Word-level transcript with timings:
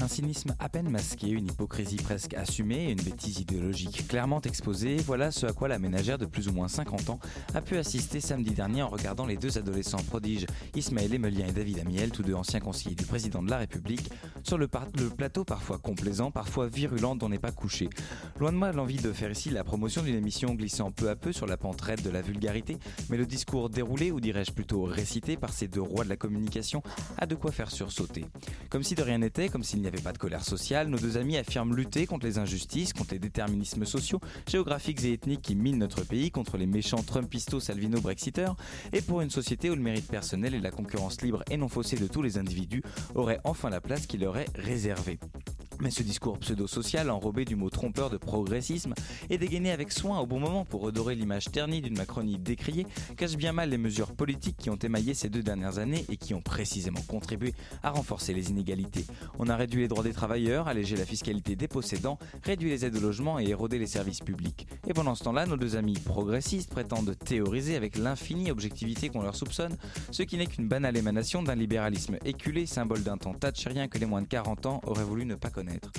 Un 0.00 0.06
cynisme 0.06 0.54
à 0.60 0.68
peine 0.68 0.88
masqué, 0.88 1.28
une 1.28 1.48
hypocrisie 1.48 1.96
presque 1.96 2.32
assumée 2.34 2.84
et 2.84 2.92
une 2.92 3.02
bêtise 3.02 3.40
idéologique 3.40 4.06
clairement 4.06 4.40
exposée, 4.42 4.96
voilà 4.98 5.32
ce 5.32 5.44
à 5.44 5.52
quoi 5.52 5.66
la 5.66 5.80
ménagère 5.80 6.18
de 6.18 6.24
plus 6.24 6.46
ou 6.46 6.52
moins 6.52 6.68
50 6.68 7.10
ans 7.10 7.18
a 7.52 7.60
pu 7.60 7.76
assister 7.76 8.20
samedi 8.20 8.50
dernier 8.52 8.82
en 8.82 8.88
regardant 8.88 9.26
les 9.26 9.36
deux 9.36 9.58
adolescents 9.58 10.02
prodiges, 10.08 10.46
Ismaël 10.76 11.12
Emelien 11.12 11.48
et 11.48 11.52
David 11.52 11.80
Amiel, 11.80 12.12
tous 12.12 12.22
deux 12.22 12.34
anciens 12.34 12.60
conseillers 12.60 12.94
du 12.94 13.06
président 13.06 13.42
de 13.42 13.50
la 13.50 13.58
République, 13.58 14.08
sur 14.44 14.56
le, 14.56 14.68
le 14.98 15.10
plateau 15.10 15.44
parfois 15.44 15.78
complaisant, 15.78 16.30
parfois 16.30 16.68
virulent 16.68 17.16
dont 17.16 17.28
n'est 17.28 17.40
pas 17.40 17.52
couché. 17.52 17.90
Loin 18.38 18.52
de 18.52 18.56
moi 18.56 18.70
l'envie 18.70 18.98
de 18.98 19.12
faire 19.12 19.32
ici 19.32 19.50
la 19.50 19.64
promotion 19.64 20.02
d'une 20.02 20.16
émission 20.16 20.54
glissant 20.54 20.92
peu 20.92 21.10
à 21.10 21.16
peu 21.16 21.32
sur 21.32 21.46
la 21.46 21.56
pente 21.56 21.80
raide 21.80 22.02
de 22.02 22.10
la 22.10 22.22
vulgarité, 22.22 22.78
mais 23.10 23.16
le 23.16 23.26
discours 23.26 23.68
déroulé, 23.68 24.12
ou 24.12 24.20
dirais-je 24.20 24.52
plutôt 24.52 24.84
récité 24.84 25.36
par 25.36 25.52
ces 25.52 25.66
deux 25.66 25.82
rois 25.82 26.04
de 26.04 26.08
la 26.08 26.16
communication, 26.16 26.84
a 27.18 27.26
de 27.26 27.34
quoi 27.34 27.50
faire 27.50 27.72
sursauter. 27.72 28.26
Comme 28.70 28.84
si 28.84 28.94
de 28.94 29.02
rien 29.02 29.18
n'était, 29.18 29.48
comme 29.48 29.64
s'il 29.64 29.80
n'y 29.80 29.87
avait 29.88 30.02
pas 30.02 30.12
de 30.12 30.18
colère 30.18 30.44
sociale, 30.44 30.88
nos 30.88 30.98
deux 30.98 31.16
amis 31.16 31.36
affirment 31.36 31.74
lutter 31.74 32.06
contre 32.06 32.26
les 32.26 32.38
injustices, 32.38 32.92
contre 32.92 33.14
les 33.14 33.18
déterminismes 33.18 33.84
sociaux, 33.84 34.20
géographiques 34.48 35.04
et 35.04 35.12
ethniques 35.12 35.42
qui 35.42 35.54
minent 35.54 35.78
notre 35.78 36.04
pays, 36.04 36.30
contre 36.30 36.56
les 36.56 36.66
méchants 36.66 37.02
Trumpistos, 37.02 37.60
Salvino, 37.60 38.00
Brexiteurs, 38.00 38.56
et 38.92 39.02
pour 39.02 39.20
une 39.20 39.30
société 39.30 39.70
où 39.70 39.74
le 39.74 39.82
mérite 39.82 40.08
personnel 40.08 40.54
et 40.54 40.60
la 40.60 40.70
concurrence 40.70 41.22
libre 41.22 41.42
et 41.50 41.56
non 41.56 41.68
faussée 41.68 41.96
de 41.96 42.06
tous 42.06 42.22
les 42.22 42.38
individus 42.38 42.82
auraient 43.14 43.40
enfin 43.44 43.70
la 43.70 43.80
place 43.80 44.06
qui 44.06 44.18
leur 44.18 44.36
est 44.36 44.48
réservée. 44.54 45.18
Mais 45.80 45.90
ce 45.90 46.02
discours 46.02 46.38
pseudo-social, 46.40 47.08
enrobé 47.08 47.44
du 47.44 47.54
mot 47.54 47.70
trompeur 47.70 48.10
de 48.10 48.16
progressisme, 48.16 48.94
et 49.30 49.38
dégainé 49.38 49.70
avec 49.70 49.92
soin 49.92 50.18
au 50.18 50.26
bon 50.26 50.40
moment 50.40 50.64
pour 50.64 50.80
redorer 50.80 51.14
l'image 51.14 51.44
ternie 51.52 51.80
d'une 51.80 51.96
Macronie 51.96 52.36
décriée, 52.36 52.84
cache 53.16 53.36
bien 53.36 53.52
mal 53.52 53.70
les 53.70 53.78
mesures 53.78 54.12
politiques 54.12 54.56
qui 54.56 54.70
ont 54.70 54.76
émaillé 54.76 55.14
ces 55.14 55.28
deux 55.28 55.42
dernières 55.42 55.78
années 55.78 56.04
et 56.08 56.16
qui 56.16 56.34
ont 56.34 56.42
précisément 56.42 57.00
contribué 57.02 57.54
à 57.84 57.90
renforcer 57.90 58.34
les 58.34 58.50
inégalités. 58.50 59.06
On 59.38 59.48
a 59.48 59.54
réduit 59.54 59.77
les 59.80 59.88
droits 59.88 60.04
des 60.04 60.12
travailleurs, 60.12 60.68
allégé 60.68 60.96
la 60.96 61.04
fiscalité 61.04 61.56
des 61.56 61.68
possédants, 61.68 62.18
réduit 62.42 62.70
les 62.70 62.84
aides 62.84 62.96
au 62.96 63.00
logement 63.00 63.38
et 63.38 63.48
érodé 63.48 63.78
les 63.78 63.86
services 63.86 64.20
publics. 64.20 64.66
Et 64.86 64.94
pendant 64.94 65.14
ce 65.14 65.24
temps-là, 65.24 65.46
nos 65.46 65.56
deux 65.56 65.76
amis 65.76 65.94
progressistes 65.94 66.70
prétendent 66.70 67.16
théoriser 67.18 67.76
avec 67.76 67.96
l'infinie 67.96 68.50
objectivité 68.50 69.08
qu'on 69.08 69.22
leur 69.22 69.36
soupçonne, 69.36 69.76
ce 70.10 70.22
qui 70.22 70.36
n'est 70.36 70.46
qu'une 70.46 70.68
banale 70.68 70.96
émanation 70.96 71.42
d'un 71.42 71.54
libéralisme 71.54 72.18
éculé, 72.24 72.66
symbole 72.66 73.02
d'un 73.02 73.16
temps 73.16 73.34
thatcherien 73.34 73.88
que 73.88 73.98
les 73.98 74.06
moins 74.06 74.22
de 74.22 74.26
40 74.26 74.66
ans 74.66 74.80
auraient 74.86 75.04
voulu 75.04 75.24
ne 75.24 75.34
pas 75.34 75.50
connaître. 75.50 75.90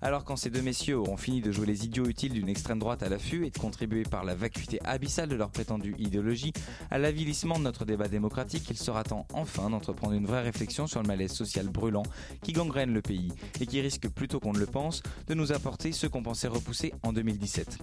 Alors 0.00 0.24
quand 0.24 0.36
ces 0.36 0.50
deux 0.50 0.62
messieurs 0.62 0.98
auront 0.98 1.16
fini 1.16 1.40
de 1.40 1.50
jouer 1.50 1.66
les 1.66 1.84
idiots 1.84 2.06
utiles 2.06 2.32
d'une 2.32 2.48
extrême 2.48 2.78
droite 2.78 3.02
à 3.02 3.08
l'affût 3.08 3.46
et 3.46 3.50
de 3.50 3.58
contribuer 3.58 4.02
par 4.02 4.24
la 4.24 4.34
vacuité 4.34 4.78
abyssale 4.84 5.28
de 5.28 5.36
leur 5.36 5.50
prétendue 5.50 5.94
idéologie 5.98 6.52
à 6.90 6.98
l'avilissement 6.98 7.58
de 7.58 7.64
notre 7.64 7.84
débat 7.84 8.08
démocratique, 8.08 8.68
il 8.70 8.76
sera 8.76 9.04
temps 9.04 9.26
enfin 9.32 9.70
d'entreprendre 9.70 10.14
une 10.14 10.26
vraie 10.26 10.42
réflexion 10.42 10.86
sur 10.86 11.02
le 11.02 11.08
malaise 11.08 11.32
social 11.32 11.68
brûlant 11.68 12.02
qui 12.42 12.52
gangrène 12.52 12.92
le 12.92 13.02
pays 13.02 13.27
et 13.60 13.66
qui 13.66 13.80
risque 13.80 14.08
plutôt 14.08 14.40
qu'on 14.40 14.52
ne 14.52 14.58
le 14.58 14.66
pense 14.66 15.02
de 15.26 15.34
nous 15.34 15.52
apporter 15.52 15.92
ce 15.92 16.06
qu'on 16.06 16.22
pensait 16.22 16.48
repousser 16.48 16.92
en 17.02 17.12
2017. 17.12 17.78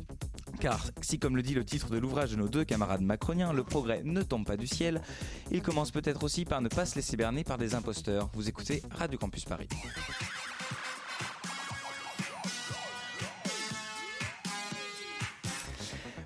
Car 0.60 0.86
si, 1.02 1.20
comme 1.20 1.36
le 1.36 1.42
dit 1.42 1.54
le 1.54 1.66
titre 1.66 1.90
de 1.90 1.98
l'ouvrage 1.98 2.32
de 2.32 2.38
nos 2.38 2.48
deux 2.48 2.64
camarades 2.64 3.02
macroniens, 3.02 3.54
le 3.54 3.64
progrès 3.64 4.02
ne 4.04 4.22
tombe 4.22 4.46
pas 4.46 4.58
du 4.58 4.68
ciel, 4.68 5.02
il 5.52 5.62
commence 5.62 5.92
peut-être 5.92 6.24
aussi 6.24 6.46
par 6.46 6.62
ne 6.62 6.70
pas 6.70 6.86
se 6.86 6.96
laisser 6.96 7.18
berner 7.18 7.44
par 7.44 7.58
des 7.58 7.76
imposteurs. 7.76 8.30
Vous 8.34 8.48
écoutez 8.48 8.82
Radio 8.92 9.18
Campus 9.18 9.46
Paris. 9.46 9.68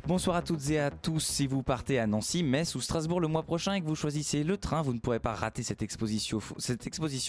Bonsoir 0.09 0.37
à 0.37 0.41
toutes 0.41 0.71
et 0.71 0.79
à 0.79 0.89
tous. 0.89 1.19
Si 1.19 1.45
vous 1.45 1.61
partez 1.61 1.99
à 1.99 2.07
Nancy, 2.07 2.41
Metz 2.41 2.73
ou 2.73 2.81
Strasbourg 2.81 3.19
le 3.19 3.27
mois 3.27 3.43
prochain 3.43 3.75
et 3.75 3.81
que 3.81 3.85
vous 3.85 3.93
choisissez 3.93 4.43
le 4.43 4.57
train, 4.57 4.81
vous 4.81 4.95
ne 4.95 4.97
pourrez 4.97 5.19
pas 5.19 5.35
rater 5.35 5.61
cette 5.61 5.83
exposition, 5.83 6.39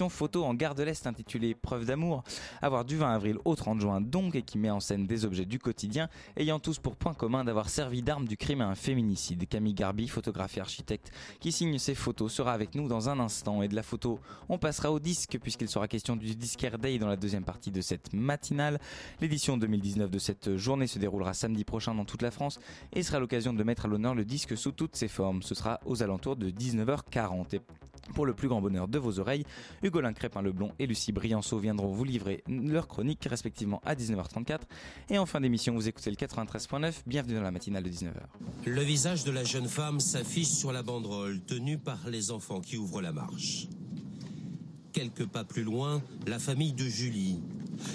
photo 0.09 0.45
en 0.47 0.55
gare 0.55 0.75
de 0.75 0.83
l'Est 0.83 1.07
intitulée 1.07 1.55
Preuve 1.55 1.85
d'amour, 1.85 2.25
avoir 2.63 2.87
du 2.87 2.97
20 2.97 3.13
avril 3.13 3.37
au 3.45 3.55
30 3.55 3.83
juin 3.83 4.01
donc 4.01 4.35
et 4.35 4.41
qui 4.41 4.57
met 4.57 4.71
en 4.71 4.81
scène 4.81 5.07
des 5.07 5.27
objets 5.27 5.45
du 5.45 5.59
quotidien 5.59 6.09
ayant 6.39 6.59
tous 6.59 6.79
pour 6.79 6.97
point 6.97 7.13
commun 7.13 7.45
d'avoir 7.45 7.69
servi 7.69 8.01
d'arme 8.01 8.27
du 8.27 8.39
crime 8.39 8.63
à 8.63 8.69
un 8.69 8.75
féminicide. 8.75 9.47
Camille 9.47 9.75
Garbi, 9.75 10.09
photographe 10.09 10.57
et 10.57 10.63
architecte, 10.63 11.13
qui 11.39 11.53
signe 11.53 11.79
ces 11.79 11.95
photos, 11.95 12.33
sera 12.33 12.55
avec 12.55 12.75
nous 12.75 12.89
dans 12.89 13.11
un 13.11 13.21
instant. 13.21 13.63
Et 13.63 13.69
de 13.69 13.77
la 13.77 13.83
photo, 13.83 14.21
on 14.49 14.57
passera 14.57 14.91
au 14.91 15.01
disque 15.01 15.39
puisqu'il 15.43 15.69
sera 15.69 15.87
question 15.87 16.17
du 16.17 16.35
Disquaire 16.35 16.79
Day 16.79 16.99
dans 16.99 17.09
la 17.09 17.17
deuxième 17.17 17.45
partie 17.45 17.73
de 17.73 17.83
cette 17.83 18.15
matinale. 18.15 18.81
L'édition 19.21 19.59
2019 19.59 20.11
de 20.11 20.19
cette 20.19 20.57
journée 20.57 20.87
se 20.87 20.99
déroulera 20.99 21.35
samedi 21.35 21.65
prochain 21.65 21.95
dans 21.95 22.07
toute 22.07 22.23
la 22.23 22.31
France 22.31 22.59
et 22.93 23.03
sera 23.03 23.19
l'occasion 23.19 23.53
de 23.53 23.63
mettre 23.63 23.87
à 23.87 23.89
l'honneur 23.89 24.15
le 24.15 24.25
disque 24.25 24.57
sous 24.57 24.73
toutes 24.73 24.97
ses 24.97 25.09
formes. 25.09 25.43
Ce 25.43 25.55
sera 25.55 25.81
aux 25.87 26.03
alentours 26.03 26.37
de 26.37 26.51
19h40. 26.51 27.57
Et 27.57 27.61
pour 28.15 28.27
le 28.27 28.35
plus 28.35 28.49
grand 28.49 28.61
bonheur 28.61 28.89
de 28.89 28.99
vos 28.99 29.21
oreilles, 29.21 29.45
Hugolin 29.83 30.13
Crépin-Leblond 30.13 30.73
et 30.79 30.87
Lucie 30.87 31.13
Brianceau 31.13 31.59
viendront 31.59 31.93
vous 31.93 32.05
livrer 32.05 32.43
leur 32.49 32.89
chronique 32.89 33.25
respectivement 33.25 33.81
à 33.85 33.95
19h34. 33.95 34.61
Et 35.11 35.19
en 35.19 35.27
fin 35.27 35.41
d'émission, 35.41 35.75
vous 35.75 35.89
écoutez 35.89 36.11
le 36.11 36.17
93.9. 36.17 37.03
Bienvenue 37.07 37.35
dans 37.35 37.43
la 37.43 37.51
matinale 37.51 37.85
de 37.85 37.91
19h. 37.91 38.23
Le 38.67 38.83
visage 38.83 39.25
de 39.25 39.31
la 39.31 39.45
jeune 39.45 39.69
femme 39.69 40.01
s'affiche 40.01 40.49
sur 40.49 40.73
la 40.73 40.83
banderole 40.83 41.41
tenue 41.43 41.79
par 41.79 41.99
les 42.09 42.31
enfants 42.31 42.61
qui 42.61 42.77
ouvrent 42.77 43.03
la 43.03 43.13
marche. 43.13 43.69
Quelques 44.93 45.27
pas 45.27 45.45
plus 45.45 45.63
loin, 45.63 46.03
la 46.27 46.41
famille 46.41 46.73
de 46.73 46.85
Julie, 46.85 47.39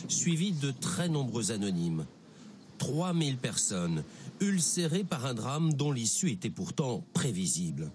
suivie 0.07 0.53
de 0.53 0.71
très 0.71 1.09
nombreux 1.09 1.51
anonymes. 1.51 2.05
3000 2.77 3.37
personnes, 3.37 4.03
ulcérées 4.39 5.03
par 5.03 5.25
un 5.25 5.33
drame 5.33 5.73
dont 5.73 5.91
l'issue 5.91 6.31
était 6.31 6.49
pourtant 6.49 7.03
prévisible. 7.13 7.91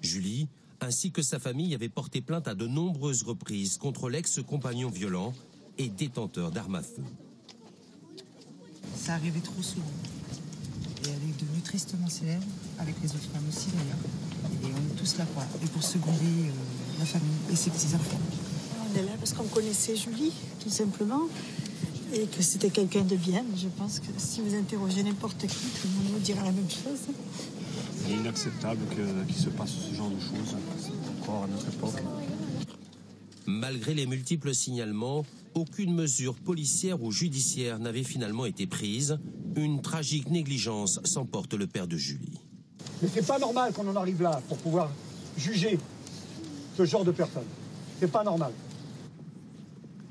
Julie, 0.00 0.48
ainsi 0.80 1.10
que 1.10 1.22
sa 1.22 1.38
famille, 1.38 1.74
avaient 1.74 1.88
porté 1.88 2.20
plainte 2.20 2.48
à 2.48 2.54
de 2.54 2.66
nombreuses 2.66 3.22
reprises 3.22 3.78
contre 3.78 4.08
l'ex-compagnon 4.08 4.90
violent 4.90 5.34
et 5.76 5.88
détenteur 5.88 6.50
d'armes 6.50 6.76
à 6.76 6.82
feu. 6.82 7.02
Ça 8.96 9.14
arrivait 9.14 9.40
trop 9.40 9.62
souvent. 9.62 9.86
Et 11.04 11.08
elle 11.08 11.30
est 11.30 11.40
devenue 11.40 11.62
tristement 11.62 12.08
célèbre, 12.08 12.44
avec 12.78 12.94
les 13.02 13.10
autres 13.10 13.28
femmes 13.32 13.48
aussi 13.48 13.68
d'ailleurs. 13.70 14.62
Et 14.62 14.74
on 14.74 14.94
est 14.94 14.98
tous 14.98 15.16
là 15.18 15.26
pour, 15.26 15.42
et 15.42 15.66
pour 15.66 15.82
seconder 15.82 16.48
euh, 16.48 16.52
la 16.98 17.04
famille 17.04 17.38
et 17.50 17.56
ses 17.56 17.70
petits-enfants. 17.70 18.20
On 18.90 18.98
est 18.98 19.02
là 19.02 19.12
parce 19.18 19.32
qu'on 19.32 19.44
connaissait 19.44 19.96
Julie, 19.96 20.32
tout 20.60 20.70
simplement 20.70 21.28
et 22.12 22.26
que 22.26 22.42
c'était 22.42 22.70
quelqu'un 22.70 23.02
de 23.02 23.16
bien. 23.16 23.44
Je 23.56 23.68
pense 23.68 24.00
que 24.00 24.06
si 24.16 24.40
vous 24.40 24.54
interrogez 24.54 25.02
n'importe 25.02 25.46
qui, 25.46 25.48
tout 25.48 25.88
le 25.88 25.94
monde 25.94 26.12
vous 26.14 26.20
dira 26.20 26.44
la 26.44 26.52
même 26.52 26.68
chose. 26.70 27.14
C'est 28.04 28.12
inacceptable 28.12 28.80
qu'il 29.26 29.36
se 29.36 29.48
passe 29.50 29.70
ce 29.70 29.94
genre 29.94 30.10
de 30.10 30.20
choses 30.20 30.56
encore 31.20 31.44
à 31.44 31.46
notre 31.46 31.68
époque. 31.68 32.02
Malgré 33.46 33.94
les 33.94 34.06
multiples 34.06 34.54
signalements, 34.54 35.24
aucune 35.54 35.94
mesure 35.94 36.34
policière 36.34 37.02
ou 37.02 37.10
judiciaire 37.10 37.78
n'avait 37.78 38.04
finalement 38.04 38.46
été 38.46 38.66
prise. 38.66 39.18
Une 39.56 39.80
tragique 39.80 40.30
négligence 40.30 41.00
s'emporte 41.04 41.54
le 41.54 41.66
père 41.66 41.86
de 41.86 41.96
Julie. 41.96 42.38
Mais 43.02 43.08
c'est 43.12 43.26
pas 43.26 43.38
normal 43.38 43.72
qu'on 43.72 43.88
en 43.88 43.96
arrive 43.96 44.22
là 44.22 44.40
pour 44.48 44.58
pouvoir 44.58 44.90
juger 45.36 45.78
ce 46.76 46.84
genre 46.84 47.04
de 47.04 47.10
personnes. 47.10 47.46
C'est 47.98 48.10
pas 48.10 48.22
normal. 48.22 48.52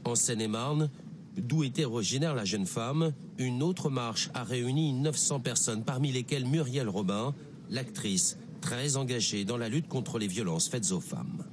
En 0.03 0.16
Seine-et-Marne, 0.16 0.90
d'où 1.37 1.63
était 1.63 1.85
originaire 1.85 2.35
la 2.35 2.45
jeune 2.45 2.66
femme, 2.66 3.13
une 3.37 3.63
autre 3.63 3.89
marche 3.89 4.29
a 4.34 4.43
réuni 4.43 4.93
900 4.93 5.39
personnes, 5.39 5.84
parmi 5.84 6.11
lesquelles 6.11 6.45
Muriel 6.45 6.89
Robin, 6.89 7.34
l'actrice 7.69 8.37
très 8.61 8.97
engagée 8.97 9.45
dans 9.45 9.57
la 9.57 9.69
lutte 9.69 9.87
contre 9.87 10.19
les 10.19 10.28
violences 10.28 10.67
faites 10.67 10.91
aux 10.91 10.99
femmes. 10.99 11.45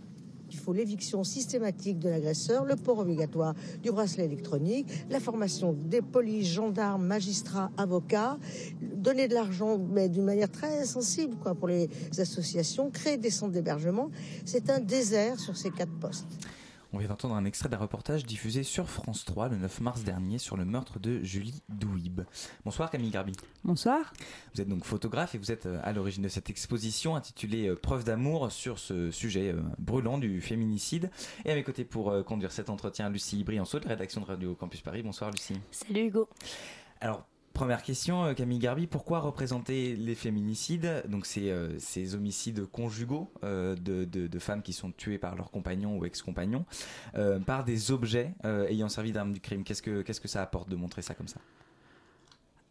Il 0.50 0.56
faut 0.56 0.72
l'éviction 0.72 1.24
systématique 1.24 1.98
de 1.98 2.08
l'agresseur, 2.08 2.64
le 2.64 2.76
port 2.76 3.00
obligatoire 3.00 3.54
du 3.82 3.90
bracelet 3.90 4.24
électronique, 4.24 4.86
la 5.10 5.18
formation 5.18 5.72
des 5.72 6.00
polices, 6.00 6.46
gendarmes, 6.46 7.04
magistrats, 7.04 7.70
avocats, 7.76 8.38
donner 8.80 9.26
de 9.26 9.34
l'argent, 9.34 9.78
mais 9.78 10.08
d'une 10.08 10.24
manière 10.24 10.50
très 10.50 10.84
sensible 10.86 11.36
quoi, 11.42 11.54
pour 11.54 11.68
les 11.68 11.90
associations, 12.18 12.90
créer 12.90 13.16
des 13.16 13.30
centres 13.30 13.52
d'hébergement. 13.52 14.10
C'est 14.44 14.70
un 14.70 14.78
désert 14.78 15.40
sur 15.40 15.56
ces 15.56 15.70
quatre 15.70 15.92
postes. 15.98 16.26
On 16.94 16.98
vient 16.98 17.08
d'entendre 17.08 17.34
un 17.34 17.44
extrait 17.44 17.68
d'un 17.68 17.78
reportage 17.78 18.24
diffusé 18.24 18.62
sur 18.62 18.88
France 18.88 19.24
3 19.24 19.48
le 19.48 19.56
9 19.56 19.80
mars 19.80 20.04
dernier 20.04 20.38
sur 20.38 20.56
le 20.56 20.64
meurtre 20.64 21.00
de 21.00 21.24
Julie 21.24 21.60
Douib. 21.68 22.20
Bonsoir 22.64 22.88
Camille 22.88 23.10
Garbi. 23.10 23.32
Bonsoir. 23.64 24.12
Vous 24.54 24.60
êtes 24.60 24.68
donc 24.68 24.84
photographe 24.84 25.34
et 25.34 25.38
vous 25.38 25.50
êtes 25.50 25.66
euh, 25.66 25.80
à 25.82 25.92
l'origine 25.92 26.22
de 26.22 26.28
cette 26.28 26.50
exposition 26.50 27.16
intitulée 27.16 27.66
euh, 27.66 27.74
Preuve 27.74 28.04
d'amour 28.04 28.52
sur 28.52 28.78
ce 28.78 29.10
sujet 29.10 29.52
euh, 29.52 29.60
brûlant 29.80 30.18
du 30.18 30.40
féminicide. 30.40 31.10
Et 31.44 31.50
à 31.50 31.56
mes 31.56 31.64
côtés 31.64 31.84
pour 31.84 32.24
conduire 32.24 32.52
cet 32.52 32.70
entretien, 32.70 33.10
Lucie 33.10 33.42
Brianceau 33.42 33.80
de 33.80 33.88
rédaction 33.88 34.20
de 34.20 34.26
Radio 34.26 34.54
Campus 34.54 34.80
Paris. 34.80 35.02
Bonsoir 35.02 35.32
Lucie. 35.32 35.58
Salut 35.72 36.06
Hugo. 36.06 36.28
Alors 37.00 37.26
Première 37.54 37.84
question, 37.84 38.24
euh, 38.24 38.34
Camille 38.34 38.58
Garbi, 38.58 38.88
pourquoi 38.88 39.20
représenter 39.20 39.94
les 39.94 40.16
féminicides, 40.16 41.04
donc 41.06 41.24
ces, 41.24 41.50
euh, 41.50 41.78
ces 41.78 42.16
homicides 42.16 42.66
conjugaux 42.66 43.30
euh, 43.44 43.76
de, 43.76 44.04
de, 44.04 44.38
femmes 44.40 44.60
qui 44.60 44.72
sont 44.72 44.90
tuées 44.90 45.18
par 45.18 45.36
leurs 45.36 45.52
compagnons 45.52 45.96
ou 45.96 46.04
ex-compagnons, 46.04 46.64
par 47.46 47.64
des 47.64 47.92
objets 47.92 48.34
ayant 48.42 48.88
servi 48.88 49.12
d'armes 49.12 49.32
du 49.32 49.40
crime. 49.40 49.62
Qu'est-ce 49.62 49.82
que, 49.82 50.02
que 50.02 50.28
ça 50.28 50.42
apporte 50.42 50.68
de 50.68 50.74
montrer 50.74 51.00
ça 51.00 51.14
comme 51.14 51.28
ça? 51.28 51.40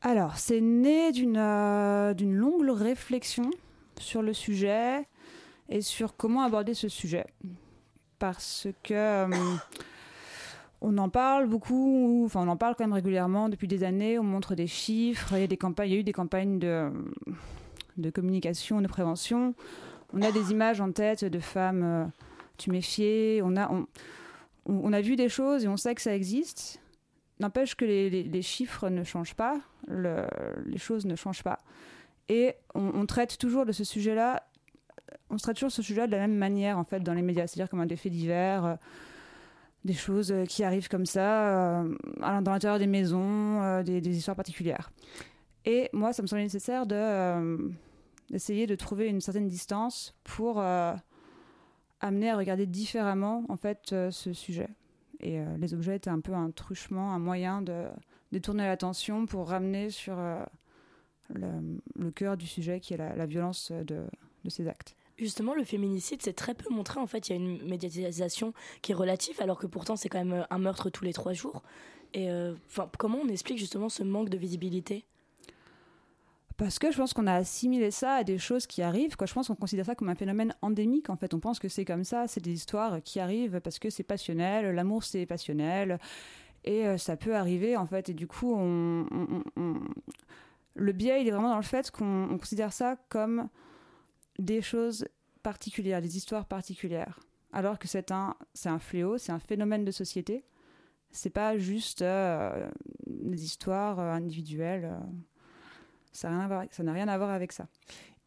Alors, 0.01 0.38
c'est 0.38 0.59
né 0.59 1.13
d'une, 1.13 2.13
d'une 2.15 2.35
longue 2.35 2.69
réflexion 2.69 3.50
sur 3.97 4.21
le 4.21 4.33
sujet 4.33 5.07
et 5.69 5.81
sur 5.81 6.18
comment 6.18 6.44
aborder 6.44 6.74
ce 6.74 6.89
sujet. 6.89 7.25
Parce 8.19 8.68
que 8.83 9.30
on 10.83 10.97
en 10.97 11.09
parle 11.09 11.47
beaucoup, 11.47 12.24
enfin 12.25 12.41
on 12.41 12.50
en 12.50 12.57
parle 12.57 12.75
quand 12.75 12.83
même 12.83 12.94
régulièrement 12.94 13.47
depuis 13.47 13.68
des 13.68 13.85
années, 13.85 14.19
on 14.19 14.24
montre 14.24 14.53
des 14.53 14.68
chiffres, 14.68 15.33
il 15.33 15.39
y 15.39 15.44
a, 15.44 15.47
des 15.47 15.57
campagnes, 15.57 15.89
il 15.89 15.94
y 15.94 15.95
a 15.95 16.00
eu 16.01 16.03
des 16.03 16.12
campagnes 16.12 16.59
de, 16.59 16.91
de 17.97 18.09
communication, 18.09 18.81
de 18.81 18.88
prévention. 18.88 19.56
On 20.12 20.21
a 20.21 20.31
des 20.31 20.51
images 20.51 20.81
en 20.81 20.91
tête 20.91 21.24
de 21.24 21.39
femmes 21.39 21.83
euh, 21.83 22.06
tu 22.57 22.69
méfiées, 22.69 23.41
on 23.44 23.56
a, 23.56 23.71
on, 24.65 24.94
a 24.94 25.01
vu 25.01 25.15
des 25.15 25.30
choses 25.30 25.63
et 25.63 25.68
on 25.69 25.77
sait 25.77 25.95
que 25.95 26.01
ça 26.01 26.13
existe. 26.13 26.80
N'empêche 27.39 27.75
que 27.75 27.85
les, 27.85 28.41
chiffres 28.41 28.89
ne 28.89 29.03
changent 29.03 29.35
pas, 29.35 29.59
les 29.88 30.77
choses 30.77 31.06
ne 31.06 31.15
changent 31.15 31.44
pas. 31.44 31.59
Et 32.30 32.53
on, 32.75 33.06
traite 33.06 33.38
toujours 33.38 33.65
de 33.65 33.71
ce 33.71 33.83
sujet-là, 33.83 34.44
on 35.30 35.38
traite 35.38 35.56
toujours 35.56 35.71
ce 35.71 35.81
sujet-là 35.81 36.07
de 36.07 36.12
la 36.12 36.19
même 36.19 36.38
manière 36.38 36.77
en 36.77 36.83
fait 36.83 37.00
dans 37.00 37.13
les 37.13 37.21
médias, 37.21 37.47
c'est-à-dire 37.47 37.69
comme 37.69 37.81
un 37.81 37.88
faits 37.88 38.12
divers. 38.12 38.65
Euh, 38.65 38.75
des 39.85 39.94
choses 39.94 40.31
euh, 40.31 40.45
qui 40.45 40.63
arrivent 40.63 40.88
comme 40.88 41.06
ça 41.06 41.81
euh, 41.81 41.95
dans 42.19 42.51
l'intérieur 42.51 42.80
des 42.80 42.88
maisons, 42.88 43.62
euh, 43.62 43.83
des, 43.83 44.15
histoires 44.15 44.35
particulières. 44.35 44.91
Et 45.65 45.89
moi, 45.94 46.13
ça 46.13 46.21
me 46.21 46.27
semblait 46.27 46.44
nécessaire 46.44 46.85
de 46.85 47.71
d'essayer 48.30 48.65
de 48.65 48.75
trouver 48.75 49.07
une 49.07 49.21
certaine 49.21 49.47
distance 49.47 50.15
pour 50.24 50.59
amener 50.59 52.30
à 52.30 52.38
regarder 52.38 52.65
différemment 52.65 53.44
en 53.47 53.57
fait 53.57 53.94
ce 54.09 54.33
sujet. 54.33 54.69
Et 55.19 55.39
les 55.59 55.74
objets 55.74 55.97
étaient 55.97 56.09
un 56.09 56.19
peu 56.19 56.33
un 56.33 56.50
truchement, 56.50 57.13
un 57.13 57.19
moyen 57.19 57.62
de 57.62 57.85
détourner 58.31 58.65
l'attention 58.65 59.25
pour 59.25 59.50
ramener 59.50 59.89
sur 59.89 60.18
le, 61.30 62.12
cœur 62.12 62.38
du 62.38 62.47
sujet 62.47 62.80
qui 62.80 62.95
est 62.95 62.97
la, 62.97 63.25
violence 63.25 63.71
de 63.71 64.06
ces 64.50 64.68
actes. 64.68 64.95
Justement, 65.18 65.54
le 65.54 65.63
féminicide, 65.63 66.21
c'est 66.24 66.33
très 66.33 66.56
peu 66.56 66.74
montré. 66.74 67.00
En 67.00 67.06
fait, 67.06 67.30
il 67.30 67.31
y 67.31 67.33
a 67.33 67.36
une 67.36 67.63
médiatisation 67.68 68.54
qui 68.81 68.94
est 68.94 68.95
relative, 68.95 69.42
alors 69.42 69.60
que 69.60 69.68
pourtant, 69.68 69.95
c'est 69.95 70.10
quand 70.10 70.18
même 70.18 70.33
euh, 70.33 70.44
un 70.50 70.57
meurtre 70.57 70.89
tous 70.89 71.04
les 71.04 71.13
trois 71.13 71.33
jours. 71.33 71.62
Et 72.13 72.30
euh, 72.30 72.56
comment 72.98 73.19
on 73.24 73.27
explique 73.27 73.57
justement 73.57 73.89
ce 73.89 74.04
manque 74.04 74.30
de 74.30 74.38
visibilité? 74.38 75.06
Parce 76.57 76.80
que 76.80 76.92
je 76.92 76.98
pense 76.98 77.13
qu'on 77.13 77.27
a 77.27 77.33
assimilé 77.33 77.92
ça 77.92 78.13
à 78.13 78.24
des 78.24 78.38
choses 78.38 78.68
qui 78.68 78.81
arrivent. 78.81 79.15
Quoi. 79.15 79.25
Je 79.27 79.33
pense 79.33 79.48
qu'on 79.48 79.56
considère 79.56 79.86
ça 79.86 79.95
comme 79.95 80.10
un 80.10 80.15
phénomène 80.15 80.56
endémique. 80.62 81.10
En 81.10 81.16
fait, 81.16 81.33
on 81.33 81.39
pense 81.39 81.59
que 81.59 81.68
c'est 81.68 81.86
comme 81.86 82.04
ça, 82.04 82.27
c'est 82.27 82.42
des 82.42 82.54
histoires 82.54 83.01
qui 83.04 83.19
arrivent 83.19 83.59
parce 83.62 83.80
que 83.80 83.89
c'est 83.89 84.04
passionnel, 84.04 84.74
l'amour 84.74 85.04
c'est 85.04 85.25
passionnel, 85.25 86.00
et 86.63 86.86
euh, 86.88 86.98
ça 86.98 87.18
peut 87.18 87.36
arriver 87.36 87.75
en 87.75 87.88
fait. 87.88 88.09
Et 88.09 88.13
du 88.13 88.27
coup, 88.27 88.56
le 90.75 90.92
biais, 90.92 91.21
il 91.21 91.27
est 91.27 91.31
vraiment 91.31 91.50
dans 91.50 91.57
le 91.57 91.63
fait 91.63 91.89
qu'on 91.92 92.38
considère 92.39 92.71
ça 92.71 92.98
comme 93.09 93.50
des 94.39 94.62
choses 94.62 95.07
particulières, 95.41 96.01
des 96.01 96.18
histoires 96.18 96.45
particulières. 96.45 97.19
Alors 97.51 97.77
que 97.77 97.88
c'est 97.88 98.12
un, 98.12 98.35
c'est 98.53 98.69
un 98.69 98.80
fléau, 98.80 99.18
c'est 99.18 99.31
un 99.31 99.39
phénomène 99.39 99.85
de 99.85 99.91
société. 99.91 100.44
C'est 101.12 101.30
pas 101.30 101.57
juste 101.57 102.01
euh, 102.01 102.68
des 103.06 103.45
histoires 103.45 104.00
euh, 104.00 104.12
individuelles. 104.12 104.85
Euh. 104.85 105.00
ça 106.12 106.30
n'a 106.31 106.94
rien 106.94 107.07
à 107.07 107.18
voir 107.18 107.30
avec 107.30 107.51
ça. 107.51 107.68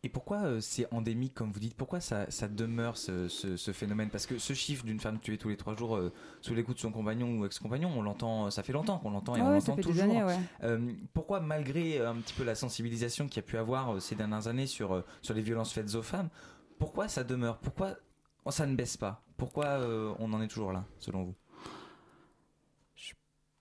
Et 0.06 0.08
pourquoi 0.08 0.44
euh, 0.44 0.60
c'est 0.60 0.86
endémique, 0.94 1.34
comme 1.34 1.50
vous 1.50 1.58
dites? 1.58 1.74
Pourquoi 1.74 1.98
ça, 1.98 2.26
demeure 2.48 2.96
ce, 2.96 3.26
phénomène? 3.72 4.08
Parce 4.08 4.24
que 4.24 4.38
ce 4.38 4.52
chiffre 4.52 4.84
d'une 4.84 5.00
femme 5.00 5.18
tuée 5.18 5.36
tous 5.36 5.48
les 5.48 5.56
trois 5.56 5.74
jours 5.74 5.96
euh, 5.96 6.12
sous 6.42 6.54
les 6.54 6.62
coups 6.62 6.76
de 6.76 6.80
son 6.80 6.92
compagnon 6.92 7.40
ou 7.40 7.44
ex-compagnon, 7.44 7.90
on 7.92 8.02
l'entend, 8.02 8.48
ça 8.52 8.62
fait 8.62 8.72
longtemps 8.72 8.98
qu'on 9.00 9.10
l'entend 9.10 9.34
et 9.34 9.42
on 9.42 9.50
l'entend 9.50 9.74
toujours. 9.74 10.30
Euh, 10.62 10.92
pourquoi, 11.12 11.40
malgré 11.40 11.98
un 11.98 12.14
petit 12.14 12.34
peu 12.34 12.44
la 12.44 12.54
sensibilisation 12.54 13.26
qu'il 13.26 13.38
y 13.38 13.40
a 13.40 13.48
pu 13.48 13.56
avoir 13.56 14.00
ces 14.00 14.14
dernières 14.14 14.46
années 14.46 14.68
sur, 14.68 15.02
sur 15.22 15.34
les 15.34 15.42
violences 15.42 15.72
faites 15.72 15.96
aux 15.96 16.02
femmes, 16.02 16.28
pourquoi 16.78 17.08
ça 17.08 17.24
demeure? 17.24 17.58
Pourquoi 17.58 17.96
ça 18.48 18.64
ne 18.64 18.76
baisse 18.76 18.96
pas? 18.96 19.24
Pourquoi 19.36 19.80
on 20.20 20.32
en 20.32 20.40
est 20.40 20.46
toujours 20.46 20.70
là, 20.70 20.84
selon 21.00 21.24
vous? 21.24 21.34
Je 22.94 23.12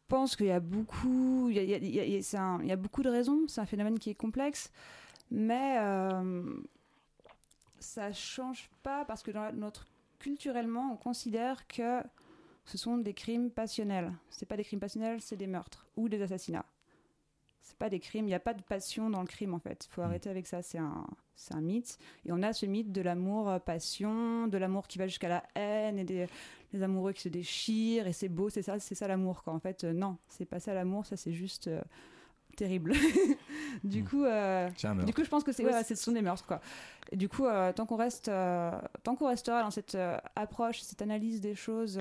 pense 0.08 0.36
qu'il 0.36 0.46
y 0.46 0.52
a 0.52 0.60
beaucoup, 0.60 1.50
il 1.50 1.58
y 1.58 2.72
a 2.72 2.76
beaucoup 2.76 3.02
de 3.02 3.10
raisons. 3.10 3.46
C'est 3.48 3.62
un 3.62 3.66
phénomène 3.66 3.98
qui 3.98 4.12
est 4.12 4.16
complexe. 4.16 4.72
Mais 5.32 5.78
euh, 5.80 6.44
ça 7.80 8.12
change 8.14 8.70
pas 8.84 9.06
parce 9.06 9.24
que 9.24 9.32
dans 9.32 9.52
notre 9.54 9.86
culturellement, 10.20 10.92
on 10.94 10.98
considère 10.98 11.68
que 11.68 12.02
ce 12.66 12.78
sont 12.78 12.98
des 12.98 13.14
crimes 13.14 13.52
passionnels. 13.52 14.12
C'est 14.30 14.48
pas 14.48 14.58
des 14.58 14.64
crimes 14.64 14.80
passionnels, 14.80 15.22
c'est 15.22 15.36
des 15.36 15.48
meurtres 15.48 15.88
ou 15.96 16.10
des 16.10 16.22
assassinats. 16.22 16.66
C'est 17.62 17.78
pas 17.78 17.90
des 17.90 18.00
crimes, 18.00 18.26
il 18.26 18.30
n'y 18.30 18.36
a 18.36 18.40
pas 18.40 18.54
de 18.54 18.62
passion 18.62 19.10
dans 19.10 19.22
le 19.22 19.28
crime 19.28 19.54
en 19.54 19.60
fait. 19.60 19.88
Il 19.88 19.94
faut 19.94 20.02
mm. 20.02 20.06
arrêter 20.06 20.30
avec 20.30 20.48
ça, 20.48 20.62
c'est 20.62 20.78
un, 20.78 21.06
c'est 21.36 21.54
un 21.56 21.62
mythe. 21.62 21.98
Et 22.26 22.32
on 22.32 22.42
a 22.44 22.54
ce 22.54 22.66
mythe 22.66 22.92
de 22.92 23.02
l'amour 23.02 23.50
euh, 23.50 23.60
passion, 23.60 24.48
de 24.48 24.58
l'amour 24.58 24.88
qui 24.88 24.98
va 24.98 25.08
jusqu'à 25.08 25.30
la 25.30 25.44
haine 25.56 25.98
et 25.98 26.04
des, 26.04 26.28
amoureux 26.82 27.14
qui 27.14 27.22
se 27.22 27.30
déchirent 27.30 28.06
et 28.06 28.12
c'est 28.12 28.28
beau, 28.28 28.50
c'est 28.50 28.62
ça, 28.62 28.80
c'est 28.80 28.96
ça 28.96 29.08
l'amour. 29.08 29.42
En 29.46 29.60
fait, 29.60 29.84
euh, 29.84 29.94
non, 29.94 30.18
c'est 30.28 30.46
pas 30.46 30.60
ça 30.60 30.74
l'amour, 30.74 31.06
ça 31.06 31.16
c'est 31.16 31.32
juste 31.32 31.70
terrible. 32.56 32.94
du 33.84 34.02
hmm. 34.02 34.08
coup, 34.08 34.24
euh, 34.24 34.70
du 35.06 35.14
coup, 35.14 35.24
je 35.24 35.30
pense 35.30 35.44
que 35.44 35.52
c'est 35.52 35.66
ouais, 35.66 35.84
ce 35.84 35.96
sont 35.96 36.12
des 36.12 36.22
meurtres 36.22 36.46
quoi. 36.46 36.62
Et 37.12 37.18
du 37.18 37.30
coup, 37.30 37.46
euh, 37.46 37.72
tant 37.74 37.86
qu'on 37.86 37.98
reste, 37.98 38.30
euh, 38.30 38.72
tant 39.04 39.16
qu'on 39.16 39.28
restera 39.28 39.62
dans 39.62 39.72
cette 39.72 39.98
approche, 40.36 40.82
cette 40.82 41.02
analyse 41.02 41.42
des 41.42 41.56
choses. 41.56 42.00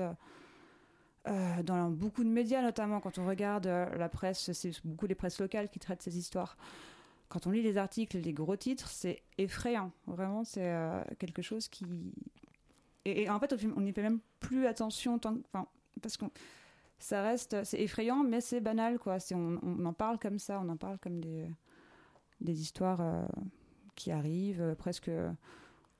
dans 1.63 1.89
beaucoup 1.89 2.23
de 2.23 2.29
médias, 2.29 2.61
notamment 2.61 2.99
quand 2.99 3.17
on 3.17 3.25
regarde 3.25 3.65
la 3.65 4.09
presse, 4.09 4.51
c'est 4.51 4.71
beaucoup 4.85 5.07
les 5.07 5.15
presses 5.15 5.39
locales 5.39 5.69
qui 5.69 5.79
traitent 5.79 6.03
ces 6.03 6.17
histoires. 6.17 6.57
Quand 7.29 7.47
on 7.47 7.51
lit 7.51 7.63
les 7.63 7.77
articles, 7.77 8.17
les 8.17 8.33
gros 8.33 8.55
titres, 8.55 8.87
c'est 8.87 9.23
effrayant. 9.37 9.91
Vraiment, 10.05 10.43
c'est 10.43 10.71
quelque 11.17 11.41
chose 11.41 11.67
qui. 11.67 11.85
Et, 13.05 13.29
en 13.29 13.39
fait, 13.39 13.53
on 13.75 13.81
n'y 13.81 13.91
fait 13.91 14.01
même 14.01 14.19
plus 14.39 14.65
attention, 14.65 15.19
tant... 15.19 15.37
enfin, 15.51 15.67
parce 16.01 16.17
qu'on 16.17 16.31
ça 16.99 17.21
reste, 17.21 17.63
c'est 17.63 17.79
effrayant, 17.81 18.23
mais 18.23 18.41
c'est 18.41 18.61
banal, 18.61 18.99
quoi. 18.99 19.17
On, 19.33 19.59
on, 19.61 19.85
en 19.85 19.93
parle 19.93 20.17
comme 20.19 20.39
ça, 20.39 20.61
on 20.63 20.69
en 20.69 20.77
parle 20.77 20.97
comme 20.99 21.19
des, 21.19 21.49
des 22.41 22.61
histoires 22.61 23.01
euh, 23.01 23.25
qui 23.95 24.11
arrivent, 24.11 24.61
euh, 24.61 24.75
presque. 24.75 25.11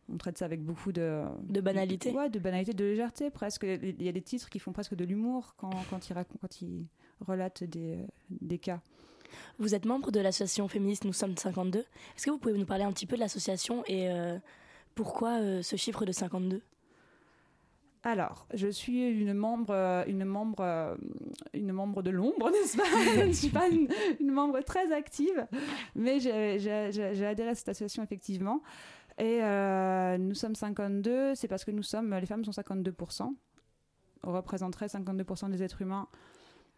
On 0.08 0.18
traite 0.18 0.38
ça 0.38 0.46
avec 0.46 0.62
beaucoup 0.64 0.92
de. 0.92 1.24
De 1.42 1.62
banalité 1.62 2.12
Ouais, 2.12 2.30
de 2.30 2.40
banalité, 2.40 2.74
de 2.74 2.86
légèreté, 2.86 3.32
presque. 3.32 3.64
Il 3.64 4.02
y 4.02 4.08
a 4.08 4.12
des 4.12 4.22
titres 4.22 4.50
qui 4.50 4.60
font 4.60 4.72
presque 4.72 4.96
de 4.96 5.04
l'humour 5.04 5.56
quand, 5.58 5.72
quand, 5.90 6.10
ils 6.10 6.16
quand 6.40 6.62
ils 6.62 6.86
relatent 7.22 7.64
des, 7.64 8.06
des 8.30 8.60
cas. 8.60 8.82
Vous 9.58 9.74
êtes 9.74 9.86
membre 9.86 10.12
de 10.12 10.20
l'association 10.20 10.68
féministe 10.68 11.06
Nous 11.06 11.14
sommes 11.14 11.36
52. 11.36 11.80
Est-ce 11.80 12.26
que 12.26 12.32
vous 12.32 12.38
pouvez 12.38 12.58
nous 12.58 12.66
parler 12.66 12.84
un 12.84 12.92
petit 12.92 13.08
peu 13.08 13.16
de 13.16 13.22
l'association 13.22 13.84
et 13.88 14.10
euh, 14.10 14.38
pourquoi 14.94 15.62
ce 15.64 15.76
chiffre 15.76 16.06
de 16.06 16.12
52 16.12 16.62
alors, 18.06 18.46
je 18.54 18.68
suis 18.68 19.02
une 19.10 19.34
membre, 19.34 19.74
euh, 19.74 20.04
une 20.06 20.26
membre, 20.26 20.60
euh, 20.60 20.96
une 21.56 21.72
membre 21.72 22.04
de 22.04 22.12
l'ombre, 22.12 22.52
n'est-ce 22.52 22.78
pas? 22.78 22.84
Je 23.16 23.22
ne 23.26 23.34
suis 23.34 23.50
pas 23.50 23.68
une, 23.68 23.88
membre 24.32 24.62
très 24.62 24.92
active, 24.92 25.48
mais 25.96 26.20
j'ai 26.20 27.26
adhéré 27.26 27.50
à 27.50 27.56
cette 27.56 27.70
association 27.70 28.04
effectivement. 28.04 28.62
Et 29.18 29.40
euh, 29.42 30.20
nous 30.20 30.36
sommes 30.36 30.54
52, 30.54 31.34
c'est 31.34 31.48
parce 31.48 31.66
que 31.66 31.72
nous 31.72 31.82
sommes, 31.82 32.14
les 32.14 32.28
femmes 32.28 32.46
sont 32.46 32.52
52%, 32.52 33.34
on 34.24 34.32
représenterait 34.32 34.86
52% 34.86 35.50
des 35.50 35.64
êtres 35.64 35.82
humains 35.82 36.08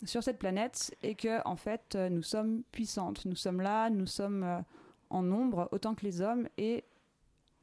sur 0.06 0.24
cette 0.24 0.40
planète, 0.40 0.96
et 1.04 1.16
que 1.16 1.46
en 1.46 1.58
fait, 1.58 1.96
nous 2.10 2.24
sommes 2.24 2.64
puissantes. 2.72 3.26
Nous 3.26 3.36
sommes 3.36 3.60
là, 3.60 3.90
nous 3.90 4.06
sommes 4.06 4.64
en 5.10 5.24
nombre 5.24 5.68
autant 5.74 5.94
que 5.94 6.06
les 6.06 6.22
hommes, 6.22 6.48
et 6.58 6.86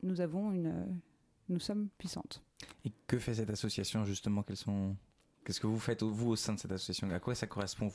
nous 0.03 0.21
avons 0.21 0.53
une, 0.53 1.01
nous 1.49 1.61
sommes 1.61 1.89
puissantes. 1.97 2.44
Et 2.85 2.93
que 3.07 3.19
fait 3.19 3.35
cette 3.35 3.51
association 3.51 4.05
justement? 4.05 4.43
Quels 4.43 4.57
sont 4.57 4.97
Qu'est-ce 5.45 5.61
que 5.61 5.67
vous 5.67 5.79
faites 5.79 6.03
vous 6.03 6.31
au 6.31 6.37
sein 6.37 6.55
de 6.55 6.59
cette 6.59 6.73
association? 6.73 7.11
À 7.11 7.21
quoi 7.21 7.35
ça 7.35 7.47
correspond 7.47 7.91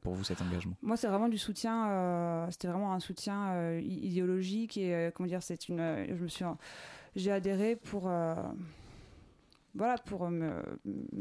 pour 0.00 0.14
vous 0.14 0.24
cet 0.24 0.40
engagement? 0.40 0.76
Moi, 0.80 0.96
c'est 0.96 1.08
vraiment 1.08 1.28
du 1.28 1.36
soutien. 1.36 1.90
Euh, 1.90 2.50
c'était 2.50 2.68
vraiment 2.68 2.94
un 2.94 3.00
soutien 3.00 3.50
euh, 3.50 3.80
idéologique 3.82 4.78
et 4.78 4.94
euh, 4.94 5.10
comment 5.10 5.28
dire, 5.28 5.42
c'est 5.42 5.68
une. 5.68 6.06
je 6.08 6.22
me 6.22 6.28
suis, 6.28 6.44
j'ai 7.14 7.32
adhéré 7.32 7.76
pour 7.76 8.10
voilà, 9.74 9.98
pour 10.06 10.30
me, 10.30 10.62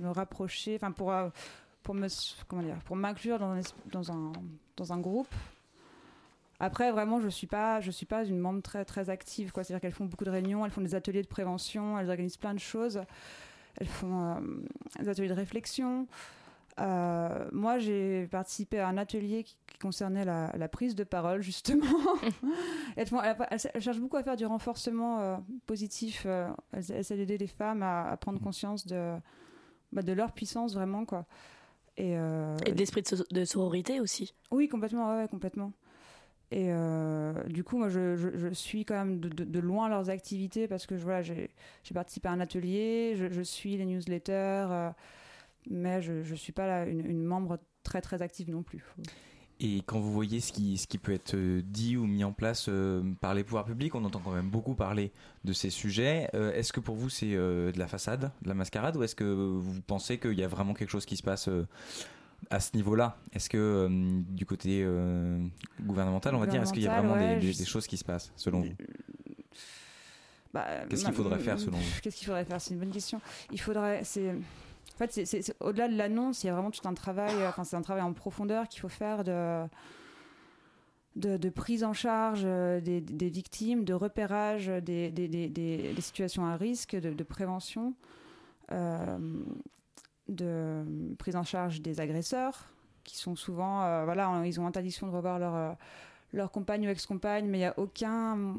rapprocher, 0.03 0.75
enfin 0.75 0.93
pour, 0.93 1.13
pour 1.83 1.93
me, 1.93 2.07
comment 2.47 2.63
dire, 2.63 2.79
pour 2.85 2.95
m'inclure 2.95 3.37
dans 3.37 3.51
un, 3.51 3.61
dans 3.91 4.11
un, 4.13 4.31
dans 4.77 4.93
un 4.93 4.99
groupe. 4.99 5.27
Après, 6.59 6.91
vraiment, 6.91 7.19
je 7.19 7.27
suis 7.27 7.47
pas, 7.47 7.81
je 7.81 7.91
suis 7.91 8.05
pas 8.05 8.23
une 8.23 8.39
membre 8.39 8.61
très 8.61 8.85
très 8.85 9.09
active, 9.09 9.51
quoi. 9.51 9.63
C'est-à-dire 9.63 9.81
qu'elles 9.81 9.93
font 9.93 10.05
beaucoup 10.05 10.25
de 10.25 10.29
réunions, 10.29 10.65
elles 10.65 10.71
font 10.71 10.81
des 10.81 10.95
ateliers 10.95 11.21
de 11.21 11.27
prévention, 11.27 11.99
elles 11.99 12.09
organisent 12.09 12.37
plein 12.37 12.53
de 12.53 12.59
choses, 12.59 13.01
elles 13.79 13.87
font 13.87 14.35
euh, 14.35 14.39
des 14.99 15.09
ateliers 15.09 15.27
de 15.27 15.33
réflexion. 15.33 16.07
Euh, 16.79 17.47
moi, 17.51 17.77
j'ai 17.79 18.27
participé 18.27 18.79
à 18.79 18.87
un 18.87 18.97
atelier 18.97 19.43
qui, 19.43 19.57
qui 19.67 19.77
concernait 19.77 20.25
la, 20.25 20.51
la, 20.57 20.67
prise 20.67 20.95
de 20.95 21.05
parole, 21.05 21.41
justement. 21.41 21.85
elles, 22.97 23.07
font, 23.07 23.21
elles, 23.21 23.35
elles, 23.73 23.81
cherchent 23.81 23.99
beaucoup 23.99 24.17
à 24.17 24.23
faire 24.23 24.35
du 24.35 24.45
renforcement 24.45 25.19
euh, 25.19 25.37
positif. 25.65 26.25
Elles, 26.25 26.91
essaient 26.91 27.15
d'aider 27.15 27.37
les 27.37 27.47
femmes 27.47 27.81
à, 27.81 28.09
à, 28.09 28.17
prendre 28.17 28.41
conscience 28.41 28.85
de, 28.85 29.15
bah, 29.93 30.01
de 30.01 30.11
leur 30.11 30.33
puissance, 30.33 30.73
vraiment, 30.73 31.05
quoi. 31.05 31.25
Et, 31.97 32.17
euh, 32.17 32.57
et 32.65 32.73
d'esprit 32.73 33.03
de, 33.03 33.25
de, 33.31 33.45
sororité 33.45 34.01
aussi. 34.01 34.33
Oui, 34.51 34.67
complètement, 34.67 35.17
ouais 35.17 35.27
complètement. 35.29 35.71
Et 36.51 36.67
euh, 36.69 37.33
du 37.45 37.63
coup, 37.63 37.77
moi, 37.77 37.89
je, 37.89 38.15
je, 38.15 38.53
suis 38.53 38.85
quand 38.85 38.95
même 38.95 39.19
de, 39.19 39.59
loin 39.59 39.89
leurs 39.89 40.09
activités 40.09 40.67
parce 40.67 40.85
que 40.85 40.95
voilà, 40.95 41.21
j'ai 41.23 41.49
participé 41.93 42.27
à 42.27 42.31
un 42.31 42.39
atelier, 42.39 43.15
je, 43.15 43.41
suis 43.41 43.77
les 43.77 43.85
newsletters, 43.85 44.67
euh, 44.69 44.89
mais 45.69 46.01
je 46.01 46.13
ne 46.13 46.35
suis 46.35 46.53
pas 46.53 46.67
là, 46.67 46.85
une, 46.85 47.23
membre 47.23 47.59
très 47.83 48.01
très 48.01 48.21
active 48.21 48.51
non 48.51 48.61
plus. 48.61 48.83
Et 49.61 49.83
quand 49.85 49.99
vous 49.99 50.11
voyez 50.11 50.41
ce 50.41 50.51
qui, 50.51 50.77
ce 50.77 50.85
qui 50.85 50.97
peut 50.97 51.13
être 51.13 51.35
dit 51.61 51.95
ou 51.95 52.05
mis 52.05 52.25
en 52.25 52.33
place 52.33 52.65
euh, 52.67 53.01
par 53.21 53.33
les 53.33 53.45
pouvoirs 53.45 53.63
publics, 53.63 53.95
on 53.95 54.03
entend 54.03 54.19
quand 54.19 54.33
même 54.33 54.49
beaucoup 54.49 54.75
parler 54.75 55.13
de 55.45 55.53
ces 55.53 55.69
sujets. 55.69 56.29
Euh, 56.33 56.51
est-ce 56.53 56.73
que 56.73 56.81
pour 56.81 56.95
vous 56.95 57.09
c'est 57.09 57.33
euh, 57.33 57.71
de 57.71 57.79
la 57.79 57.87
façade, 57.87 58.31
de 58.41 58.49
la 58.49 58.53
mascarade, 58.53 58.97
ou 58.97 59.03
est-ce 59.03 59.15
que 59.15 59.23
vous 59.23 59.81
pensez 59.81 60.17
qu'il 60.19 60.37
y 60.37 60.43
a 60.43 60.47
vraiment 60.47 60.73
quelque 60.73 60.89
chose 60.89 61.05
qui 61.05 61.15
se 61.15 61.23
passe 61.23 61.49
à 62.49 62.59
ce 62.59 62.75
niveau-là 62.75 63.17
Est-ce 63.33 63.49
que 63.49 63.57
euh, 63.57 64.21
du 64.29 64.45
côté 64.45 64.81
euh, 64.83 65.39
gouvernemental, 65.81 66.35
on 66.35 66.39
va 66.39 66.47
dire, 66.47 66.61
est-ce 66.61 66.73
qu'il 66.73 66.83
y 66.83 66.87
a 66.87 67.01
vraiment 67.01 67.15
ouais, 67.15 67.39
des, 67.39 67.53
choses 67.65 67.87
qui 67.87 67.97
se 67.97 68.03
passent 68.03 68.31
selon 68.35 68.61
vous 68.61 68.73
bah, 70.53 70.65
Qu'est-ce 70.89 71.05
qu'il 71.05 71.13
faudrait 71.13 71.39
faire 71.39 71.59
selon 71.59 71.77
vous 71.77 71.99
Qu'est-ce 72.01 72.15
qu'il 72.15 72.27
faudrait 72.27 72.45
faire 72.45 72.61
C'est 72.61 72.73
une 72.73 72.79
bonne 72.79 72.91
question. 72.91 73.21
Il 73.51 73.59
faudrait, 73.59 74.03
c'est 74.03 74.31
en 74.31 74.97
fait, 74.97 75.25
c'est 75.25 75.55
au-delà 75.59 75.89
de 75.89 75.97
l'annonce, 75.97 76.43
il 76.43 76.47
y 76.47 76.49
a 76.49 76.53
vraiment 76.53 76.71
tout 76.71 76.87
un 76.87 76.93
travail. 76.93 77.33
Enfin, 77.47 77.63
c'est 77.63 77.75
un 77.75 77.81
travail 77.81 78.03
en 78.03 78.13
profondeur 78.13 78.67
qu'il 78.67 78.79
faut 78.79 78.89
faire 78.89 79.23
de 79.23 79.65
de, 81.17 81.37
de, 81.37 81.49
prise 81.49 81.85
en 81.85 81.93
charge 81.93 82.43
des, 82.43 82.99
des, 82.99 83.29
victimes, 83.29 83.85
de 83.85 83.93
repérage 83.93 84.67
des, 84.67 85.11
des 85.11 85.95
situations 86.01 86.45
à 86.45 86.57
risque, 86.57 86.93
de, 86.93 87.13
de 87.13 87.23
prévention. 87.23 87.93
Euh, 88.71 89.17
de 90.27 90.83
prise 91.17 91.35
en 91.35 91.43
charge 91.43 91.81
des 91.81 91.99
agresseurs 91.99 92.71
qui 93.03 93.17
sont 93.17 93.35
souvent 93.35 93.83
euh, 93.83 94.05
voilà 94.05 94.41
ils 94.45 94.59
ont 94.59 94.65
interdiction 94.65 95.07
de 95.07 95.11
revoir 95.11 95.37
leur 95.37 95.55
euh, 95.55 95.71
leur 96.33 96.51
compagne 96.51 96.87
ou 96.87 96.89
ex-compagne 96.89 97.45
mais 97.47 97.57
il 97.57 97.61
n'y 97.61 97.67
a 97.67 97.77
aucun 97.77 98.55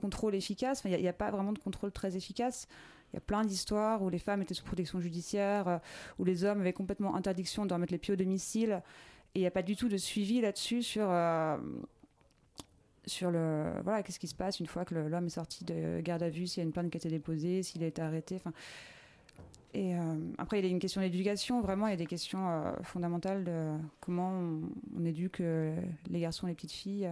contrôle 0.00 0.34
efficace. 0.34 0.82
Il 0.84 0.96
n'y 0.96 1.06
a, 1.06 1.10
a, 1.10 1.12
pas 1.12 1.30
vraiment 1.30 1.52
de 1.52 1.58
contrôle 1.58 1.92
très 1.92 2.16
efficace. 2.16 2.66
Il 3.12 3.16
y 3.16 3.18
a 3.18 3.20
plein 3.20 3.44
d'histoires 3.44 4.02
où 4.02 4.08
les 4.08 4.18
femmes 4.18 4.42
étaient 4.42 4.54
sous 4.54 4.64
protection 4.64 5.00
judiciaire 5.00 5.68
euh, 5.68 5.78
où 6.18 6.24
les 6.24 6.44
hommes 6.44 6.60
avaient 6.60 6.72
complètement 6.72 7.14
interdiction 7.14 7.66
de 7.66 7.74
remettre 7.74 7.92
les 7.92 7.98
pieds 7.98 8.14
au 8.14 8.16
domicile. 8.16 8.82
Et 9.34 9.40
il 9.40 9.42
n'y 9.42 9.46
a 9.46 9.52
pas 9.52 9.62
du 9.62 9.76
tout 9.76 9.88
de 9.88 9.96
suivi 9.96 10.40
là-dessus 10.40 10.82
sur 10.82 11.06
euh, 11.08 11.56
sur 13.06 13.30
le 13.30 13.72
voilà 13.82 14.02
qu'est-ce 14.02 14.18
qui 14.18 14.26
se 14.26 14.34
passe 14.34 14.60
une 14.60 14.66
fois 14.66 14.84
que 14.84 14.94
l'homme 14.94 15.26
est 15.26 15.30
sorti 15.30 15.64
de 15.64 16.00
garde 16.00 16.22
à 16.22 16.28
vue 16.28 16.46
s'il 16.46 16.58
y 16.58 16.60
a 16.60 16.64
une 16.64 16.72
plainte 16.72 16.90
qui 16.90 16.96
a 16.96 16.98
été 16.98 17.08
déposée 17.08 17.62
s'il 17.62 17.82
a 17.84 17.86
été 17.86 18.02
arrêté. 18.02 18.36
Enfin 18.36 18.52
et 19.72 19.94
euh, 19.94 20.00
après, 20.38 20.58
il 20.58 20.64
y 20.64 20.68
a 20.68 20.70
une 20.70 20.80
question 20.80 21.00
d'éducation, 21.00 21.60
vraiment, 21.60 21.86
il 21.86 21.90
y 21.90 21.94
a 21.94 21.96
des 21.96 22.06
questions 22.06 22.48
euh, 22.48 22.72
fondamentales 22.82 23.44
de 23.44 23.70
comment 24.00 24.32
on, 24.96 25.04
éduque 25.04 25.40
euh, 25.40 25.80
les 26.08 26.20
garçons 26.20 26.48
les 26.48 26.54
petites 26.54 26.72
filles 26.72 27.08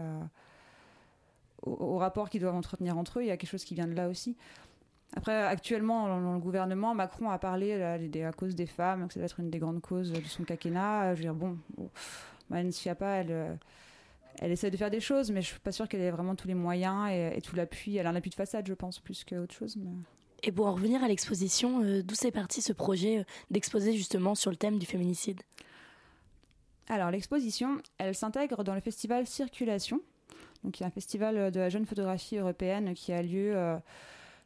au, 1.62 1.70
au, 1.70 1.98
rapport 1.98 2.30
qu'ils 2.30 2.40
doivent 2.40 2.56
entretenir 2.56 2.98
entre 2.98 3.20
eux. 3.20 3.22
Il 3.22 3.28
y 3.28 3.30
a 3.30 3.36
quelque 3.36 3.50
chose 3.50 3.64
qui 3.64 3.74
vient 3.74 3.86
de 3.86 3.94
là 3.94 4.08
aussi. 4.08 4.36
Après, 5.16 5.32
actuellement, 5.32 6.08
dans 6.08 6.34
le 6.34 6.40
gouvernement, 6.40 6.94
Macron 6.94 7.30
a 7.30 7.38
parlé 7.38 7.78
la 7.78 8.32
cause 8.32 8.54
des 8.54 8.66
femmes, 8.66 9.06
que 9.06 9.14
ça 9.14 9.20
va 9.20 9.26
être 9.26 9.40
une 9.40 9.50
des 9.50 9.58
grandes 9.58 9.80
causes 9.80 10.12
de 10.12 10.20
son 10.24 10.44
quinquennat. 10.44 11.14
Je 11.14 11.18
veux 11.18 11.24
dire, 11.24 11.34
bon, 11.34 11.56
bon 12.50 12.72
Schiappa, 12.72 13.06
elle, 13.06 13.58
elle 14.40 14.50
essaie 14.50 14.70
de 14.70 14.76
faire 14.76 14.90
des 14.90 15.00
choses, 15.00 15.30
mais 15.30 15.40
je 15.40 15.46
suis 15.46 15.60
pas 15.60 15.72
sûre 15.72 15.88
qu'elle 15.88 16.02
ait 16.02 16.10
vraiment 16.10 16.34
tous 16.34 16.48
les 16.48 16.54
moyens 16.54 17.08
et, 17.10 17.40
tout 17.40 17.56
l'appui. 17.56 17.96
Elle 17.96 18.06
a 18.06 18.10
un 18.10 18.16
appui 18.16 18.30
de 18.30 18.34
façade, 18.34 18.66
je 18.66 18.74
pense, 18.74 18.98
plus 18.98 19.24
qu'autre 19.24 19.54
chose. 19.54 19.78
Et 20.42 20.52
pour 20.52 20.66
en 20.66 20.72
revenir 20.72 21.02
à 21.02 21.08
l'exposition, 21.08 21.82
euh, 21.82 22.02
d'où 22.02 22.14
c'est 22.14 22.30
parti 22.30 22.62
ce 22.62 22.72
projet 22.72 23.18
euh, 23.18 23.24
d'exposer 23.50 23.92
justement 23.94 24.34
sur 24.34 24.50
le 24.50 24.56
thème 24.56 24.78
du 24.78 24.86
féminicide? 24.86 25.40
Alors 26.88 27.10
l'exposition, 27.10 27.78
elle 27.98 28.14
s'intègre 28.14 28.64
dans 28.64 28.74
le 28.74 28.80
festival 28.80 29.26
Circulation, 29.26 30.00
donc 30.64 30.80
y 30.80 30.84
a 30.84 30.86
un 30.86 30.90
festival 30.90 31.50
de 31.50 31.60
la 31.60 31.68
jeune 31.68 31.86
photographie 31.86 32.36
européenne 32.36 32.94
qui 32.94 33.12
a 33.12 33.22
lieu 33.22 33.56
euh, 33.56 33.76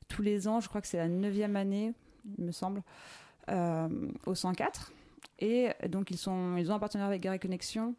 tous 0.09 0.23
les 0.23 0.49
ans, 0.49 0.61
je 0.61 0.69
crois 0.69 0.81
que 0.81 0.87
c'est 0.87 0.99
la 0.99 1.09
neuvième 1.09 1.57
année, 1.57 1.93
il 2.39 2.45
me 2.45 2.53
semble, 2.53 2.83
euh, 3.49 3.89
au 4.27 4.35
104. 4.35 4.93
Et 5.39 5.71
donc 5.89 6.11
ils, 6.11 6.19
sont, 6.19 6.57
ils 6.57 6.71
ont 6.71 6.75
un 6.75 6.79
partenariat 6.79 7.09
avec 7.09 7.23
Gare 7.23 7.39
Connexion 7.39 7.95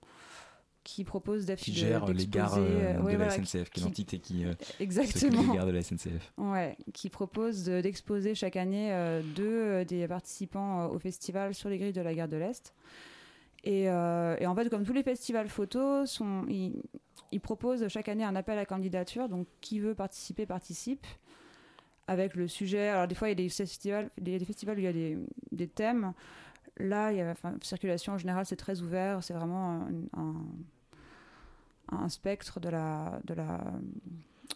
qui 0.84 1.04
propose 1.04 1.46
qui 1.58 1.74
gère 1.74 2.06
les 2.08 2.28
gares 2.28 2.56
euh, 2.58 2.94
de 2.94 2.94
la 2.96 3.00
voilà, 3.00 3.30
SNCF, 3.30 3.70
qui 3.70 3.80
est 3.80 3.84
l'entité 3.84 4.20
qui 4.20 4.46
euh, 4.46 4.54
exactement 4.80 5.42
les 5.42 5.58
gares 5.58 5.66
de 5.66 5.72
la 5.72 5.82
SNCF. 5.82 6.34
Ouais, 6.38 6.78
qui 6.94 7.10
propose 7.10 7.64
d'exposer 7.66 8.32
de, 8.32 8.36
chaque 8.36 8.56
année 8.56 8.92
euh, 8.92 9.22
deux 9.36 9.44
euh, 9.46 9.86
des 9.86 10.08
participants 10.08 10.88
au 10.88 11.00
festival 11.00 11.54
sur 11.54 11.70
les 11.70 11.78
grilles 11.78 11.94
de 11.94 12.02
la 12.02 12.14
gare 12.14 12.28
de 12.28 12.38
l'Est. 12.38 12.74
Et, 13.64 13.90
euh, 13.90 14.36
et, 14.40 14.46
en 14.46 14.56
fait, 14.56 14.70
comme 14.70 14.84
tous 14.84 14.94
les 14.94 15.04
festivals 15.04 15.48
photos, 15.48 16.10
sont, 16.10 16.46
ils, 16.50 16.84
ils, 17.32 17.40
proposent 17.40 17.88
chaque 17.88 18.10
année 18.10 18.26
un 18.26 18.36
appel 18.36 18.58
à 18.58 18.66
candidature. 18.66 19.30
Donc, 19.30 19.48
qui 19.62 19.80
veut 19.80 19.96
participer, 19.96 20.46
participe. 20.46 21.06
Avec 22.06 22.36
le 22.36 22.50
sujet. 22.50 22.90
Alors, 22.90 23.08
des 23.08 23.16
fois, 23.16 23.30
il 23.30 23.32
y 23.32 23.34
a 23.34 23.36
des 23.36 23.48
festivals, 23.48 24.10
des, 24.20 24.38
des 24.38 24.44
festivals 24.44 24.76
où 24.76 24.82
il 24.82 24.84
y 24.84 24.88
a 24.88 24.94
des, 24.94 25.18
des 25.54 25.68
thèmes. 25.70 26.12
Là, 26.78 27.12
il 27.12 27.18
y 27.18 27.22
a, 27.22 27.30
enfin, 27.32 27.56
circulation 27.62 28.14
en 28.14 28.18
général, 28.18 28.46
c'est 28.46 28.56
très 28.56 28.82
ouvert. 28.82 29.24
C'est 29.24 29.34
vraiment 29.34 29.88
un, 30.14 30.20
un 30.20 30.34
un 31.92 32.10
spectre 32.10 32.60
de 32.60 32.70
la, 32.70 33.20
de 33.26 33.34
la, 33.34 33.60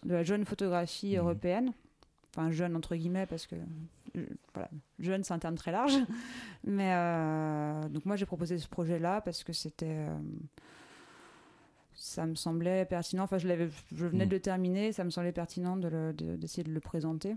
de 0.03 0.13
la 0.13 0.24
jeune 0.24 0.45
photographie 0.45 1.15
mmh. 1.15 1.19
européenne. 1.19 1.74
Enfin, 2.29 2.51
jeune 2.51 2.75
entre 2.75 2.95
guillemets, 2.95 3.25
parce 3.25 3.47
que 3.47 3.55
voilà, 4.53 4.69
jeune, 5.00 5.24
c'est 5.24 5.33
un 5.33 5.39
terme 5.39 5.55
très 5.55 5.71
large. 5.71 5.97
Mais 6.63 6.91
euh, 6.93 7.89
donc, 7.89 8.05
moi, 8.05 8.15
j'ai 8.15 8.25
proposé 8.25 8.57
ce 8.57 8.67
projet-là 8.67 9.21
parce 9.21 9.43
que 9.43 9.53
c'était. 9.53 9.86
Euh, 9.88 10.17
ça 11.93 12.25
me 12.27 12.36
semblait 12.36 12.86
pertinent. 12.86 13.24
Enfin, 13.24 13.39
je, 13.39 13.47
je 13.47 14.05
venais 14.05 14.25
mmh. 14.25 14.29
de 14.29 14.36
le 14.36 14.41
terminer, 14.41 14.91
ça 14.91 15.03
me 15.03 15.09
semblait 15.09 15.31
pertinent 15.31 15.77
d'essayer 15.77 16.13
de, 16.13 16.38
de, 16.38 16.69
de 16.69 16.74
le 16.74 16.79
présenter. 16.79 17.36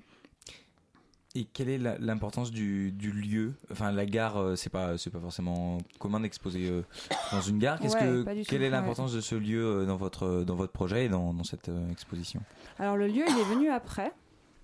Et 1.37 1.45
quelle 1.45 1.69
est 1.69 1.79
l'importance 1.79 2.51
du, 2.51 2.91
du, 2.91 3.13
lieu? 3.13 3.53
Enfin, 3.71 3.93
la 3.93 4.05
gare, 4.05 4.37
euh, 4.37 4.57
c'est 4.57 4.69
pas 4.69 4.99
c'est 4.99 5.11
pas 5.11 5.21
forcément 5.21 5.79
commun 6.01 6.19
d'exposer 6.19 6.69
euh, 6.69 6.83
dans 7.31 7.41
une 7.41 7.61
gare. 7.61 7.79
Qu'est-ce 7.79 7.95
ouais, 7.95 8.25
que 8.25 8.43
quelle 8.49 8.63
est 8.63 8.71
l'importance 8.71 9.13
ouais. 9.13 9.17
de 9.17 9.21
ce 9.21 9.37
lieu 9.37 9.65
euh, 9.65 9.87
dans 9.87 9.97
votre 9.97 10.43
dans 10.43 10.57
votre 10.57 10.73
projet 10.73 11.05
et 11.05 11.09
dans, 11.09 11.33
dans 11.33 11.45
cette 11.45 11.69
euh, 11.69 11.89
exposition? 11.91 12.41
Alors 12.81 12.97
le 12.97 13.07
lieu, 13.07 13.23
il 13.29 13.39
est 13.39 13.55
venu 13.55 13.69
après. 13.69 14.13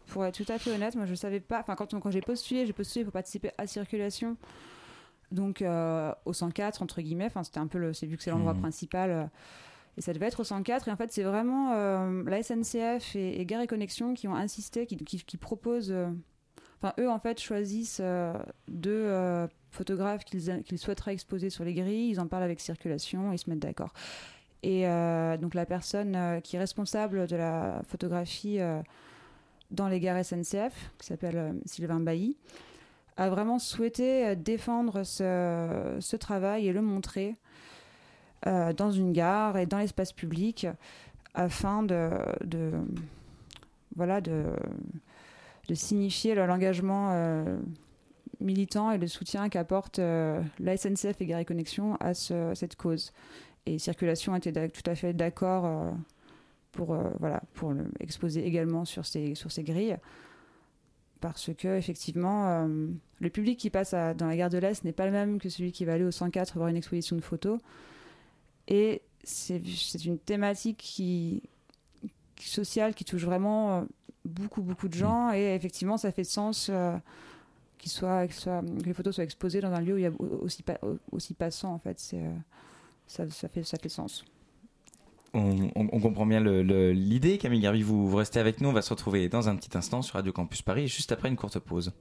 Pour 0.08 0.24
être 0.24 0.36
tout 0.36 0.52
à 0.52 0.58
fait 0.58 0.72
honnête, 0.72 0.96
moi 0.96 1.06
je 1.06 1.14
savais 1.14 1.38
pas. 1.38 1.60
Enfin, 1.60 1.76
quand 1.76 1.98
quand 2.00 2.10
j'ai 2.10 2.20
postulé, 2.20 2.66
j'ai 2.66 2.72
postulé 2.72 3.04
pour 3.04 3.12
participer 3.12 3.52
à 3.58 3.68
circulation. 3.68 4.36
Donc 5.30 5.64
au 6.24 6.32
104 6.32 6.82
entre 6.82 7.00
guillemets. 7.00 7.26
Enfin, 7.26 7.44
c'était 7.44 7.58
un 7.58 7.66
peu 7.68 7.78
le. 7.78 7.92
C'est 7.92 8.06
vu 8.06 8.16
que 8.16 8.24
c'est 8.24 8.30
l'endroit 8.30 8.54
mmh. 8.54 8.60
principal. 8.60 9.30
et 9.96 10.00
ça 10.00 10.12
devait 10.12 10.26
être 10.26 10.40
au 10.40 10.44
104 10.44 10.88
et 10.88 10.90
en 10.90 10.96
fait 10.96 11.12
c'est 11.12 11.22
vraiment 11.22 11.72
euh, 11.74 12.22
la 12.24 12.42
SNCF 12.42 13.16
et, 13.16 13.40
et 13.40 13.46
Gare 13.46 13.62
et 13.62 13.66
Connexion 13.66 14.14
qui 14.14 14.28
ont 14.28 14.34
insisté, 14.34 14.86
qui, 14.86 14.96
qui, 14.96 15.18
qui 15.24 15.36
proposent 15.36 15.90
euh, 15.90 16.08
Eux, 16.98 17.10
en 17.10 17.18
fait, 17.18 17.40
choisissent 17.40 18.00
euh, 18.02 18.32
deux 18.68 18.90
euh, 18.90 19.46
photographes 19.70 20.24
qu'ils 20.24 20.62
qu 20.62 20.76
souhaiteraient 20.76 21.12
exposer 21.12 21.50
sur 21.50 21.64
les 21.64 21.74
grilles. 21.74 22.10
Ils 22.10 22.20
en 22.20 22.26
parlent 22.26 22.42
avec 22.42 22.60
Circulation, 22.60 23.32
ils 23.32 23.38
se 23.38 23.48
mettent 23.50 23.60
d'accord. 23.60 23.92
Et 24.62 24.86
euh, 24.86 25.36
donc, 25.36 25.54
la 25.54 25.66
personne 25.66 26.40
qui 26.42 26.56
est 26.56 26.58
responsable 26.58 27.26
de 27.26 27.36
la 27.36 27.82
photographie 27.88 28.58
dans 29.70 29.88
les 29.88 30.00
gares 30.00 30.24
SNCF, 30.24 30.92
qui 30.98 31.06
s'appelle 31.06 31.54
Sylvain 31.64 32.00
Bailly, 32.00 32.36
a 33.16 33.30
vraiment 33.30 33.58
souhaité 33.58 34.36
défendre 34.36 35.02
ce, 35.04 36.16
travail 36.16 36.68
et 36.68 36.72
le 36.72 36.82
montrer 36.82 37.36
dans 38.44 38.90
une 38.90 39.12
gare 39.12 39.56
et 39.56 39.66
dans 39.66 39.78
l'espace 39.78 40.12
public 40.12 40.66
afin 41.34 41.82
de 41.82 42.70
voilà 43.96 44.20
de 44.20 44.44
de 45.68 45.74
signifier 45.74 46.34
l'engagement 46.34 47.10
euh, 47.12 47.58
militant 48.40 48.90
et 48.90 48.98
le 48.98 49.06
soutien 49.06 49.48
qu'apporte 49.48 49.98
euh, 49.98 50.42
la 50.58 50.76
SNCF 50.76 51.20
et 51.20 51.26
Gare 51.26 51.40
et 51.40 51.44
Connexion 51.44 51.96
à 51.96 52.14
ce, 52.14 52.52
cette 52.54 52.76
cause. 52.76 53.12
Et 53.66 53.78
Circulation 53.78 54.34
était 54.36 54.68
tout 54.68 54.88
à 54.88 54.94
fait 54.94 55.12
d'accord 55.12 55.64
euh, 55.66 55.90
pour, 56.72 56.94
euh, 56.94 57.10
voilà, 57.18 57.42
pour 57.54 57.74
l'exposer 58.00 58.46
également 58.46 58.84
sur 58.84 59.04
ces, 59.06 59.34
sur 59.34 59.50
ces 59.50 59.64
grilles. 59.64 59.96
parce 61.20 61.50
que 61.54 61.76
effectivement, 61.76 62.68
le 63.18 63.30
public 63.30 63.58
qui 63.58 63.70
passe 63.70 63.92
dans 63.92 64.26
la 64.26 64.36
gare 64.36 64.50
de 64.50 64.58
l'Est 64.58 64.84
n'est 64.84 64.92
pas 64.92 65.06
le 65.06 65.12
même 65.12 65.38
que 65.40 65.48
celui 65.48 65.72
qui 65.72 65.84
va 65.84 65.94
aller 65.94 66.04
au 66.04 66.10
104 66.10 66.56
voir 66.56 66.68
une 66.68 66.76
exposition 66.76 67.16
de 67.16 67.22
photos. 67.22 67.58
Et 68.68 69.02
c'est 69.24 69.58
une 70.04 70.18
thématique 70.18 70.76
qui, 70.76 71.42
sociale 72.38 72.94
qui 72.94 73.04
touche 73.04 73.24
vraiment 73.24 73.86
beaucoup, 74.26 74.62
beaucoup 74.62 74.88
de 74.88 74.94
gens. 74.94 75.32
Et 75.32 75.54
effectivement, 75.54 75.96
ça 75.96 76.12
fait 76.12 76.24
sens 76.24 76.70
soit, 77.88 78.26
que 78.26 78.84
les 78.84 78.92
photos 78.92 79.14
soient 79.14 79.24
exposées 79.24 79.60
dans 79.60 79.72
un 79.72 79.80
lieu 79.80 79.94
où 79.94 79.98
il 79.98 80.02
y 80.02 80.06
a 80.06 80.12
aussi, 80.40 80.64
aussi 81.12 81.34
passant. 81.34 81.72
En 81.72 81.78
fait, 81.78 81.98
c'est, 81.98 82.22
ça, 83.06 83.28
ça, 83.30 83.48
fait, 83.48 83.62
ça 83.62 83.78
fait 83.78 83.88
sens. 83.88 84.24
On, 85.34 86.00
comprend 86.00 86.24
bien 86.24 86.40
l'idée. 86.40 87.36
Camille 87.36 87.60
Garbi, 87.60 87.82
vous, 87.82 88.08
vous 88.08 88.16
restez 88.16 88.40
avec 88.40 88.60
nous. 88.60 88.70
On 88.70 88.72
va 88.72 88.82
se 88.82 88.90
retrouver 88.90 89.28
dans 89.28 89.48
un 89.48 89.56
petit 89.56 89.76
instant 89.76 90.00
sur 90.00 90.14
Radio 90.14 90.32
Campus 90.32 90.62
Paris, 90.62 90.88
juste 90.88 91.12
après 91.12 91.28
une 91.28 91.36
courte 91.36 91.58
pause. 91.58 91.92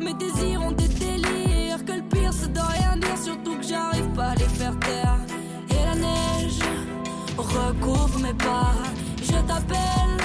Mes 0.00 0.14
désirs 0.14 0.62
ont 0.62 0.72
des 0.72 0.88
délires. 0.88 1.84
Que 1.84 1.92
le 1.92 2.02
pire 2.02 2.32
c'est 2.32 2.52
de 2.52 2.60
rien 2.60 2.96
dire, 2.96 3.18
surtout 3.18 3.56
que 3.56 3.66
j'arrive 3.66 4.08
pas 4.14 4.28
à 4.28 4.34
les 4.34 4.44
faire 4.44 4.78
taire. 4.80 5.18
Et 5.70 5.84
la 5.84 5.94
neige 5.94 6.60
recouvre 7.36 8.18
mes 8.20 8.34
pas. 8.34 8.74
Je 9.22 9.38
t'appelle, 9.46 10.16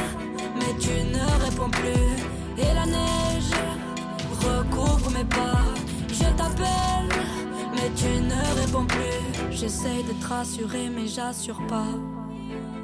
mais 0.56 0.74
tu 0.80 0.90
ne 0.90 1.46
réponds 1.46 1.70
plus. 1.70 2.64
Et 2.64 2.74
la 2.74 2.86
neige 2.86 3.54
recouvre 4.42 5.12
mes 5.12 5.26
pas. 5.26 5.62
Je 6.10 6.30
t'appelle, 6.38 7.10
mais 7.74 7.92
tu 7.96 8.22
ne 8.22 8.62
réponds 8.62 8.86
plus. 8.86 9.52
J'essaye 9.52 10.04
de 10.04 10.14
te 10.14 10.28
rassurer, 10.28 10.90
mais 10.90 11.08
j'assure 11.08 11.62
pas. 11.68 11.94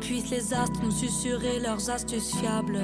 Puissent 0.01 0.29
les 0.29 0.53
astres 0.53 0.79
nous 0.83 0.91
susurrer 0.91 1.59
leurs 1.59 1.89
astuces 1.89 2.35
fiables. 2.35 2.81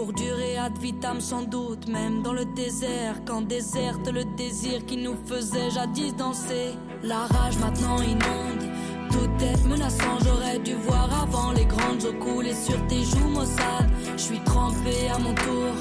Pour 0.00 0.14
durer 0.14 0.56
ad 0.56 0.78
vitam 0.78 1.20
sans 1.20 1.42
doute, 1.42 1.86
même 1.86 2.22
dans 2.22 2.32
le 2.32 2.46
désert, 2.46 3.16
quand 3.26 3.42
déserte 3.42 4.10
le 4.10 4.24
désir 4.24 4.86
qui 4.86 4.96
nous 4.96 5.14
faisait 5.26 5.70
jadis 5.70 6.16
danser. 6.16 6.72
La 7.02 7.26
rage 7.26 7.58
maintenant 7.58 8.00
inonde 8.00 8.64
tout 9.10 9.44
est 9.44 9.62
menaçant, 9.68 10.16
j'aurais 10.24 10.58
dû 10.58 10.72
voir 10.72 11.10
avant 11.22 11.52
les 11.52 11.66
grandes 11.66 12.02
eaux 12.06 12.18
couler 12.18 12.54
sur 12.54 12.78
tes 12.86 13.04
joues 13.04 13.28
maussades. 13.28 13.90
Je 14.16 14.22
suis 14.22 14.40
trempé 14.40 15.10
à 15.14 15.18
mon 15.18 15.34
tour, 15.34 15.74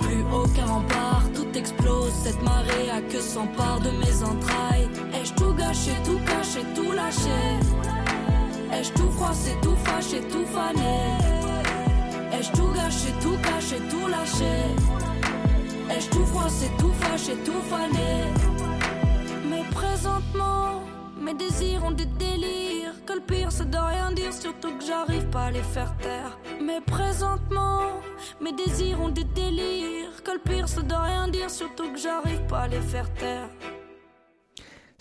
plus 0.00 0.22
aucun 0.32 0.66
rempart, 0.66 1.24
tout 1.34 1.58
explose. 1.58 2.12
Cette 2.22 2.40
marée 2.44 2.90
a 2.90 3.00
que 3.00 3.20
s'empare 3.20 3.80
de 3.80 3.90
mes 3.90 4.22
entrailles. 4.22 4.88
Ai-je 5.12 5.34
tout 5.34 5.52
gâché, 5.52 5.90
tout 6.04 6.20
caché, 6.24 6.60
tout 6.76 6.92
lâché? 6.92 7.42
Ai-je 8.72 8.92
tout 8.92 9.10
froissé, 9.10 9.50
tout 9.60 9.76
fâché, 9.84 10.20
tout 10.30 10.46
fané? 10.46 11.43
Ai-je 12.44 12.52
tout 12.52 12.72
gâché, 12.74 13.08
tout 13.22 13.38
caché, 13.42 13.76
tout 13.88 14.06
lâché 14.06 14.54
Ai-je 15.90 16.10
tout 16.10 16.26
froissé, 16.26 16.70
tout 16.78 16.92
fâché, 17.00 17.36
tout 17.42 17.62
fané 17.70 18.24
Mais 19.48 19.62
présentement 19.70 20.82
mes 21.18 21.32
désirs 21.32 21.82
ont 21.84 21.90
des 21.90 22.04
délires. 22.04 22.92
Que 23.06 23.14
le 23.14 23.20
pire 23.20 23.50
c'est 23.50 23.70
de 23.70 23.78
rien 23.78 24.12
dire, 24.12 24.30
surtout 24.34 24.76
que 24.76 24.84
j'arrive 24.84 25.24
pas 25.30 25.44
à 25.44 25.50
les 25.52 25.62
faire 25.62 25.96
taire. 25.96 26.38
Mais 26.60 26.82
présentement, 26.82 27.80
mes 28.42 28.52
désirs 28.52 29.00
ont 29.00 29.08
des 29.08 29.24
délires. 29.24 30.22
Que 30.22 30.32
le 30.32 30.38
pire 30.38 30.68
c'est 30.68 30.86
de 30.86 30.94
rien 30.94 31.28
dire, 31.28 31.48
surtout 31.48 31.90
que 31.92 31.98
j'arrive 31.98 32.42
pas 32.42 32.64
à 32.64 32.68
les 32.68 32.82
faire 32.82 33.10
taire. 33.14 33.48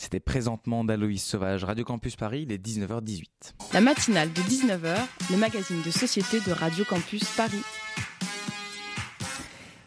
C'était 0.04 0.20
présentement 0.20 0.84
d'Aloïs 0.84 1.24
Sauvage, 1.24 1.64
Radio 1.64 1.86
Campus 1.86 2.18
Paris, 2.18 2.42
il 2.42 2.52
est 2.52 2.58
19h18. 2.58 3.24
La 3.72 3.80
matinale 3.80 4.34
de 4.34 4.42
19h, 4.42 4.98
le 5.32 5.38
magazine 5.38 5.82
de 5.82 5.92
société 5.92 6.42
de 6.42 6.52
Radio 6.52 6.84
Campus 6.84 7.24
Paris. 7.38 7.64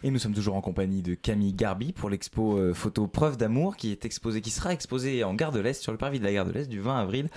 Et 0.06 0.10
nous 0.12 0.20
sommes 0.20 0.34
toujours 0.34 0.54
en 0.54 0.60
compagnie 0.60 1.02
de 1.02 1.14
Camille 1.14 1.52
Garbi 1.52 1.92
pour 1.92 2.10
l'expo 2.10 2.56
euh, 2.56 2.72
photo 2.72 3.08
Preuve 3.08 3.36
d'amour 3.36 3.76
qui 3.76 3.90
est 3.90 4.04
exposée, 4.04 4.40
qui 4.40 4.50
sera 4.50 4.72
exposée 4.72 5.24
en 5.24 5.34
Gare 5.34 5.50
de 5.50 5.58
l'Est, 5.58 5.82
sur 5.82 5.90
le 5.90 5.98
parvis 5.98 6.20
de 6.20 6.24
la 6.24 6.32
Gare 6.32 6.46
de 6.46 6.52
l'Est 6.52 6.68
du 6.68 6.78
20 6.78 6.96
avril 6.96 7.28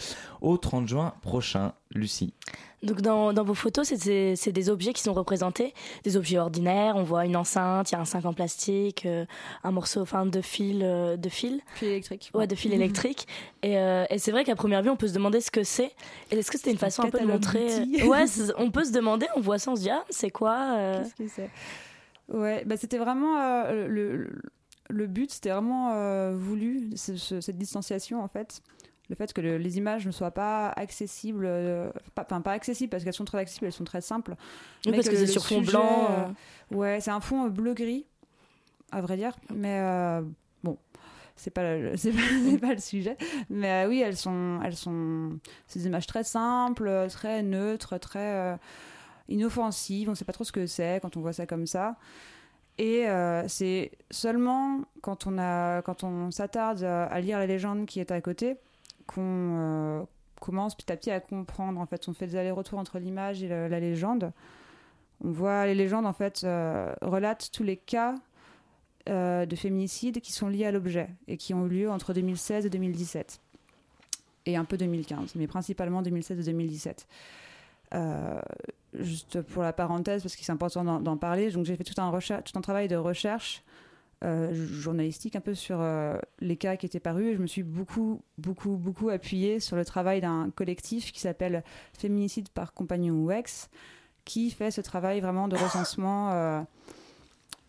au 0.41 0.55
30 0.55 0.87
juin 0.87 1.15
prochain. 1.23 1.73
Lucie. 1.91 2.35
Donc 2.83 3.01
dans, 3.01 3.33
vos 3.43 3.55
photos, 3.55 3.91
c'est 3.91 4.51
des 4.51 4.69
objets 4.69 4.93
qui 4.93 5.01
sont 5.01 5.13
représentés, 5.13 5.73
des 6.03 6.15
objets 6.15 6.37
ordinaires. 6.37 6.95
On 6.95 7.01
voit 7.01 7.25
une 7.25 7.35
enceinte, 7.35 7.89
il 7.89 7.95
y 7.95 7.97
a 7.97 8.01
un 8.01 8.05
cinq 8.05 8.25
en 8.25 8.33
plastique, 8.33 9.07
euh, 9.07 9.25
un 9.63 9.71
morceau 9.71 10.01
enfin, 10.01 10.27
de 10.27 10.39
fil, 10.39 10.83
euh, 10.83 11.17
de 11.17 11.29
fil. 11.29 11.61
Fil 11.73 11.87
électrique. 11.87 12.29
Ouais, 12.35 12.45
de 12.45 12.53
fil 12.53 12.71
électrique. 12.71 13.27
Et, 13.63 13.73
et 13.73 14.19
c'est 14.19 14.29
vrai 14.29 14.43
qu'à 14.43 14.55
première 14.55 14.83
vue, 14.83 14.91
on 14.91 14.95
peut 14.95 15.07
se 15.07 15.15
demander 15.15 15.41
ce 15.41 15.49
que 15.49 15.63
c'est. 15.63 15.91
Est-ce 16.29 16.51
que 16.51 16.57
c'était 16.59 16.69
une 16.69 16.77
façon 16.77 17.01
un 17.01 17.09
peu 17.09 17.19
de 17.19 17.25
montrer 17.25 17.81
Ouais, 18.03 18.25
on 18.59 18.69
peut 18.69 18.85
se 18.85 18.91
demander. 18.91 19.25
On 19.35 19.41
voit 19.41 19.57
ça, 19.57 19.71
on 19.71 19.75
se 19.75 19.81
dit 19.81 19.89
ah, 19.89 20.05
c'est 20.11 20.29
quoi 20.29 20.77
Qu'est-ce 21.01 21.15
que 21.15 21.27
c'est? 21.27 21.49
Ouais, 22.29 22.63
bah 22.65 22.77
c'était 22.77 22.97
vraiment 22.97 23.37
euh, 23.39 23.87
le, 23.87 24.29
le, 24.89 25.07
but, 25.07 25.31
c'était 25.31 25.49
vraiment 25.49 25.91
euh, 25.93 26.35
voulu, 26.35 26.91
cette 26.95 27.57
distanciation 27.57 28.21
en 28.21 28.27
fait. 28.27 28.61
Le 29.09 29.15
fait 29.15 29.33
que 29.33 29.41
les 29.41 29.77
images 29.79 30.05
ne 30.05 30.11
soient 30.11 30.31
pas 30.31 30.69
accessibles, 30.69 31.45
euh, 31.47 31.89
enfin 32.15 32.41
pas, 32.41 32.51
accessibles 32.51 32.91
parce 32.91 33.03
qu'elles 33.03 33.13
sont 33.13 33.25
très 33.25 33.39
accessibles, 33.39 33.65
elles 33.65 33.73
sont 33.73 33.83
très 33.83 34.01
simples. 34.01 34.35
mais 34.85 34.91
parce 34.91 35.09
que, 35.09 35.15
c'est 35.15 35.25
sur 35.25 35.45
fond 35.45 35.61
blanc. 35.61 36.35
ouais, 36.69 36.99
c'est 37.01 37.09
un 37.09 37.19
fond 37.19 37.47
bleu-gris, 37.47 38.05
à 38.91 39.01
vrai 39.01 39.17
dire. 39.17 39.35
Mais 39.51 39.81
bon, 40.63 40.77
c'est 41.35 41.49
pas 41.49 41.63
c'est 41.97 42.11
pas, 42.11 42.61
pas, 42.61 42.73
le 42.73 42.79
sujet 42.79 43.17
mais 43.49 43.85
oui 43.87 44.01
elles 44.01 44.17
sont 44.17 44.59
elles 44.63 44.75
sont 44.75 45.39
ces 45.67 45.85
images 45.85 46.05
très 46.05 46.25
simples 46.25 47.07
très 47.09 47.43
neutres 47.43 47.97
très 47.97 48.59
inoffensive, 49.29 50.09
on 50.09 50.11
ne 50.11 50.15
sait 50.15 50.25
pas 50.25 50.33
trop 50.33 50.43
ce 50.43 50.51
que 50.51 50.65
c'est 50.65 50.99
quand 51.01 51.15
on 51.17 51.21
voit 51.21 51.33
ça 51.33 51.45
comme 51.45 51.65
ça. 51.65 51.95
Et 52.77 53.07
euh, 53.07 53.45
c'est 53.47 53.91
seulement 54.09 54.81
quand 55.01 55.27
on, 55.27 55.37
on 55.37 56.31
s'attarde 56.31 56.83
à 56.83 57.19
lire 57.19 57.37
la 57.37 57.45
légende 57.45 57.85
qui 57.85 57.99
est 57.99 58.11
à 58.11 58.21
côté 58.21 58.55
qu'on 59.05 59.21
euh, 59.21 60.03
commence 60.39 60.75
petit 60.75 60.91
à 60.91 60.95
petit 60.95 61.11
à 61.11 61.19
comprendre. 61.19 61.79
En 61.79 61.85
fait, 61.85 62.07
on 62.07 62.13
fait 62.13 62.27
des 62.27 62.35
allers-retours 62.37 62.79
entre 62.79 62.99
l'image 62.99 63.43
et 63.43 63.47
la, 63.47 63.79
légende. 63.79 64.31
On 65.21 65.31
voit 65.31 65.65
les 65.65 65.75
légendes 65.75 66.05
en 66.05 66.13
fait 66.13 66.43
euh, 66.45 66.93
relatent 67.01 67.51
tous 67.51 67.63
les 67.63 67.77
cas 67.77 68.15
de 69.07 69.55
féminicide 69.55 70.21
qui 70.21 70.31
sont 70.31 70.49
liés 70.49 70.67
à 70.67 70.71
l'objet 70.71 71.09
et 71.27 71.35
qui 71.35 71.55
ont 71.55 71.65
eu 71.65 71.69
lieu 71.69 71.89
entre 71.89 72.13
2016 72.13 72.67
et 72.67 72.69
2017 72.69 73.41
et 74.45 74.55
un 74.55 74.65
peu 74.65 74.77
2015, 74.77 75.33
mais 75.33 75.47
principalement 75.47 76.03
2016 76.03 76.39
et 76.39 76.51
2017. 76.51 77.07
Euh, 77.95 78.39
juste 78.93 79.41
pour 79.41 79.63
la 79.63 79.73
parenthèse, 79.73 80.21
parce 80.23 80.35
que 80.35 80.43
c'est 80.43 80.51
important 80.51 80.99
d'en- 80.99 81.17
parler, 81.17 81.51
donc 81.51 81.65
j'ai 81.65 81.75
fait 81.75 81.83
tout 81.83 81.99
un, 82.01 82.61
travail 82.61 82.87
de 82.87 82.95
recherche 82.95 83.63
euh, 84.23 84.53
journalistique 84.53 85.35
un 85.35 85.41
peu 85.41 85.53
sur 85.55 85.79
euh, 85.79 86.17
les 86.39 86.57
cas 86.57 86.75
qui 86.75 86.85
étaient 86.85 86.99
parus. 86.99 87.27
Et 87.27 87.35
je 87.35 87.41
me 87.41 87.47
suis 87.47 87.63
beaucoup, 87.63 88.21
beaucoup, 88.37 88.77
beaucoup 88.77 89.09
appuyée 89.09 89.59
sur 89.59 89.75
le 89.75 89.85
travail 89.85 90.21
d'un 90.21 90.49
collectif 90.55 91.11
qui 91.11 91.19
s'appelle 91.19 91.63
Féminicide 91.97 92.49
par 92.49 92.73
compagnon 92.73 93.15
ou 93.15 93.31
ex, 93.31 93.69
qui 94.25 94.51
fait 94.51 94.71
ce 94.71 94.81
travail 94.81 95.19
vraiment 95.19 95.47
de 95.47 95.55
recensement 95.55 96.65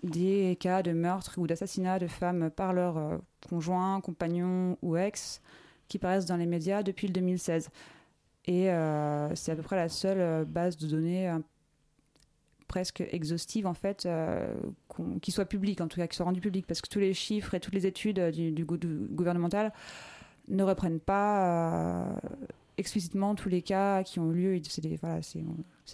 des 0.02 0.56
cas 0.59 0.83
de 0.83 0.92
meurtre 0.92 1.35
ou 1.37 1.46
d'assassinat 1.46 1.98
de 1.98 2.06
femmes 2.06 2.50
par 2.50 2.72
leur 2.72 3.20
conjoint, 3.48 4.00
compagnon 4.00 4.76
ou 4.83 4.96
ex 4.96 5.40
qui 5.88 5.98
paraissent 5.98 6.26
dans 6.26 6.37
les 6.37 6.46
médias 6.46 6.83
depuis 6.83 7.06
le 7.06 7.12
2016. 7.12 7.68
Et 8.50 8.68
euh, 8.68 9.32
c'est 9.36 9.52
à 9.52 9.54
peu 9.54 9.62
près 9.62 9.76
la 9.76 9.88
seule 9.88 10.18
euh, 10.20 10.44
base 10.44 10.76
de 10.76 10.88
données 10.88 11.30
euh, 11.30 11.38
presque 12.66 13.00
exhaustive 13.12 13.64
en 13.64 13.74
fait, 13.74 14.08
qui 15.22 15.30
soit 15.30 15.44
publique 15.44 15.80
en 15.80 15.86
tout 15.86 15.98
cas, 15.98 16.08
qui 16.08 16.16
soit 16.16 16.24
rendue 16.24 16.40
publique, 16.40 16.66
parce 16.66 16.80
que 16.80 16.88
tous 16.88 16.98
les 16.98 17.14
chiffres 17.14 17.54
et 17.54 17.60
toutes 17.60 17.74
les 17.74 17.86
études 17.86 18.20
du, 18.30 18.50
du 18.50 18.64
gou- 18.64 18.76
du 18.76 19.06
gouvernemental 19.10 19.72
ne 20.48 20.64
reprennent 20.64 20.98
pas 21.00 22.06
explicitement 22.76 23.36
tous 23.36 23.48
les 23.48 23.62
cas 23.62 24.02
qui 24.04 24.18
ont 24.20 24.32
eu 24.32 24.34
lieu. 24.34 24.62
C'est 24.68 24.80
des, 24.80 24.96
voilà, 24.96 25.20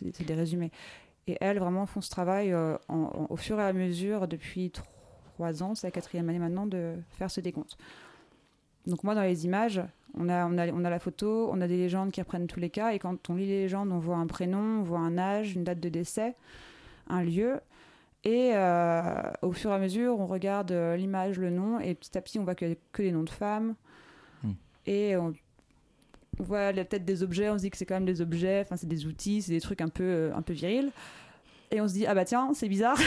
des, 0.03 0.35
résumés. 0.35 0.71
Et 1.27 1.39
elles 1.41 1.59
vraiment 1.59 1.87
font 1.87 2.03
ce 2.03 2.11
travail 2.11 2.55
au 2.89 3.37
fur 3.37 3.59
et 3.59 3.65
à 3.65 3.73
mesure 3.73 4.29
depuis 4.29 4.71
trois 4.71 5.63
ans, 5.63 5.75
c'est 5.75 5.87
la 5.87 5.93
quatrième 5.93 6.29
année 6.29 6.39
maintenant, 6.39 6.67
de 6.67 6.95
faire 7.09 7.31
ce 7.31 7.41
décompte. 7.41 7.79
Donc 8.87 9.03
moi, 9.03 9.15
dans 9.15 9.23
les 9.23 9.47
images, 9.47 9.81
on 10.17 10.29
a, 10.29 10.47
on, 10.47 10.57
a, 10.59 10.69
on 10.69 10.85
a 10.85 10.91
la 10.91 10.99
photo, 10.99 11.49
on 11.53 11.61
a 11.61 11.69
des 11.69 11.77
légendes 11.77 12.11
qui 12.11 12.21
reprennent 12.21 12.47
tous 12.47 12.61
les 12.61 12.71
cas, 12.71 12.93
et 12.93 12.99
quand 12.99 13.29
on 13.31 13.35
lit 13.35 13.47
les 13.47 13.63
légendes, 13.63 13.91
on 13.93 13.99
voit 13.99 14.17
un 14.17 14.27
prénom, 14.27 14.81
on 14.81 14.83
voit 14.83 14.99
un 15.01 15.19
âge, 15.19 15.55
une 15.55 15.65
date 15.65 15.81
de 15.81 15.89
décès, 15.89 16.35
un 17.09 17.23
lieu, 17.23 17.61
et 18.25 18.53
euh, 18.55 19.23
au 19.43 19.53
fur 19.53 19.71
et 19.71 19.75
à 19.75 19.79
mesure, 19.79 20.19
on 20.19 20.27
regarde 20.27 20.73
euh, 20.73 20.97
l'image, 20.97 21.39
le 21.39 21.51
nom, 21.51 21.79
et 21.81 21.95
petit 21.95 22.17
à 22.17 22.21
petit, 22.21 22.39
on 22.39 22.45
voit 22.45 22.55
que, 22.55 22.77
que 22.93 23.03
les 23.03 23.13
noms 23.13 23.23
de 23.25 23.31
femmes, 23.31 23.75
Hmm. 24.43 24.53
et 24.87 25.17
on, 25.17 25.33
on 26.39 26.43
voit 26.43 26.71
la 26.73 26.85
tête 26.85 27.05
des 27.07 27.23
objets, 27.23 27.49
on 27.49 27.57
se 27.57 27.63
dit 27.63 27.71
que 27.71 27.77
c'est 27.79 27.87
quand 27.87 27.95
même 27.95 28.05
des 28.05 28.21
objets, 28.21 28.61
enfin 28.61 28.77
c'est 28.77 28.87
des 28.89 29.07
outils, 29.07 29.41
c'est 29.43 29.53
des 29.53 29.61
trucs 29.63 29.81
un 29.81 29.89
peu, 29.89 30.03
euh, 30.05 30.35
un 30.35 30.43
peu 30.43 30.53
virils, 30.53 30.91
et 31.71 31.81
on 31.81 31.89
se 31.89 31.95
dit, 31.95 32.07
ah 32.07 32.15
bah 32.15 32.25
tiens, 32.25 32.53
c'est 32.55 32.69
bizarre, 32.69 32.99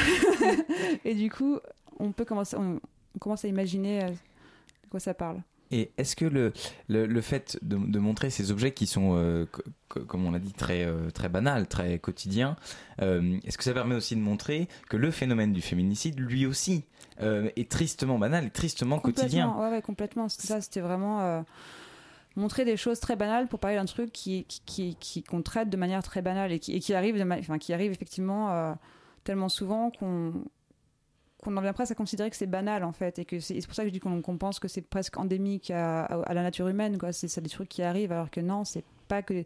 et 1.05 1.13
du 1.13 1.29
coup, 1.29 1.59
on 1.99 2.11
peut 2.11 2.25
commencer, 2.25 2.55
on, 2.57 2.79
on 3.15 3.19
commence 3.19 3.45
à 3.45 3.47
imaginer 3.47 3.99
de 4.05 4.89
quoi 4.89 4.99
ça 4.99 5.13
parle. 5.13 5.41
Et 5.71 5.91
est-ce 5.97 6.15
que 6.15 6.25
le, 6.25 6.51
le, 6.87 7.05
le 7.05 7.21
fait 7.21 7.59
de, 7.61 7.77
de 7.77 7.99
montrer 7.99 8.29
ces 8.29 8.51
objets 8.51 8.71
qui 8.73 8.87
sont, 8.87 9.15
euh, 9.15 9.45
co- 9.51 9.61
co- 9.87 9.99
comme 10.05 10.25
on 10.25 10.31
l'a 10.31 10.39
dit, 10.39 10.53
très, 10.53 10.83
euh, 10.83 11.11
très 11.11 11.29
banals, 11.29 11.67
très 11.67 11.99
quotidiens, 11.99 12.55
euh, 13.01 13.37
est-ce 13.45 13.57
que 13.57 13.63
ça 13.63 13.73
permet 13.73 13.95
aussi 13.95 14.15
de 14.15 14.21
montrer 14.21 14.67
que 14.89 14.97
le 14.97 15.11
phénomène 15.11 15.53
du 15.53 15.61
féminicide, 15.61 16.19
lui 16.19 16.45
aussi, 16.45 16.85
euh, 17.21 17.49
est 17.55 17.69
tristement 17.69 18.17
banal, 18.17 18.45
est 18.45 18.49
tristement 18.49 18.99
quotidien? 18.99 19.53
ouais, 19.59 19.69
ouais, 19.69 19.81
complètement. 19.81 20.27
C'était 20.27 20.47
ça, 20.47 20.61
c'était 20.61 20.81
vraiment 20.81 21.43
montrer 22.35 22.65
des 22.65 22.77
choses 22.77 22.99
très 22.99 23.15
banales 23.15 23.47
pour 23.47 23.59
parler 23.59 23.77
d'un 23.77 23.85
truc 23.85 24.11
qui, 24.11 24.45
qui, 24.45 24.61
qui, 24.65 24.95
qui- 24.99 25.23
qu'on 25.23 25.41
traite 25.41 25.69
de 25.69 25.77
manière 25.77 26.03
très 26.03 26.21
banale 26.21 26.51
et 26.51 26.59
qui, 26.59 26.73
et 26.73 26.79
qui 26.79 26.93
arrive, 26.93 27.17
de 27.17 27.23
ma- 27.23 27.37
enfin, 27.37 27.57
qui 27.57 27.73
arrive 27.73 27.91
effectivement 27.91 28.75
tellement 29.23 29.49
souvent 29.49 29.91
qu'on 29.91 30.33
qu'on 31.41 31.55
en 31.55 31.61
vient 31.61 31.73
presque 31.73 31.91
à 31.91 31.95
considérer 31.95 32.29
que 32.29 32.35
c'est 32.35 32.47
banal 32.47 32.83
en 32.83 32.91
fait 32.91 33.19
et 33.19 33.25
que 33.25 33.39
c'est, 33.39 33.59
pour 33.65 33.73
ça 33.73 33.83
que 33.83 33.89
je 33.89 33.93
dis 33.93 33.99
qu'on, 33.99 34.21
pense 34.37 34.59
que 34.59 34.67
c'est 34.67 34.81
presque 34.81 35.17
endémique 35.17 35.71
à, 35.71 36.23
la 36.27 36.43
nature 36.43 36.67
humaine 36.67 36.97
quoi 36.97 37.13
c'est, 37.13 37.41
des 37.41 37.49
trucs 37.49 37.69
qui 37.69 37.81
arrivent 37.81 38.11
alors 38.11 38.29
que 38.29 38.41
non 38.41 38.65
c'est 38.65 38.83
pas 39.07 39.21
que 39.21 39.45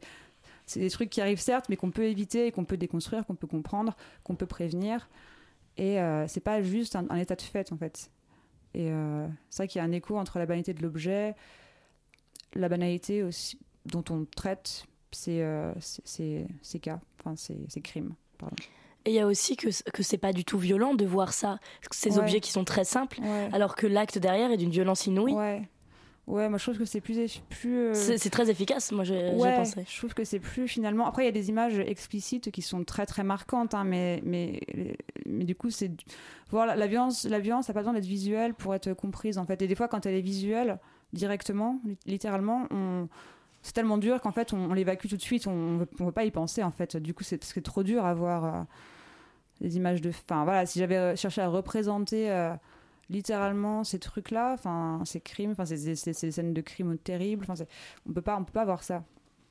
c'est 0.65 0.79
des 0.79 0.89
trucs 0.89 1.09
qui 1.09 1.21
arrivent 1.21 1.39
certes 1.39 1.67
mais 1.69 1.75
qu'on 1.75 1.91
peut 1.91 2.05
éviter 2.05 2.51
qu'on 2.51 2.65
peut 2.65 2.77
déconstruire 2.77 3.25
qu'on 3.25 3.35
peut 3.35 3.47
comprendre 3.47 3.95
qu'on 4.23 4.35
peut 4.35 4.47
prévenir 4.47 5.07
et 5.77 5.99
euh, 5.99 6.27
c'est 6.27 6.39
pas 6.39 6.63
juste 6.63 6.95
un, 6.95 7.15
état 7.15 7.35
de 7.35 7.41
fait 7.41 7.71
en 7.71 7.77
fait 7.77 8.09
et 8.73 8.91
euh, 8.91 9.27
c'est 9.49 9.63
vrai 9.63 9.67
qu'il 9.67 9.79
y 9.79 9.81
a 9.81 9.85
un 9.85 9.91
écho 9.91 10.17
entre 10.17 10.39
la 10.39 10.45
banalité 10.45 10.73
de 10.73 10.81
l'objet, 10.81 11.35
la 12.55 12.69
banalité 12.69 13.23
aussi 13.23 13.59
dont 13.85 14.03
on 14.09 14.25
traite 14.25 14.85
ces, 15.11 15.41
euh, 15.41 15.73
cas, 16.81 16.99
enfin 17.19 17.35
ces, 17.35 17.57
ces 17.67 17.81
crimes. 17.81 18.15
Pardon. 18.37 18.55
Et 19.05 19.09
il 19.11 19.13
y 19.15 19.19
a 19.19 19.27
aussi 19.27 19.57
que, 19.57 19.67
que 19.91 20.01
c'est 20.03 20.17
pas 20.17 20.31
du 20.33 20.45
tout 20.45 20.57
violent 20.57 20.93
de 20.95 21.05
voir 21.05 21.33
ça, 21.33 21.59
ces 21.91 22.11
Ouais. 22.13 22.19
objets 22.19 22.39
qui 22.39 22.51
sont 22.51 22.63
très 22.63 22.85
simples, 22.85 23.19
Ouais. 23.21 23.49
alors 23.51 23.75
que 23.75 23.85
l'acte 23.87 24.17
derrière 24.17 24.51
est 24.51 24.57
d'une 24.57 24.69
violence 24.71 25.07
inouïe. 25.07 25.33
Ouais. 25.33 25.67
Ouais, 26.25 26.47
moi 26.47 26.57
je 26.57 26.63
trouve 26.63 26.77
que 26.77 26.85
c'est 26.85 27.01
plus. 27.01 27.17
euh, 27.67 27.93
C'est 27.93 28.29
très 28.29 28.49
efficace, 28.49 28.93
moi 28.93 29.03
j'ai 29.03 29.31
Ouais, 29.31 29.57
pensé. 29.57 29.83
je 29.85 29.97
trouve 29.97 30.13
que 30.13 30.23
c'est 30.23 30.39
plus 30.39 30.69
finalement. 30.69 31.05
Après, 31.05 31.23
il 31.23 31.25
y 31.25 31.29
a 31.29 31.33
des 31.33 31.49
images 31.49 31.77
explicites 31.79 32.49
qui 32.49 32.61
sont 32.61 32.85
très 32.85 33.05
très 33.05 33.25
marquantes, 33.25 33.73
hein, 33.73 33.83
mais, 33.83 34.21
mais, 34.23 34.61
mais 35.25 35.43
du 35.43 35.53
coup, 35.53 35.69
c'est. 35.69 35.91
Voir 36.49 36.65
la, 36.77 36.87
violence, 36.87 37.25
la 37.25 37.39
violence 37.39 37.67
n'a 37.67 37.73
pas 37.73 37.81
besoin 37.81 37.91
d'être 37.91 38.05
visuelle 38.05 38.53
pour 38.53 38.73
être 38.73 38.93
comprise, 38.93 39.37
en 39.37 39.45
fait. 39.45 39.61
Et 39.63 39.67
des 39.67 39.75
fois, 39.75 39.89
quand 39.89 40.05
elle 40.05 40.15
est 40.15 40.21
visuelle, 40.21 40.79
directement, 41.11 41.81
li- 41.83 41.97
littéralement, 42.05 42.67
on. 42.71 43.09
C'est 43.61 43.73
tellement 43.73 43.97
dur 43.97 44.21
qu'en 44.21 44.31
fait, 44.31 44.53
on, 44.53 44.71
on 44.71 44.73
l'évacue 44.73 45.07
tout 45.09 45.17
de 45.17 45.21
suite, 45.21 45.45
on 45.47 45.79
ne 45.79 45.85
veut 46.05 46.11
pas 46.13 46.23
y 46.23 46.31
penser, 46.31 46.63
en 46.63 46.71
fait. 46.71 46.95
Du 46.95 47.13
coup, 47.13 47.23
c'est 47.25 47.43
c'est 47.43 47.61
trop 47.61 47.83
dur 47.83 48.05
à 48.05 48.13
voir 48.13 48.65
les 49.61 49.77
images 49.77 50.01
de. 50.01 50.09
Enfin, 50.09 50.43
voilà, 50.43 50.65
si 50.65 50.79
j'avais 50.79 50.97
euh, 50.97 51.15
cherché 51.15 51.41
à 51.41 51.47
représenter. 51.47 52.31
euh, 52.31 52.53
littéralement 53.09 53.83
ces 53.83 53.99
trucs-là, 53.99 54.53
enfin 54.53 55.01
ces 55.05 55.19
crimes, 55.19 55.51
enfin 55.51 55.65
ces, 55.65 55.95
ces- 55.95 56.31
scènes 56.31 56.53
de 56.53 56.61
crimes 56.61 56.97
terribles, 56.97 57.45
enfin 57.47 57.61
on 58.09 58.13
peut 58.13 58.21
pas, 58.21 58.37
on 58.37 58.45
peut 58.45 58.53
pas 58.53 58.63
voir 58.65 58.81
ça. 58.81 59.03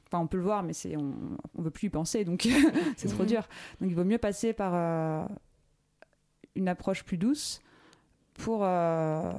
Enfin 0.06 0.20
on 0.20 0.26
peut 0.26 0.38
le 0.38 0.42
voir, 0.42 0.62
mais 0.62 0.72
c'est 0.72 0.96
on, 0.96 1.14
on 1.56 1.62
veut 1.62 1.70
plus 1.70 1.86
y 1.86 1.90
penser, 1.90 2.24
donc 2.24 2.48
c'est 2.96 3.08
trop 3.08 3.22
Mhm. 3.24 3.28
dur. 3.28 3.48
Donc 3.80 3.90
il 3.90 3.94
vaut 3.94 4.04
mieux 4.04 4.18
passer 4.18 4.52
par 4.54 4.72
euh, 4.74 5.24
une 6.56 6.66
approche 6.66 7.04
plus 7.04 7.18
douce 7.18 7.60
pour 8.34 8.64
euh, 8.64 9.30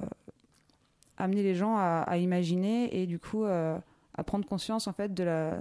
amener 1.18 1.44
les 1.44 1.56
gens 1.56 1.76
à, 1.76 2.04
à 2.08 2.18
imaginer 2.18 2.96
et 3.02 3.08
du 3.08 3.20
coup 3.20 3.44
à 3.46 3.82
prendre 4.26 4.46
conscience 4.46 4.88
en 4.88 4.94
fait 4.94 5.14
de 5.14 5.24
la 5.24 5.58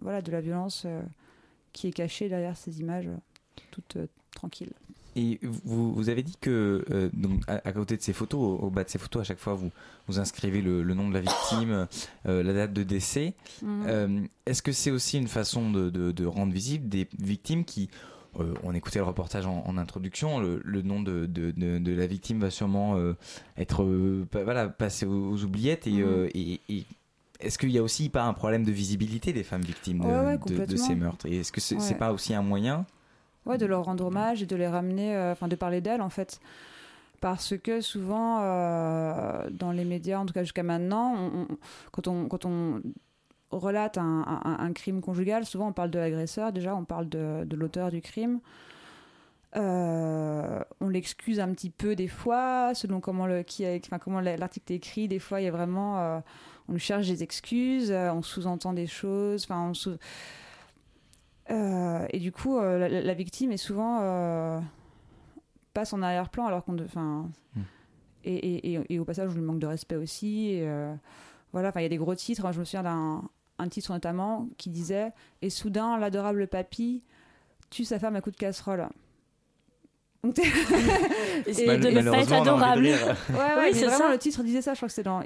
voilà 0.00 0.22
de 0.22 0.32
la 0.32 0.40
violence 0.40 0.86
qui 1.72 1.88
est 1.88 1.92
cachée 1.92 2.28
derrière 2.30 2.56
ces 2.56 2.80
images 2.80 3.08
toutes 3.70 3.98
euh, 4.34 4.38
tranquilles. 4.38 4.72
Et 5.16 5.38
vous, 5.42 5.94
vous 5.94 6.08
avez 6.08 6.24
dit 6.24 6.36
que, 6.40 6.84
euh, 6.90 7.08
donc, 7.12 7.40
à, 7.46 7.60
à 7.68 7.72
côté 7.72 7.96
de 7.96 8.02
ces 8.02 8.12
photos, 8.12 8.40
au, 8.40 8.66
au 8.66 8.70
bas 8.70 8.82
de 8.82 8.88
ces 8.90 8.98
photos, 8.98 9.20
à 9.22 9.24
chaque 9.24 9.38
fois, 9.38 9.54
vous, 9.54 9.70
vous 10.08 10.18
inscrivez 10.18 10.60
le, 10.60 10.82
le 10.82 10.94
nom 10.94 11.08
de 11.08 11.14
la 11.14 11.20
victime, 11.20 11.86
euh, 12.26 12.42
la 12.42 12.52
date 12.52 12.72
de 12.72 12.82
décès. 12.82 13.34
Mhm. 13.62 13.84
Euh, 13.86 14.20
Est-ce 14.46 14.60
que 14.62 14.72
c'est 14.72 14.90
aussi 14.90 15.18
une 15.18 15.28
façon 15.28 15.70
de, 15.70 15.88
de- 15.88 16.10
de 16.10 16.26
rendre 16.26 16.52
visible 16.52 16.88
des 16.88 17.06
victimes 17.20 17.64
qui, 17.64 17.90
euh, 18.40 18.54
on 18.64 18.74
écoutait 18.74 18.98
le 18.98 19.04
reportage 19.04 19.46
en, 19.46 19.62
en 19.64 19.78
introduction, 19.78 20.40
le, 20.40 20.60
le 20.64 20.82
nom 20.82 21.00
de, 21.00 21.28
la 21.94 22.06
victime 22.08 22.40
va 22.40 22.50
sûrement 22.50 22.96
euh, 22.96 23.14
être 23.56 23.84
euh, 23.84 24.26
voilà, 24.32 24.68
passé 24.68 25.06
aux, 25.06 25.30
aux 25.30 25.44
oubliettes. 25.44 25.86
Et, 25.86 25.92
Mhm. 25.92 26.02
euh, 26.04 26.28
et- 26.34 26.60
et 26.68 26.84
est-ce 27.38 27.56
qu'il 27.58 27.70
y 27.70 27.78
a 27.78 27.84
aussi 27.84 28.08
pas 28.08 28.24
un 28.24 28.32
problème 28.32 28.64
de 28.64 28.72
visibilité 28.72 29.32
des 29.32 29.44
femmes 29.44 29.62
victimes 29.62 30.00
de, 30.00 30.04
Ouais, 30.06 30.10
ouais, 30.12 30.24
de- 30.32 30.32
de 30.32 30.38
complètement. 30.38 30.76
ces 30.88 30.94
meurtres? 30.96 31.26
Et 31.26 31.36
est-ce 31.36 31.52
que 31.52 31.60
c'est 31.60 31.78
c'est 31.80 31.92
Ouais. 31.92 31.98
pas 32.00 32.12
aussi 32.12 32.34
un 32.34 32.42
moyen 32.42 32.84
Ouais, 33.46 33.58
de 33.58 33.66
leur 33.66 33.84
rendre 33.84 34.06
hommage 34.06 34.42
et 34.42 34.46
de 34.46 34.56
les 34.56 34.66
ramener, 34.68 35.14
euh, 35.14 35.32
enfin 35.32 35.48
de 35.48 35.56
parler 35.56 35.80
d'elles 35.80 36.00
en 36.02 36.08
fait. 36.10 36.40
Parce 37.20 37.56
que 37.58 37.80
souvent, 37.80 38.40
euh, 38.42 39.48
dans 39.50 39.72
les 39.72 39.84
médias, 39.84 40.18
en 40.18 40.26
tout 40.26 40.32
cas 40.34 40.42
jusqu'à 40.42 40.62
maintenant, 40.62 41.14
on- 41.14 41.42
on- 41.42 41.58
quand, 41.92 42.08
on, 42.08 42.28
quand 42.28 42.44
on 42.44 42.82
relate 43.50 43.98
un, 43.98 44.24
un- 44.44 44.56
un 44.64 44.72
crime 44.72 45.00
conjugal, 45.00 45.44
souvent 45.46 45.68
on 45.68 45.72
parle 45.72 45.90
de 45.90 45.98
l'agresseur, 45.98 46.52
déjà 46.52 46.74
on 46.74 46.84
parle 46.84 47.08
de, 47.08 47.44
de 47.44 47.56
l'auteur 47.56 47.90
du 47.90 48.00
crime. 48.02 48.40
Euh, 49.56 50.60
on 50.80 50.88
l'excuse 50.88 51.38
un 51.38 51.48
petit 51.52 51.70
peu 51.70 51.94
des 51.94 52.08
fois, 52.08 52.72
selon 52.74 53.00
comment 53.00 53.26
le 53.26 53.42
qui 53.44 53.64
a- 53.64 53.76
enfin, 53.76 53.98
comment 53.98 54.20
la- 54.20 54.36
l'article 54.36 54.72
est 54.72 54.76
écrit. 54.76 55.06
Des 55.06 55.20
fois, 55.20 55.40
il 55.40 55.44
y 55.44 55.48
a 55.48 55.52
vraiment, 55.52 56.00
euh, 56.00 56.18
on 56.68 56.72
lui 56.72 56.80
cherche 56.80 57.06
des 57.06 57.22
excuses, 57.22 57.92
on 57.92 58.20
sous-entend 58.22 58.72
des 58.72 58.88
choses. 58.88 59.44
Enfin, 59.44 59.68
on 59.70 59.74
sous- 59.74 59.96
et 61.48 62.18
du 62.18 62.32
coup, 62.32 62.58
euh, 62.58 62.78
la, 62.88 62.88
la 63.02 63.14
victime 63.14 63.52
est 63.52 63.56
souvent 63.58 63.98
euh, 64.02 64.60
passe 65.72 65.92
en 65.92 66.02
arrière-plan 66.02 66.46
alors 66.46 66.64
qu'on, 66.64 66.72
de- 66.74 66.84
enfin, 66.84 67.28
et, 68.24 68.34
et, 68.34 68.72
et- 68.74 68.94
et 68.94 68.98
au 68.98 69.04
passage, 69.04 69.30
on 69.30 69.34
lui 69.34 69.42
manque 69.42 69.58
de 69.58 69.66
respect 69.66 69.96
aussi. 69.96 70.50
et, 70.50 70.68
euh, 70.68 70.94
voilà, 71.52 71.68
enfin, 71.68 71.80
il 71.80 71.84
y 71.84 71.86
a 71.86 71.90
des 71.90 71.96
gros 71.98 72.14
titres. 72.14 72.50
Je 72.52 72.60
me 72.60 72.64
souviens 72.64 72.82
d'un 72.82 73.22
un 73.58 73.68
titre 73.68 73.92
notamment 73.92 74.48
qui 74.58 74.68
disait 74.70 75.12
"Et 75.42 75.50
soudain, 75.50 75.96
l'adorable 75.98 76.48
papy 76.48 77.02
tue 77.70 77.84
sa 77.84 77.98
femme 78.00 78.16
à 78.16 78.20
coups 78.20 78.34
de 78.34 78.40
casserole." 78.40 78.88
Donc, 80.24 80.38
Et 81.46 81.66
Mal- 81.66 81.80
de 81.80 81.90
ne 81.90 82.10
pas 82.10 82.18
être 82.22 82.32
adorable. 82.32 82.82
Ouais, 82.84 82.92
ouais, 82.94 83.54
Oui, 83.58 83.74
c'est 83.74 83.84
vraiment 83.84 83.98
ça. 84.06 84.10
le 84.12 84.18
titre 84.18 84.42
disait 84.42 84.62
ça. 84.62 84.72
Je 84.72 84.78
crois 84.78 84.88
que 84.88 84.94
c'était 84.94 85.08
dans. 85.08 85.22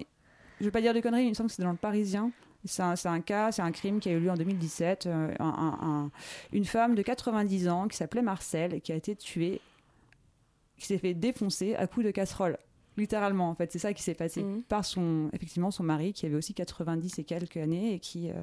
Je 0.61 0.64
vais 0.64 0.70
pas 0.72 0.81
dire 0.81 0.92
de 0.92 0.98
conneries, 1.00 1.20
mais 1.22 1.26
il 1.28 1.31
me 1.31 1.35
semble 1.35 1.48
que 1.48 1.52
c'était 1.54 1.62
dans 1.64 1.70
le 1.70 1.76
Parisien. 1.76 2.33
C'est 2.64 2.83
un, 2.83 2.97
c'est 2.97 3.09
un 3.09 3.21
cas, 3.21 3.53
c'est 3.53 3.62
un 3.62 3.71
crime 3.73 4.01
qui 4.01 4.09
a 4.09 4.12
eu 4.12 4.21
lieu 4.21 4.31
en 4.31 4.35
2017. 4.35 5.07
euh, 5.07 5.33
un- 5.38 5.44
un- 5.44 5.79
un- 5.88 6.11
une 6.53 6.64
femme 6.64 6.94
de 6.94 7.03
90 7.03 7.68
ans 7.68 7.87
qui 7.88 7.97
s'appelait 7.97 8.23
Marcel 8.23 8.75
et 8.75 8.81
qui 8.81 8.92
a 8.92 8.97
été 8.97 9.14
tuée, 9.16 9.61
qui 10.77 10.87
s'est 10.87 10.99
fait 10.99 11.14
défoncer 11.14 11.75
à 11.77 11.87
coups 11.87 12.07
de 12.07 12.11
casserole. 12.11 12.59
Littéralement, 12.97 13.49
en 13.49 13.55
fait, 13.55 13.71
c'est 13.71 13.79
ça 13.79 13.92
qui 13.94 14.03
s'est 14.03 14.14
passé 14.14 14.42
Mhm. 14.42 14.62
par 14.64 14.85
son, 14.85 15.31
effectivement, 15.33 15.71
son 15.71 15.85
mari 15.85 16.12
qui 16.12 16.27
avait 16.27 16.35
aussi 16.35 16.53
90 16.53 17.18
et 17.21 17.25
quelques 17.25 17.57
années 17.59 17.94
et 17.94 17.99
qui, 18.01 18.29
euh, 18.31 18.35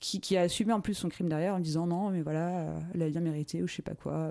qui, 0.00 0.20
qui 0.20 0.36
a 0.36 0.42
assumé 0.42 0.72
en 0.72 0.80
plus 0.80 0.94
son 0.94 1.08
crime 1.08 1.28
derrière 1.28 1.54
en 1.54 1.60
disant 1.60 1.86
non, 1.86 2.10
mais 2.10 2.22
voilà, 2.22 2.48
euh, 2.60 2.80
elle 2.94 3.02
a 3.02 3.08
bien 3.08 3.20
mérité 3.20 3.62
ou 3.62 3.68
je 3.68 3.74
sais 3.76 3.82
pas 3.82 3.94
quoi. 3.94 4.30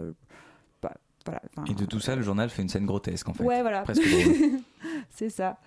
bah, 0.81 0.93
voilà, 1.25 1.41
Et 1.69 1.73
de 1.73 1.85
tout 1.85 1.99
ça, 1.99 2.15
le 2.15 2.21
journal 2.21 2.49
fait 2.49 2.61
une 2.61 2.69
scène 2.69 2.85
grotesque 2.85 3.27
en 3.29 3.33
fait. 3.33 3.43
Ouais, 3.43 3.61
voilà. 3.61 3.83
C'est 5.09 5.29
ça. 5.29 5.57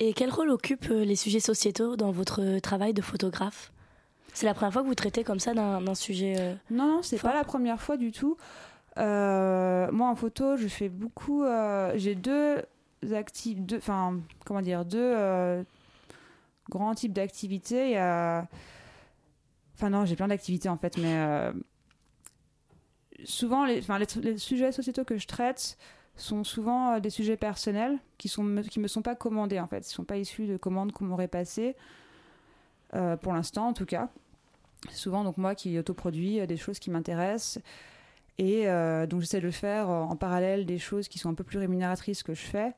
Et 0.00 0.12
quel 0.12 0.30
rôle 0.30 0.50
occupent 0.50 0.90
euh, 0.90 1.04
les 1.04 1.16
sujets 1.16 1.40
sociétaux 1.40 1.96
dans 1.96 2.10
votre 2.10 2.58
travail 2.58 2.94
de 2.94 3.02
photographe? 3.02 3.72
C'est 4.32 4.46
la 4.46 4.54
première 4.54 4.72
fois 4.72 4.82
que 4.82 4.88
vous 4.88 4.94
traitez 4.96 5.22
comme 5.22 5.38
ça 5.38 5.54
d'un 5.54 5.94
sujet. 5.94 6.34
euh, 6.38 6.54
Non, 6.70 6.86
non, 6.96 7.02
c'est 7.02 7.20
pas 7.20 7.32
la 7.32 7.44
première 7.44 7.80
fois 7.80 7.96
du 7.96 8.10
tout. 8.10 8.36
Euh, 8.98 9.90
moi, 9.92 10.08
en 10.08 10.16
photo, 10.16 10.56
je 10.56 10.66
fais 10.66 10.88
beaucoup. 10.88 11.44
euh, 11.44 11.92
J'ai 11.96 12.16
deux 12.16 12.62
actifs, 13.12 13.60
deux, 13.60 13.76
enfin, 13.76 14.18
comment 14.44 14.62
dire, 14.62 14.84
deux 14.84 14.98
euh, 15.00 15.62
grands 16.68 16.94
types 16.96 17.12
d'activités. 17.12 17.92
Enfin 19.76 19.90
non, 19.90 20.04
j'ai 20.04 20.16
plein 20.16 20.28
d'activités 20.28 20.68
en 20.68 20.76
fait, 20.78 20.96
mais 20.98 21.14
euh, 21.16 21.52
souvent, 23.24 23.64
les, 23.64 23.82
les 24.22 24.38
sujets 24.38 24.72
sociétaux 24.72 25.04
que 25.04 25.16
je 25.18 25.26
traite 25.28 25.76
sont 26.16 26.44
souvent 26.44 26.94
euh, 26.94 27.00
des 27.00 27.10
sujets 27.10 27.36
personnels 27.36 27.98
qui 28.18 28.28
sont 28.28 28.62
qui 28.70 28.80
me 28.80 28.88
sont 28.88 29.02
pas 29.02 29.14
commandés 29.14 29.60
en 29.60 29.66
fait, 29.66 29.88
ils 29.88 29.92
sont 29.92 30.04
pas 30.04 30.16
issus 30.16 30.46
de 30.46 30.56
commandes 30.56 30.92
qu'on 30.92 31.04
m'aurait 31.04 31.28
passées 31.28 31.76
euh, 32.94 33.16
pour 33.16 33.32
l'instant 33.32 33.68
en 33.68 33.72
tout 33.72 33.86
cas. 33.86 34.08
C'est 34.90 34.96
souvent 34.96 35.24
donc 35.24 35.36
moi 35.38 35.54
qui 35.54 35.78
autoproduis 35.78 36.40
euh, 36.40 36.46
des 36.46 36.56
choses 36.56 36.78
qui 36.78 36.90
m'intéressent 36.90 37.62
et 38.38 38.66
donc 39.06 39.20
j'essaie 39.20 39.40
de 39.40 39.50
faire 39.52 39.88
euh, 39.88 40.02
en 40.02 40.16
parallèle 40.16 40.66
des 40.66 40.78
choses 40.78 41.06
qui 41.06 41.18
sont 41.18 41.28
un 41.30 41.34
peu 41.34 41.44
plus 41.44 41.58
rémunératrices 41.58 42.22
que 42.22 42.34
je 42.34 42.42
fais. 42.42 42.72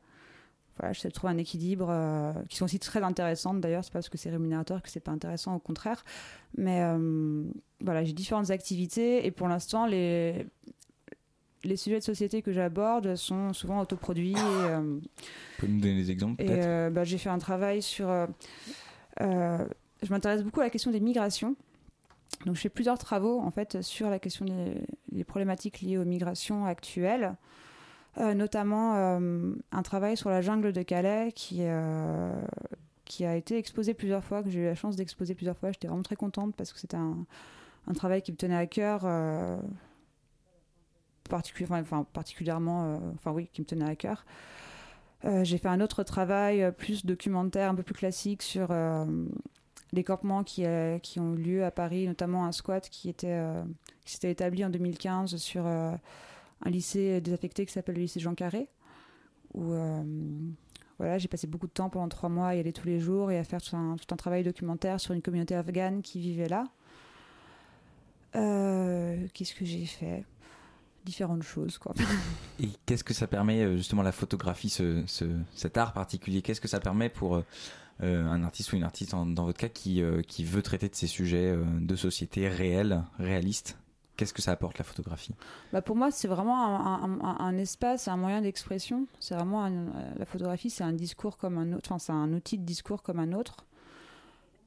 Voilà, 0.76 0.92
j'essaie 0.92 1.08
de 1.08 1.14
trouver 1.14 1.32
un 1.32 1.38
équilibre 1.38 2.34
qui 2.50 2.58
sont 2.58 2.66
aussi 2.66 2.78
très 2.78 3.02
intéressantes 3.02 3.62
d'ailleurs, 3.62 3.82
c'est 3.82 3.90
pas 3.90 4.00
parce 4.00 4.10
que 4.10 4.18
c'est 4.18 4.28
rémunérateur 4.28 4.82
que 4.82 4.90
c'est 4.90 5.00
pas 5.00 5.12
intéressant 5.12 5.54
au 5.54 5.58
contraire. 5.58 6.04
Mais 6.58 6.82
voilà, 7.80 8.04
j'ai 8.04 8.12
différentes 8.12 8.50
activités 8.50 9.26
et 9.26 9.30
pour 9.30 9.48
l'instant 9.48 9.86
les 9.86 10.46
les 11.66 11.76
sujets 11.76 11.98
de 11.98 12.04
société 12.04 12.42
que 12.42 12.52
j'aborde 12.52 13.16
sont 13.16 13.52
souvent 13.52 13.80
autoproduits 13.80 14.32
et, 14.32 14.36
euh, 14.38 14.80
Vous 14.80 15.00
pouvez 15.58 15.72
nous 15.72 15.80
donner 15.80 15.94
des 15.96 16.10
exemples 16.10 16.42
et 16.42 16.46
euh, 16.50 16.90
bah, 16.90 17.04
j'ai 17.04 17.18
fait 17.18 17.28
un 17.30 17.38
travail 17.38 17.82
sur. 17.82 18.08
euh, 18.08 18.26
euh, 19.20 19.66
je 20.02 20.10
m'intéresse 20.10 20.42
beaucoup 20.42 20.60
à 20.60 20.64
la 20.64 20.70
question 20.70 20.90
des 20.90 21.00
migrations. 21.00 21.56
Donc, 22.44 22.54
je 22.56 22.60
fais 22.60 22.68
plusieurs 22.68 22.98
travaux 22.98 23.40
en 23.40 23.50
fait 23.50 23.80
sur 23.82 24.10
la 24.10 24.18
question 24.18 24.44
des, 24.44 24.74
des 25.10 25.24
problématiques 25.24 25.80
liées 25.80 25.98
aux 25.98 26.04
migrations 26.04 26.66
actuelles, 26.66 27.34
Euh, 28.18 28.32
notamment 28.32 28.94
un 29.72 29.82
travail 29.82 30.16
sur 30.16 30.30
la 30.30 30.40
jungle 30.40 30.72
de 30.72 30.82
Calais 30.82 31.32
qui, 31.34 31.60
qui 33.04 33.24
a 33.26 33.36
été 33.36 33.58
exposé 33.58 33.92
plusieurs 33.92 34.24
fois, 34.24 34.42
que 34.42 34.48
j'ai 34.50 34.60
eu 34.60 34.64
la 34.64 34.74
chance 34.74 34.96
d'exposer 34.96 35.34
plusieurs 35.34 35.56
fois. 35.58 35.70
J'étais 35.70 35.86
vraiment 35.88 36.02
très 36.02 36.16
contente 36.16 36.54
parce 36.56 36.72
que 36.72 36.78
c'était 36.78 36.96
un, 36.96 37.26
un 37.86 37.92
travail 37.92 38.22
qui 38.22 38.32
me 38.32 38.36
tenait 38.38 38.56
à 38.56 38.66
cœur. 38.66 39.02
euh, 39.04 39.58
particulièrement, 41.28 42.84
euh, 42.84 42.98
enfin 43.14 43.32
oui, 43.32 43.48
qui 43.52 43.60
me 43.60 43.66
tenait 43.66 43.88
à 43.88 43.96
cœur. 43.96 44.24
Euh, 45.24 45.44
j'ai 45.44 45.58
fait 45.58 45.68
un 45.68 45.80
autre 45.80 46.02
travail 46.02 46.62
euh, 46.62 46.70
plus 46.70 47.06
documentaire, 47.06 47.70
un 47.70 47.74
peu 47.74 47.82
plus 47.82 47.94
classique 47.94 48.42
sur 48.42 48.74
les 49.92 50.04
campements 50.04 50.44
qui, 50.44 50.64
ont 50.66 51.34
eu 51.34 51.36
lieu 51.36 51.64
à 51.64 51.70
Paris, 51.70 52.06
notamment 52.06 52.44
un 52.44 52.52
squat 52.52 52.88
qui, 52.88 53.08
était, 53.08 53.40
s'était 54.04 54.30
établi 54.30 54.64
en 54.64 54.70
2015 54.70 55.36
sur 55.36 55.66
un 55.66 55.98
lycée 56.66 57.20
désaffecté 57.20 57.64
qui 57.66 57.72
s'appelle 57.72 57.94
le 57.94 58.02
lycée 58.02 58.20
Jean 58.20 58.34
Carré, 58.34 58.68
voilà, 60.98 61.18
j'ai 61.18 61.28
passé 61.28 61.46
beaucoup 61.46 61.66
de 61.66 61.72
temps 61.72 61.90
pendant 61.90 62.08
trois 62.08 62.30
mois 62.30 62.48
à 62.48 62.54
y 62.54 62.60
aller 62.60 62.72
tous 62.72 62.86
les 62.86 63.00
jours 63.00 63.30
et 63.30 63.38
à 63.38 63.44
faire 63.44 63.60
tout 63.60 63.76
un, 63.76 64.16
travail 64.16 64.42
documentaire 64.44 64.98
sur 64.98 65.12
une 65.12 65.22
communauté 65.22 65.54
afghane 65.54 66.02
qui 66.02 66.20
vivait 66.20 66.48
là. 66.48 66.64
Qu'est-ce 68.32 69.54
que 69.54 69.64
j'ai 69.64 69.86
fait? 69.86 70.24
Différentes 71.06 71.44
choses, 71.44 71.78
quoi. 71.78 71.94
Et 72.60 72.68
qu'est-ce 72.84 73.04
que 73.04 73.14
ça 73.14 73.26
permet 73.28 73.62
euh, 73.62 73.76
justement 73.76 74.02
la 74.02 74.10
photographie, 74.12 74.68
ce, 74.68 75.02
ce- 75.06 75.24
cet 75.54 75.78
art 75.78 75.92
particulier? 75.92 76.42
Qu'est-ce 76.42 76.60
que 76.60 76.66
ça 76.68 76.80
permet 76.80 77.08
pour 77.08 77.36
euh, 77.36 77.44
euh, 78.02 78.26
un 78.26 78.42
artiste 78.42 78.72
ou 78.72 78.76
une 78.76 78.82
artiste 78.82 79.14
en- 79.14 79.24
dans 79.24 79.44
votre 79.44 79.58
cas 79.58 79.68
qui, 79.68 80.02
euh, 80.02 80.20
qui 80.22 80.42
veut 80.44 80.62
traiter 80.62 80.88
de 80.88 80.94
ces 80.96 81.06
sujets 81.06 81.50
euh, 81.52 81.64
de 81.80 81.94
société 81.96 82.48
réels, 82.48 83.02
réalistes 83.20 83.78
Qu'est-ce 84.16 84.32
que 84.34 84.40
ça 84.42 84.50
apporte 84.52 84.78
la 84.78 84.84
photographie? 84.84 85.34
Bah 85.74 85.82
pour 85.82 85.94
moi, 85.94 86.10
c'est 86.10 86.26
vraiment 86.28 86.64
un, 86.64 87.04
un- 87.04 87.20
un- 87.20 87.36
un 87.38 87.56
espace, 87.58 88.08
un 88.08 88.16
moyen 88.16 88.40
d'expression. 88.40 89.06
C'est 89.20 89.34
vraiment 89.34 89.68
la 90.16 90.24
photographie, 90.24 90.70
c'est 90.70 90.84
un 90.84 90.94
discours 90.94 91.36
comme 91.36 91.58
un 91.58 91.72
autre. 91.74 91.92
Enfin, 91.92 91.98
c'est 91.98 92.12
un 92.12 92.32
outil 92.32 92.56
de 92.58 92.64
discours 92.64 93.02
comme 93.02 93.18
un 93.20 93.32
autre. 93.32 93.58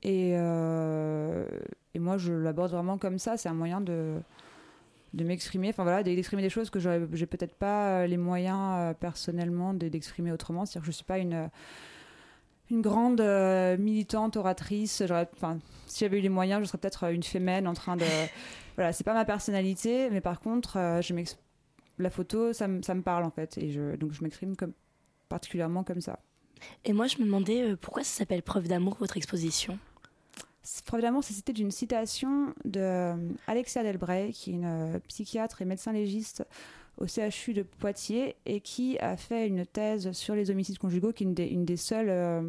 Et, 0.03 0.29
et 0.33 1.99
moi, 1.99 2.17
je 2.19 2.31
l'aborde 2.31 2.71
vraiment 2.71 2.99
comme 2.99 3.17
ça. 3.17 3.37
C'est 3.37 3.49
un 3.49 3.53
moyen 3.55 3.81
de 3.81 4.17
de 5.13 5.23
m'exprimer. 5.23 5.69
Enfin 5.69 5.83
voilà, 5.83 6.03
d'exprimer 6.03 6.41
des 6.41 6.49
choses 6.49 6.69
que 6.69 6.79
j'ai 6.79 7.25
peut-être 7.25 7.55
pas 7.55 8.01
euh, 8.01 8.07
les 8.07 8.17
moyens 8.17 8.59
euh, 8.77 8.93
personnellement 8.93 9.73
de- 9.73 9.87
d'exprimer 9.89 10.31
autrement. 10.31 10.65
C'est-à-dire 10.65 10.81
que 10.85 10.91
je 10.91 10.95
suis 10.95 11.05
pas 11.05 11.17
une 11.17 11.33
euh, 11.33 11.47
une 12.71 12.81
grande 12.81 13.19
euh, 13.21 13.77
militante 13.77 14.37
oratrice. 14.37 15.01
Enfin, 15.33 15.57
si 15.87 15.99
j'avais 16.05 16.19
eu 16.19 16.21
les 16.21 16.29
moyens, 16.29 16.61
je 16.61 16.67
serais 16.67 16.77
peut-être 16.77 17.11
une 17.11 17.23
fémène 17.23 17.67
en 17.67 17.73
train 17.73 17.97
de. 17.97 18.05
voilà, 18.75 18.93
c'est 18.93 19.03
pas 19.03 19.13
ma 19.15 19.25
personnalité, 19.25 20.09
mais 20.11 20.21
par 20.21 20.39
contre, 20.39 20.77
euh, 20.77 21.01
je 21.01 21.13
la 21.97 22.09
photo, 22.09 22.53
ça, 22.53 22.67
me- 22.67 22.81
ça 22.81 22.93
me 22.95 23.01
parle 23.01 23.25
en 23.25 23.29
fait, 23.31 23.57
et 23.57 23.71
je, 23.71 23.95
donc 23.97 24.13
je 24.13 24.23
m'exprime 24.23 24.55
comme 24.55 24.71
particulièrement 25.27 25.83
comme 25.83 25.99
ça. 26.01 26.19
Et 26.85 26.93
moi, 26.93 27.07
je 27.07 27.17
me 27.17 27.25
demandais 27.25 27.71
euh, 27.71 27.75
pourquoi 27.75 28.03
ça 28.03 28.19
s'appelle 28.19 28.41
Preuve 28.41 28.67
d'amour, 28.67 28.95
votre 28.99 29.17
exposition? 29.17 29.77
D'amour, 31.01 31.23
c'est 31.23 31.33
cité 31.33 31.53
d'une 31.53 31.71
citation 31.71 32.53
de 32.65 32.79
euh, 32.79 33.15
Alexia 33.47 33.83
Delbray, 33.83 34.31
qui 34.31 34.51
est 34.51 34.53
une 34.53 34.65
euh, 34.65 34.99
psychiatre 35.07 35.61
et 35.61 35.65
médecin 35.65 35.93
légiste 35.93 36.45
au 36.97 37.05
CHU 37.07 37.53
de 37.53 37.63
Poitiers 37.63 38.35
et 38.45 38.59
qui 38.59 38.97
a 38.99 39.15
fait 39.15 39.47
une 39.47 39.65
thèse 39.65 40.11
sur 40.11 40.35
les 40.35 40.51
homicides 40.51 40.77
conjugaux, 40.77 41.13
qui 41.13 41.23
est 41.23 41.27
une 41.27 41.33
des, 41.33 41.47
une 41.47 41.63
des 41.63 41.77
seules, 41.77 42.09
euh, 42.09 42.41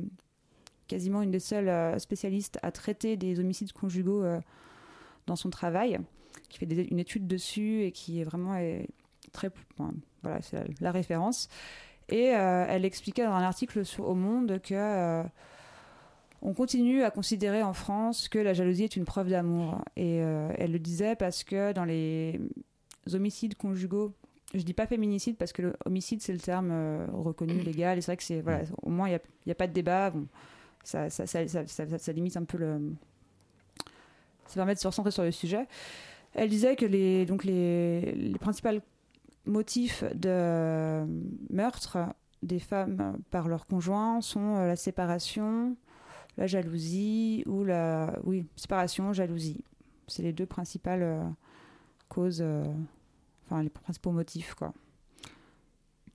quasiment 0.88 1.22
une 1.22 1.30
des 1.30 1.38
seules 1.38 2.00
spécialistes 2.00 2.58
à 2.62 2.72
traiter 2.72 3.16
des 3.16 3.38
homicides 3.38 3.72
conjugaux 3.72 4.24
dans 5.26 5.36
son 5.36 5.50
travail, 5.50 6.00
qui 6.48 6.58
fait 6.58 6.66
une 6.66 6.98
étude 6.98 7.28
dessus 7.28 7.84
et 7.84 7.92
qui 7.92 8.20
est 8.20 8.24
vraiment 8.24 8.54
très, 9.32 9.50
voilà, 10.22 10.42
c'est 10.42 10.64
la, 10.80 10.90
référence. 10.90 11.48
Et 12.08 12.24
elle 12.24 12.84
expliquait 12.84 13.24
dans 13.24 13.34
un 13.34 13.44
article 13.44 13.84
sur 13.84 14.08
Au 14.08 14.14
Monde 14.14 14.60
que 14.60 15.22
on 16.42 16.54
continue 16.54 17.02
à 17.02 17.10
considérer 17.10 17.62
en 17.62 17.72
France 17.72 18.28
que 18.28 18.38
la 18.38 18.54
jalousie 18.54 18.84
est 18.84 18.96
une 18.96 19.04
preuve 19.04 19.28
d'amour. 19.28 19.82
Et 19.96 20.22
euh, 20.22 20.50
elle 20.58 20.72
le 20.72 20.78
disait 20.78 21.16
parce 21.16 21.44
que 21.44 21.72
dans 21.72 21.84
les 21.84 22.40
homicides 23.12 23.56
conjugaux, 23.56 24.12
je 24.54 24.62
dis 24.62 24.74
pas 24.74 24.86
féminicide 24.86 25.36
parce 25.36 25.52
que 25.52 25.62
le 25.62 25.72
homicide 25.84 26.22
c'est 26.22 26.32
le 26.32 26.40
terme 26.40 26.70
euh, 26.72 27.06
reconnu 27.12 27.60
légal. 27.60 27.98
Et 27.98 28.00
c'est 28.00 28.06
vrai 28.12 28.16
que 28.16 28.22
c'est 28.22 28.40
voilà 28.40 28.62
au 28.82 28.90
moins 28.90 29.08
il 29.08 29.18
n'y 29.46 29.52
a, 29.52 29.54
pas 29.54 29.66
de 29.66 29.72
débat. 29.72 30.10
Bon, 30.10 30.26
ça, 30.82 31.10
ça, 31.10 31.26
ça, 31.26 31.46
ça, 31.46 31.66
ça- 31.66 31.98
ça 31.98 32.12
limite 32.12 32.36
un 32.36 32.44
peu 32.44 32.58
le 32.58 32.94
ça 34.46 34.54
permet 34.54 34.74
de 34.74 34.80
se 34.80 34.86
recentrer 34.88 35.12
sur 35.12 35.22
le 35.22 35.30
sujet. 35.30 35.66
Elle 36.34 36.48
disait 36.48 36.74
que 36.76 36.86
les 36.86 37.26
donc 37.26 37.44
les, 37.44 38.12
les 38.12 38.38
principaux 38.38 38.68
motifs 39.46 40.04
de 40.14 41.04
meurtre 41.50 41.98
des 42.42 42.58
femmes 42.58 43.18
par 43.30 43.48
leur 43.48 43.66
conjoint 43.66 44.20
sont 44.20 44.56
euh, 44.56 44.66
la 44.66 44.76
séparation 44.76 45.76
la 46.40 46.46
jalousie 46.48 47.44
ou 47.46 47.62
la 47.64 48.18
oui 48.24 48.46
séparation 48.56 49.12
jalousie 49.12 49.62
c'est 50.08 50.22
les 50.22 50.32
deux 50.32 50.46
principales 50.46 51.02
euh, 51.02 51.22
causes 52.08 52.40
euh, 52.42 52.64
enfin 53.46 53.62
les 53.62 53.68
principaux 53.70 54.10
motifs 54.10 54.54
quoi 54.54 54.72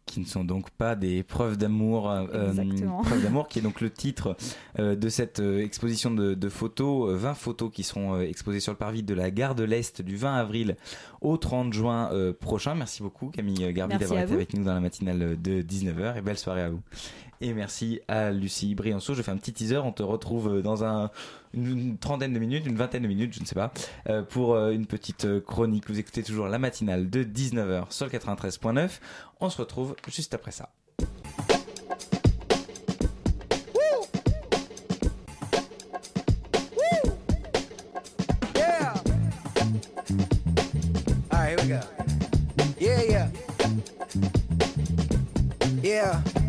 qui 0.08 0.20
ne 0.20 0.26
sont 0.26 0.44
donc 0.46 0.70
pas 0.70 0.96
des 0.96 1.24
preuves 1.24 1.58
d'amour. 1.58 2.10
euh, 2.12 2.50
Exactement. 2.50 3.02
preuves 3.02 3.24
d'amour, 3.24 3.48
qui 3.48 3.58
est 3.58 3.62
donc 3.64 3.82
le 3.82 3.90
titre 3.90 4.38
euh, 4.78 4.96
de 4.96 5.10
cette 5.10 5.40
euh, 5.40 5.64
exposition 5.64 6.12
de, 6.12 6.36
de 6.36 6.50
photos, 6.50 7.10
euh, 7.10 7.18
20 7.18 7.34
photos 7.34 7.72
qui 7.74 7.82
seront 7.82 8.14
euh, 8.14 8.22
exposées 8.22 8.60
sur 8.60 8.72
le 8.72 8.78
parvis 8.78 9.02
de 9.02 9.14
la 9.16 9.32
gare 9.32 9.56
de 9.56 9.64
l'Est 9.64 10.04
du 10.04 10.16
20 10.16 10.36
avril 10.36 10.76
au 11.22 11.38
30 11.38 11.74
juin 11.74 12.12
euh, 12.14 12.34
prochain. 12.34 12.76
Merci 12.76 13.02
beaucoup 13.02 13.30
Camille 13.30 13.74
Garbi 13.74 13.98
d'avoir 13.98 14.20
été 14.20 14.28
vous. 14.28 14.36
avec 14.36 14.54
nous 14.54 14.64
dans 14.64 14.76
la 14.76 14.80
matinale 14.80 15.42
de 15.42 15.62
19h 15.64 16.18
et 16.18 16.22
belle 16.22 16.38
soirée 16.38 16.62
à 16.62 16.70
vous. 16.70 16.82
Et 17.41 17.54
merci 17.54 18.00
à 18.08 18.32
Lucie 18.32 18.76
Brianceau. 18.76 19.13
Je 19.13 19.21
fais 19.21 19.32
un 19.32 19.38
petit 19.38 19.54
teaser. 19.54 19.78
On 19.78 19.91
te 19.91 20.04
retrouve 20.04 20.62
dans 20.62 20.84
un, 20.84 21.12
une, 21.56 21.98
trentaine 21.98 22.34
de 22.34 22.39
minutes, 22.39 22.65
une 22.65 22.76
vingtaine 22.76 23.04
de 23.04 23.08
minutes, 23.08 23.34
je 23.34 23.41
ne 23.41 23.45
sais 23.45 23.56
pas, 23.56 23.71
euh, 24.10 24.24
pour 24.24 24.56
euh, 24.56 24.71
une 24.71 24.86
petite 24.86 25.26
euh, 25.26 25.39
chronique. 25.39 25.89
Vous 25.89 26.00
écoutez 26.00 26.24
toujours 26.24 26.48
la 26.48 26.60
matinale 26.60 27.10
de 27.10 27.24
19h 27.24 27.91
sur 27.91 28.06
le 28.06 28.12
93.9. 28.12 29.00
On 29.39 29.50
se 29.50 29.58
retrouve 29.58 29.95
juste 30.08 30.34
après 30.34 30.52
ça. 30.52 30.69
Yeah. 45.86 46.44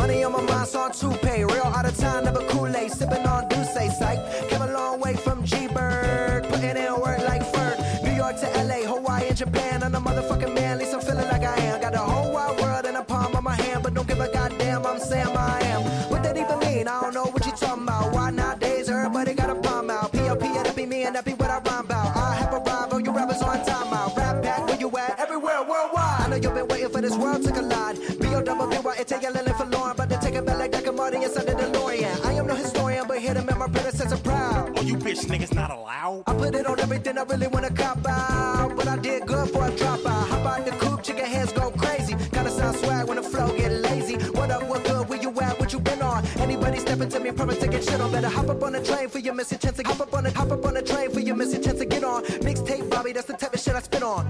Money 0.00 0.24
on 0.24 0.32
my 0.32 0.40
mind, 0.40 0.66
so 0.66 0.80
on 0.80 0.92
toupee. 0.92 1.44
Real 1.44 1.70
out 1.78 1.84
of 1.84 1.94
time, 1.94 2.24
never 2.24 2.42
Kool-Aid. 2.48 2.90
Sipping 2.90 3.26
on 3.26 3.46
Douce, 3.50 3.74
psych. 3.98 4.48
Came 4.48 4.62
a 4.62 4.72
long 4.72 4.98
way 4.98 5.14
from 5.14 5.44
G-Bird. 5.44 6.44
Putting 6.48 6.78
in 6.84 6.92
work 7.02 7.18
like 7.28 7.42
Ferg. 7.52 7.76
New 8.02 8.12
York 8.12 8.40
to 8.40 8.46
LA, 8.64 8.80
Hawaii 8.90 9.28
and 9.28 9.36
Japan. 9.36 9.82
I'm 9.82 9.92
the 9.92 10.00
motherfucking 10.00 10.54
man, 10.54 10.72
at 10.72 10.78
least 10.78 10.94
I'm 10.94 11.02
feeling 11.02 11.28
like 11.28 11.42
I 11.42 11.54
am. 11.68 11.82
Got 11.82 11.92
the 11.92 11.98
whole 11.98 12.32
wide 12.32 12.58
world 12.58 12.86
in 12.86 12.94
the 12.94 13.02
palm 13.02 13.36
of 13.36 13.44
my 13.44 13.54
hand, 13.54 13.82
but 13.82 13.92
don't 13.92 14.08
give 14.08 14.20
a 14.20 14.32
goddamn, 14.32 14.86
I'm 14.86 14.98
Sam 14.98 15.36
I 15.36 15.60
am. 15.64 15.82
What 16.10 16.22
that 16.22 16.34
even 16.38 16.58
mean? 16.60 16.88
I 16.88 16.98
don't 17.02 17.12
know 17.12 17.24
what 17.24 17.44
you 17.44 17.52
talking 17.52 17.82
about. 17.82 18.10
Why 18.14 18.30
not 18.30 18.60
nowadays 18.60 18.88
everybody 18.88 19.34
got 19.34 19.50
a 19.50 19.56
palm 19.56 19.90
out? 19.90 20.12
P.O.P. 20.12 20.46
that 20.54 20.74
be 20.74 20.86
me 20.86 21.02
and 21.02 21.14
that 21.14 21.26
be 21.26 21.32
what 21.32 21.50
I 21.50 21.58
rhyme 21.58 21.84
about. 21.84 22.16
I 22.16 22.36
have 22.36 22.54
arrived, 22.54 22.94
all 22.94 23.00
you 23.00 23.12
rappers 23.12 23.42
on 23.42 23.62
time 23.66 23.92
out. 23.92 24.16
Rap 24.16 24.42
back 24.42 24.66
where 24.66 24.80
you 24.80 24.88
at? 24.96 25.20
Everywhere, 25.20 25.62
worldwide. 25.62 26.20
I 26.22 26.28
know 26.30 26.36
you've 26.36 26.54
been 26.54 26.68
waiting 26.68 26.88
for 26.88 27.02
this 27.02 27.16
world 27.18 27.42
to 27.44 27.52
collide. 27.52 27.89
Niggas 35.26 35.54
not 35.54 35.70
allowed? 35.70 36.24
I 36.26 36.34
put 36.34 36.54
it 36.54 36.66
on 36.66 36.80
everything 36.80 37.18
I 37.18 37.22
really 37.22 37.46
wanna 37.46 37.70
cop 37.70 38.06
out. 38.06 38.76
But 38.76 38.88
I 38.88 38.96
did 38.96 39.26
good 39.26 39.48
for 39.50 39.66
a 39.66 39.70
drop 39.70 40.04
out. 40.06 40.28
Hop 40.28 40.46
out 40.46 40.64
the 40.64 40.72
coupe, 40.72 41.02
chicken 41.02 41.24
hands 41.24 41.52
go 41.52 41.70
crazy. 41.72 42.14
Gotta 42.30 42.50
sound 42.50 42.76
swag 42.78 43.06
when 43.08 43.16
the 43.16 43.22
flow 43.22 43.48
get 43.56 43.72
lazy. 43.72 44.16
What 44.30 44.50
up, 44.50 44.62
what 44.68 44.84
good, 44.84 45.08
where 45.08 45.20
you 45.20 45.30
at, 45.40 45.58
what 45.58 45.72
you 45.72 45.80
been 45.80 46.02
on? 46.02 46.24
Anybody 46.38 46.78
stepping 46.78 47.08
to 47.08 47.20
me, 47.20 47.32
promise 47.32 47.58
to 47.58 47.68
get 47.68 47.84
shit 47.84 48.00
on. 48.00 48.12
Better 48.12 48.28
hop 48.28 48.48
up 48.48 48.62
on 48.62 48.72
the 48.72 48.82
train 48.82 49.08
for 49.08 49.18
your 49.18 49.34
missing 49.34 49.58
chance 49.58 49.76
to 49.76 49.82
hop 49.82 50.00
up 50.00 50.14
on 50.14 50.24
the 50.24 50.30
hop 50.30 50.50
up 50.50 50.64
on 50.64 50.74
the 50.74 50.82
train 50.82 51.10
for 51.10 51.20
your 51.20 51.36
missing 51.36 51.62
chance 51.62 51.78
to 51.78 51.86
get 51.86 52.04
on. 52.04 52.24
Mixtape 52.24 52.88
Bobby, 52.90 53.12
that's 53.12 53.26
the 53.26 53.34
type 53.34 53.54
of 53.54 53.60
shit 53.60 53.74
I 53.74 53.80
spit 53.80 54.02
on. 54.02 54.26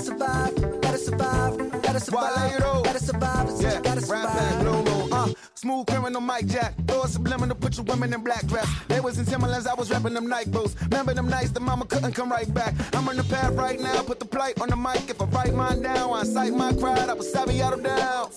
Survive, 0.00 0.80
gotta 0.80 0.98
survive, 0.98 1.82
gotta 1.82 2.00
survive, 2.00 2.58
gotta 2.84 2.98
survive. 2.98 3.48
You 3.60 3.80
gotta 3.82 4.00
survive. 4.00 4.60
Blue 4.60 4.82
Moon, 4.82 5.12
uh, 5.12 5.28
smooth 5.54 5.86
criminal 5.86 6.20
Mike 6.20 6.46
Jack. 6.46 6.74
Throw 6.86 7.02
a 7.02 7.08
subliminal, 7.08 7.56
put 7.56 7.76
your 7.76 7.84
women 7.84 8.12
in 8.12 8.22
black 8.22 8.46
dress. 8.46 8.68
They 8.88 9.00
was 9.00 9.18
in 9.18 9.24
Timberlands, 9.26 9.66
I 9.66 9.74
was 9.74 9.90
rapping 9.90 10.14
them 10.14 10.28
night 10.28 10.50
boots. 10.50 10.74
Remember 10.82 11.14
them 11.14 11.28
nights 11.28 11.50
the 11.50 11.60
mama 11.60 11.84
couldn't 11.84 12.12
come 12.12 12.30
right 12.30 12.52
back. 12.52 12.74
I'm 12.94 13.08
on 13.08 13.16
the 13.16 13.24
path 13.24 13.54
right 13.54 13.80
now, 13.80 14.02
put 14.02 14.18
the 14.18 14.26
plight 14.26 14.60
on 14.60 14.68
the 14.68 14.76
mic. 14.76 15.08
If 15.08 15.20
I 15.20 15.24
write 15.26 15.54
mine 15.54 15.82
down, 15.82 16.12
I 16.12 16.24
cite 16.24 16.54
my 16.54 16.72
crowd, 16.74 17.08
I 17.08 17.14
was 17.14 17.30
savvy 17.32 17.62
out 17.62 17.74
of 17.74 17.82
down. 17.82 18.30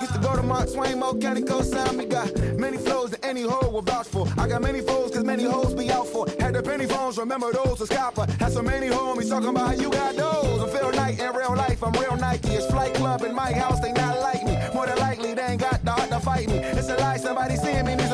Used 0.00 0.14
to 0.14 0.20
go 0.20 0.36
to 0.36 0.42
Mark 0.42 0.72
Twain, 0.72 0.98
Mo 0.98 1.18
County 1.18 1.44
Sound. 1.46 1.98
We 1.98 2.06
got 2.06 2.34
many 2.58 2.78
flows 2.78 2.95
that 3.10 3.24
any 3.24 3.42
hoe 3.42 3.68
will 3.70 3.82
vouch 3.82 4.06
for. 4.06 4.26
I 4.38 4.48
got 4.48 4.62
many 4.62 4.80
foes, 4.80 5.10
cause 5.10 5.24
many 5.24 5.44
hoes 5.44 5.74
be 5.74 5.90
out 5.90 6.06
for. 6.06 6.26
Had 6.40 6.54
the 6.54 6.62
penny 6.62 6.86
phones, 6.86 7.18
remember 7.18 7.52
those 7.52 7.80
was 7.80 7.88
copper. 7.88 8.26
Had 8.38 8.52
so 8.52 8.62
many 8.62 8.88
homies 8.88 9.28
talking 9.28 9.48
about 9.48 9.68
how 9.68 9.74
you 9.74 9.90
got 9.90 10.16
those. 10.16 10.62
I'm 10.62 10.68
feel 10.68 10.90
like 10.92 11.18
in 11.18 11.34
real 11.34 11.54
life, 11.56 11.82
I'm 11.82 11.92
real 11.92 12.16
Nike. 12.16 12.48
It's 12.50 12.66
Flight 12.66 12.94
Club 12.94 13.22
in 13.22 13.34
my 13.34 13.52
house, 13.52 13.80
they 13.80 13.92
not 13.92 14.20
like 14.20 14.44
me. 14.44 14.56
More 14.74 14.86
than 14.86 14.98
likely, 14.98 15.34
they 15.34 15.42
ain't 15.42 15.60
got 15.60 15.84
the 15.84 15.90
heart 15.90 16.10
to 16.10 16.20
fight 16.20 16.48
me. 16.48 16.58
It's 16.58 16.88
a 16.88 16.96
lie, 16.96 17.16
somebody 17.16 17.56
seeing 17.56 17.84
me. 17.84 17.92
Hey! 17.92 18.05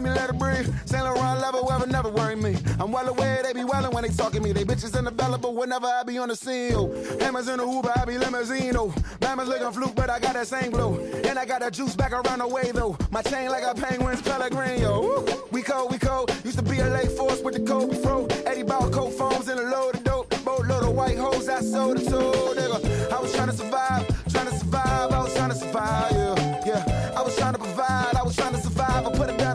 Let 0.00 0.08
me 0.08 0.18
let 0.18 0.30
it 0.30 0.38
breathe. 0.38 0.74
Saint 0.86 1.04
Laurent 1.04 1.40
level, 1.42 1.70
ever 1.70 1.86
never 1.86 2.08
worry 2.08 2.34
me. 2.34 2.56
I'm 2.78 2.90
well 2.90 3.06
aware 3.06 3.42
they 3.42 3.52
be 3.52 3.60
wildin' 3.60 3.92
when 3.92 4.02
they 4.02 4.08
talking 4.08 4.42
me. 4.42 4.50
They 4.52 4.64
bitches 4.64 4.96
unavailable 4.96 5.54
whenever 5.54 5.86
I 5.86 6.04
be 6.04 6.16
on 6.16 6.28
the 6.28 6.36
scene. 6.36 6.72
Oh, 6.74 6.90
Hammers 7.20 7.48
in 7.48 7.58
the 7.58 7.66
Uber, 7.66 7.92
I 7.94 8.06
be 8.06 8.16
limousine. 8.16 8.74
Oh, 8.78 8.94
Bama's 9.20 9.48
looking 9.48 9.70
fluke, 9.72 9.94
but 9.94 10.08
I 10.08 10.18
got 10.18 10.32
that 10.32 10.46
same 10.46 10.70
glow. 10.70 10.98
And 10.98 11.38
I 11.38 11.44
got 11.44 11.60
that 11.60 11.74
juice 11.74 11.94
back 11.94 12.12
around 12.12 12.38
the 12.38 12.48
way 12.48 12.70
though. 12.72 12.96
My 13.10 13.20
chain 13.20 13.50
like 13.50 13.62
a 13.62 13.74
penguin's 13.74 14.22
Pellegrino. 14.22 15.02
Woo! 15.02 15.26
We 15.50 15.60
cold, 15.60 15.92
we 15.92 15.98
cold. 15.98 16.34
Used 16.46 16.56
to 16.56 16.64
be 16.64 16.78
a 16.78 16.86
late 16.86 17.12
force 17.12 17.42
with 17.42 17.56
the 17.56 17.60
Kobe 17.60 18.00
fro. 18.00 18.24
Eddie 18.46 18.62
Bauer 18.62 18.88
cold 18.88 19.12
foams 19.12 19.48
and 19.48 19.60
a 19.60 19.64
load 19.64 19.96
of 19.96 20.04
dope. 20.04 20.46
Load 20.46 20.82
of 20.82 20.94
white 20.94 21.18
hoes 21.18 21.48
I 21.48 21.60
sold 21.60 21.98
it 21.98 22.04
to. 22.04 22.20
Nigga, 22.56 23.12
I 23.12 23.20
was 23.20 23.34
trying 23.34 23.48
to 23.48 23.54
survive, 23.54 24.06
trying 24.30 24.46
to 24.46 24.54
survive. 24.54 25.10
I 25.10 25.22
was 25.22 25.34
trying 25.34 25.50
to 25.50 25.56
survive, 25.56 26.12
yeah, 26.12 26.62
yeah. 26.66 27.14
I 27.16 27.22
was 27.22 27.36
trying 27.36 27.54
to 27.54 27.58
provide, 27.58 28.14
I 28.14 28.22
was 28.22 28.36
trying 28.36 28.52
to 28.52 28.60
survive. 28.60 29.06
I 29.06 29.10
put 29.10 29.30
it 29.30 29.38
down 29.38 29.49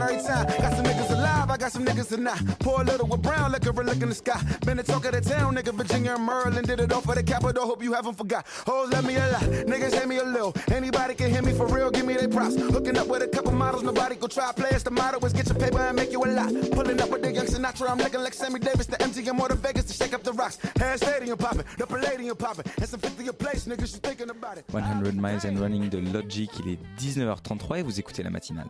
got 1.65 1.71
some 1.71 1.85
niggas 1.85 2.09
that 2.09 2.19
not. 2.19 2.59
Pour 2.59 2.81
a 2.81 2.83
little 2.83 3.07
with 3.07 3.23
brown 3.23 3.51
liquor 3.51 3.69
and 3.69 3.89
look 3.89 4.01
in 4.01 4.09
the 4.09 4.15
sky. 4.15 4.39
Been 4.65 4.77
the 4.77 4.83
talk 4.83 5.03
of 5.05 5.13
the 5.13 5.21
town, 5.21 5.55
nigga. 5.55 5.73
Virginia 5.73 6.13
and 6.13 6.23
Maryland 6.23 6.67
did 6.67 6.79
it 6.79 6.93
all 6.93 7.01
for 7.01 7.15
the 7.15 7.23
capital. 7.23 7.65
Hope 7.65 7.81
you 7.81 7.93
haven't 7.93 8.13
forgot. 8.15 8.45
Hoes 8.67 8.91
let 8.91 9.03
me 9.03 9.15
a 9.15 9.27
lot, 9.31 9.41
niggas 9.71 9.93
hate 9.97 10.07
me 10.07 10.17
a 10.17 10.23
little. 10.23 10.53
Anybody 10.71 11.15
can 11.15 11.31
hear 11.31 11.41
me 11.41 11.53
for 11.53 11.65
real, 11.65 11.89
give 11.89 12.05
me 12.05 12.13
their 12.13 12.27
props. 12.27 12.55
Hooking 12.55 12.97
up 12.97 13.07
with 13.07 13.23
a 13.23 13.27
couple 13.27 13.51
models, 13.51 13.81
nobody 13.81 14.15
go 14.15 14.27
try. 14.27 14.51
Players, 14.51 14.83
the 14.83 14.91
motto 14.91 15.25
is 15.25 15.33
get 15.33 15.47
your 15.47 15.57
paper 15.57 15.79
and 15.79 15.95
make 15.95 16.11
you 16.11 16.23
a 16.23 16.29
lot. 16.39 16.53
Pulling 16.71 17.01
up 17.01 17.09
with 17.09 17.23
the 17.23 17.31
young 17.31 17.47
Sinatra, 17.47 17.89
I'm 17.89 17.97
looking 17.97 18.21
like 18.21 18.35
Sammy 18.35 18.59
Davis, 18.59 18.85
the 18.85 18.97
MGM 18.97 19.39
or 19.39 19.49
the 19.49 19.55
Vegas 19.55 19.85
to 19.85 19.93
shake 19.93 20.13
up 20.13 20.21
the 20.21 20.33
rocks. 20.33 20.59
Hair 20.77 20.97
stadium 20.97 21.37
popping, 21.37 21.65
the 21.79 21.87
Palladium 21.87 22.37
popping, 22.37 22.65
and 22.77 22.87
some 22.87 22.99
50 22.99 23.27
a 23.27 23.33
place, 23.33 23.65
niggas, 23.65 23.93
you 23.93 23.99
thinking 24.07 24.29
about 24.29 24.59
it. 24.59 24.65
100 24.69 25.15
Miles 25.15 25.45
and 25.45 25.59
Running 25.59 25.89
de 25.89 25.97
Logic, 26.13 26.49
il 26.59 26.73
est 26.73 26.79
19h33 26.99 27.79
et 27.79 27.81
vous 27.81 27.99
écoutez 27.99 28.21
la 28.21 28.29
matinale. 28.29 28.69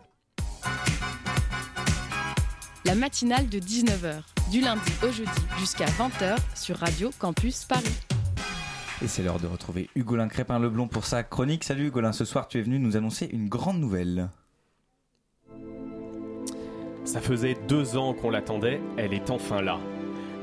La 2.86 2.94
matinale 2.94 3.50
de 3.50 3.58
19h, 3.58 4.22
du 4.52 4.62
lundi 4.62 4.92
au 5.02 5.12
jeudi 5.12 5.32
jusqu'à 5.58 5.86
20h 5.86 6.38
sur 6.54 6.78
Radio 6.78 7.10
Campus 7.18 7.66
Paris. 7.66 7.98
Et 9.02 9.08
c'est 9.08 9.24
l'heure 9.24 9.40
de 9.40 9.48
retrouver 9.48 9.90
Hugolin 9.96 10.28
Crépin-Leblond 10.28 10.88
pour 10.88 11.06
sa 11.06 11.24
chronique. 11.24 11.64
Salut 11.64 11.88
Hugolin, 11.88 12.12
ce 12.12 12.26
soir 12.26 12.48
tu 12.48 12.60
es 12.60 12.62
venu 12.62 12.78
nous 12.78 12.96
annoncer 12.96 13.28
une 13.32 13.50
grande 13.50 13.80
nouvelle. 13.80 14.30
Ça 17.06 17.22
faisait 17.22 17.58
deux 17.68 17.98
ans 17.98 18.14
qu'on 18.14 18.30
l'attendait, 18.30 18.80
elle 18.98 19.14
est 19.14 19.32
enfin 19.32 19.64
là. 19.64 19.80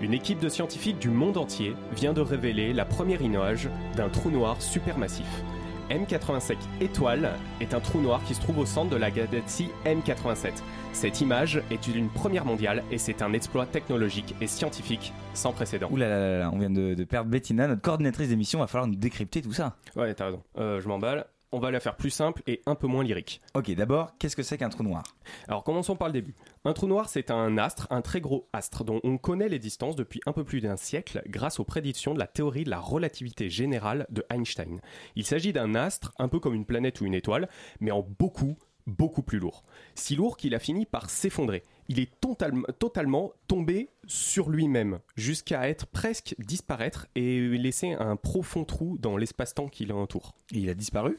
Une 0.01 0.13
équipe 0.13 0.41
de 0.41 0.49
scientifiques 0.49 0.99
du 0.99 1.11
monde 1.11 1.37
entier 1.37 1.77
vient 1.95 2.13
de 2.13 2.21
révéler 2.21 2.73
la 2.73 2.85
première 2.85 3.23
image 3.23 3.69
d'un 3.95 4.09
trou 4.09 4.33
noir 4.33 4.61
supermassif. 4.61 5.45
M87 5.91 6.57
étoile 6.81 7.33
est 7.61 7.75
un 7.75 7.81
trou 7.81 8.01
noir 8.01 8.23
qui 8.25 8.35
se 8.35 8.41
trouve 8.41 8.59
au 8.59 8.67
centre 8.67 8.91
de 8.91 8.97
la 8.97 9.11
galaxie 9.11 9.69
M87. 9.85 10.53
Cette 10.93 11.21
image 11.21 11.63
est 11.71 11.87
une 11.89 12.09
première 12.09 12.45
mondiale 12.45 12.83
et 12.91 12.99
c'est 12.99 13.23
un 13.23 13.33
exploit 13.33 13.67
technologique 13.67 14.35
et 14.41 14.47
scientifique 14.47 15.13
sans 15.35 15.53
précédent. 15.53 15.89
Ouh 15.91 15.97
là 15.97 16.09
là 16.09 16.19
là 16.19 16.39
là, 16.41 16.51
on 16.53 16.59
vient 16.59 16.71
de, 16.71 16.95
de 16.95 17.05
perdre 17.05 17.31
Bettina, 17.31 17.67
notre 17.67 17.83
coordinatrice 17.83 18.29
d'émission, 18.29 18.59
va 18.59 18.67
falloir 18.67 18.89
nous 18.89 18.97
décrypter 18.97 19.43
tout 19.43 19.53
ça. 19.53 19.77
Ouais, 19.97 20.13
t'as 20.15 20.27
raison. 20.27 20.43
Euh, 20.59 20.81
je 20.81 20.89
m'emballe. 20.89 21.27
On 21.55 21.59
va 21.59 21.71
la 21.71 21.81
faire 21.81 21.97
plus 21.97 22.09
simple 22.09 22.43
et 22.47 22.63
un 22.65 22.75
peu 22.75 22.87
moins 22.87 23.05
lyrique. 23.05 23.43
Ok, 23.53 23.71
d'abord, 23.73 24.17
qu'est-ce 24.19 24.37
que 24.37 24.43
c'est 24.43 24.57
qu'un 24.57 24.71
trou 24.71 24.83
noir? 24.83 25.03
Alors 25.49 25.65
commençons 25.65 25.97
par 25.97 26.09
le 26.09 26.15
début. 26.15 26.35
Un 26.65 26.73
trou 26.73 26.87
noir, 26.87 27.11
c'est 27.11 27.31
un 27.31 27.59
astre, 27.59 27.87
un 27.91 28.01
très 28.01 28.23
gros 28.23 28.49
astre, 28.55 28.85
dont 28.85 29.01
on 29.05 29.19
connaît 29.19 29.51
les 29.51 29.59
distances 29.59 29.95
depuis 29.95 30.23
un 30.25 30.33
peu 30.33 30.45
plus 30.45 30.63
d'un 30.63 30.79
siècle 30.79 31.23
grâce 31.27 31.61
aux 31.61 31.65
prédictions 31.65 32.15
de 32.15 32.19
la 32.19 32.27
théorie 32.27 32.65
de 32.65 32.71
la 32.71 32.81
relativité 32.81 33.51
générale 33.51 34.07
de 34.09 34.25
Einstein. 34.31 34.81
Il 35.15 35.27
s'agit 35.27 35.53
d'un 35.53 35.75
astre, 35.75 36.15
un 36.19 36.29
peu 36.29 36.41
comme 36.41 36.55
une 36.55 36.65
planète 36.65 37.03
ou 37.03 37.05
une 37.05 37.13
étoile, 37.13 37.51
mais 37.81 37.91
en 37.91 38.01
beaucoup, 38.19 38.57
beaucoup 38.87 39.23
plus 39.23 39.39
lourd. 39.39 39.63
Si 39.95 40.17
lourd 40.17 40.39
qu'il 40.39 40.55
a 40.55 40.59
fini 40.59 40.87
par 40.87 41.11
s'effondrer. 41.11 41.65
Il 41.89 41.99
est 41.99 42.11
totalement, 42.21 42.67
totalement 42.79 43.33
tombé 43.49 43.91
sur 44.07 44.51
lui-même, 44.51 45.01
jusqu'à 45.17 45.69
être 45.69 45.87
presque 45.87 46.35
disparaître 46.39 47.07
et 47.15 47.41
laisser 47.59 47.93
un 47.93 48.17
profond 48.17 48.65
trou 48.65 48.99
dans 48.99 49.17
l'espace-temps 49.17 49.69
qui 49.69 49.85
l'entoure. 49.85 50.35
Il 50.51 50.69
a 50.69 50.75
disparu? 50.75 51.19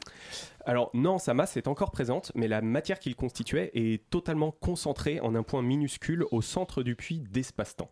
Alors 0.64 0.90
non, 0.94 1.18
sa 1.18 1.34
masse 1.34 1.56
est 1.56 1.68
encore 1.68 1.90
présente, 1.90 2.32
mais 2.34 2.48
la 2.48 2.62
matière 2.62 2.98
qu'il 2.98 3.14
constituait 3.16 3.70
est 3.74 4.08
totalement 4.10 4.50
concentrée 4.52 5.20
en 5.20 5.34
un 5.34 5.42
point 5.42 5.62
minuscule 5.62 6.24
au 6.30 6.42
centre 6.42 6.82
du 6.82 6.96
puits 6.96 7.20
d'espace-temps. 7.20 7.90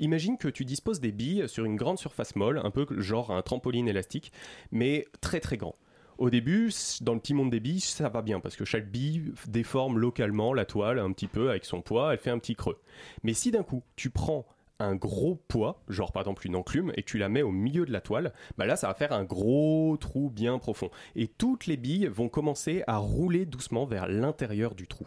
Imagine 0.00 0.36
que 0.36 0.48
tu 0.48 0.64
disposes 0.64 1.00
des 1.00 1.12
billes 1.12 1.48
sur 1.48 1.64
une 1.64 1.76
grande 1.76 1.98
surface 1.98 2.34
molle, 2.34 2.60
un 2.64 2.70
peu 2.70 2.86
genre 3.00 3.30
un 3.30 3.42
trampoline 3.42 3.88
élastique, 3.88 4.32
mais 4.72 5.06
très 5.20 5.40
très 5.40 5.56
grand. 5.56 5.76
Au 6.20 6.28
début, 6.28 6.70
dans 7.00 7.14
le 7.14 7.18
petit 7.18 7.32
monde 7.32 7.48
des 7.48 7.60
billes, 7.60 7.80
ça 7.80 8.10
va 8.10 8.20
bien 8.20 8.40
parce 8.40 8.54
que 8.54 8.66
chaque 8.66 8.90
bille 8.90 9.32
déforme 9.48 9.98
localement 9.98 10.52
la 10.52 10.66
toile 10.66 10.98
un 10.98 11.10
petit 11.12 11.28
peu 11.28 11.48
avec 11.48 11.64
son 11.64 11.80
poids, 11.80 12.12
elle 12.12 12.18
fait 12.18 12.28
un 12.28 12.38
petit 12.38 12.54
creux. 12.54 12.78
Mais 13.22 13.32
si 13.32 13.50
d'un 13.50 13.62
coup, 13.62 13.82
tu 13.96 14.10
prends 14.10 14.44
un 14.80 14.96
gros 14.96 15.36
poids, 15.48 15.82
genre 15.88 16.12
par 16.12 16.20
exemple 16.20 16.46
une 16.46 16.56
enclume, 16.56 16.92
et 16.94 17.04
tu 17.04 17.16
la 17.16 17.30
mets 17.30 17.40
au 17.40 17.52
milieu 17.52 17.86
de 17.86 17.92
la 17.92 18.02
toile, 18.02 18.34
bah 18.58 18.66
là 18.66 18.76
ça 18.76 18.88
va 18.88 18.92
faire 18.92 19.12
un 19.12 19.24
gros 19.24 19.96
trou 19.98 20.28
bien 20.28 20.58
profond. 20.58 20.90
Et 21.16 21.26
toutes 21.26 21.64
les 21.66 21.78
billes 21.78 22.08
vont 22.08 22.28
commencer 22.28 22.84
à 22.86 22.98
rouler 22.98 23.46
doucement 23.46 23.86
vers 23.86 24.06
l'intérieur 24.06 24.74
du 24.74 24.86
trou. 24.86 25.06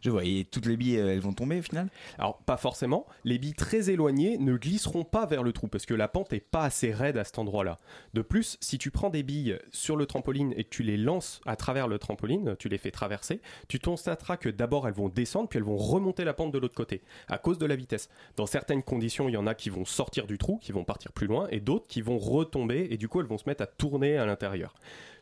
Je 0.00 0.10
vois, 0.10 0.24
et 0.24 0.46
toutes 0.50 0.66
les 0.66 0.76
billes, 0.76 0.98
euh, 0.98 1.12
elles 1.12 1.20
vont 1.20 1.32
tomber 1.32 1.58
au 1.58 1.62
final? 1.62 1.88
Alors, 2.18 2.38
pas 2.38 2.56
forcément. 2.56 3.06
Les 3.24 3.38
billes 3.38 3.54
très 3.54 3.90
éloignées 3.90 4.38
ne 4.38 4.56
glisseront 4.56 5.04
pas 5.04 5.26
vers 5.26 5.42
le 5.42 5.52
trou 5.52 5.68
parce 5.68 5.86
que 5.86 5.94
la 5.94 6.08
pente 6.08 6.32
est 6.32 6.40
pas 6.40 6.64
assez 6.64 6.92
raide 6.92 7.16
à 7.16 7.24
cet 7.24 7.38
endroit-là. 7.38 7.78
De 8.14 8.22
plus, 8.22 8.56
si 8.60 8.78
tu 8.78 8.90
prends 8.90 9.10
des 9.10 9.22
billes 9.22 9.58
sur 9.72 9.96
le 9.96 10.06
trampoline 10.06 10.52
et 10.56 10.64
que 10.64 10.70
tu 10.70 10.82
les 10.82 10.96
lances 10.96 11.40
à 11.46 11.56
travers 11.56 11.88
le 11.88 11.98
trampoline, 11.98 12.56
tu 12.58 12.68
les 12.68 12.78
fais 12.78 12.90
traverser, 12.90 13.40
tu 13.68 13.78
constateras 13.78 14.36
que 14.36 14.48
d'abord 14.48 14.86
elles 14.88 14.94
vont 14.94 15.08
descendre 15.08 15.48
puis 15.48 15.58
elles 15.58 15.64
vont 15.64 15.76
remonter 15.76 16.24
la 16.24 16.34
pente 16.34 16.52
de 16.52 16.58
l'autre 16.58 16.74
côté 16.74 17.02
à 17.28 17.38
cause 17.38 17.58
de 17.58 17.66
la 17.66 17.76
vitesse. 17.76 18.08
Dans 18.36 18.46
certaines 18.46 18.82
conditions, 18.82 19.28
il 19.28 19.32
y 19.32 19.36
en 19.36 19.46
a 19.46 19.54
qui 19.54 19.70
vont 19.70 19.84
sortir 19.84 20.26
du 20.26 20.38
trou, 20.38 20.58
qui 20.58 20.72
vont 20.72 20.84
partir 20.84 21.12
plus 21.12 21.26
loin 21.26 21.48
et 21.50 21.60
d'autres 21.60 21.86
qui 21.86 22.02
vont 22.02 22.18
retomber 22.18 22.88
et 22.90 22.96
du 22.96 23.08
coup 23.08 23.20
elles 23.20 23.26
vont 23.26 23.38
se 23.38 23.48
mettre 23.48 23.62
à 23.62 23.66
tourner 23.66 24.16
à 24.18 24.26
l'intérieur. 24.26 24.74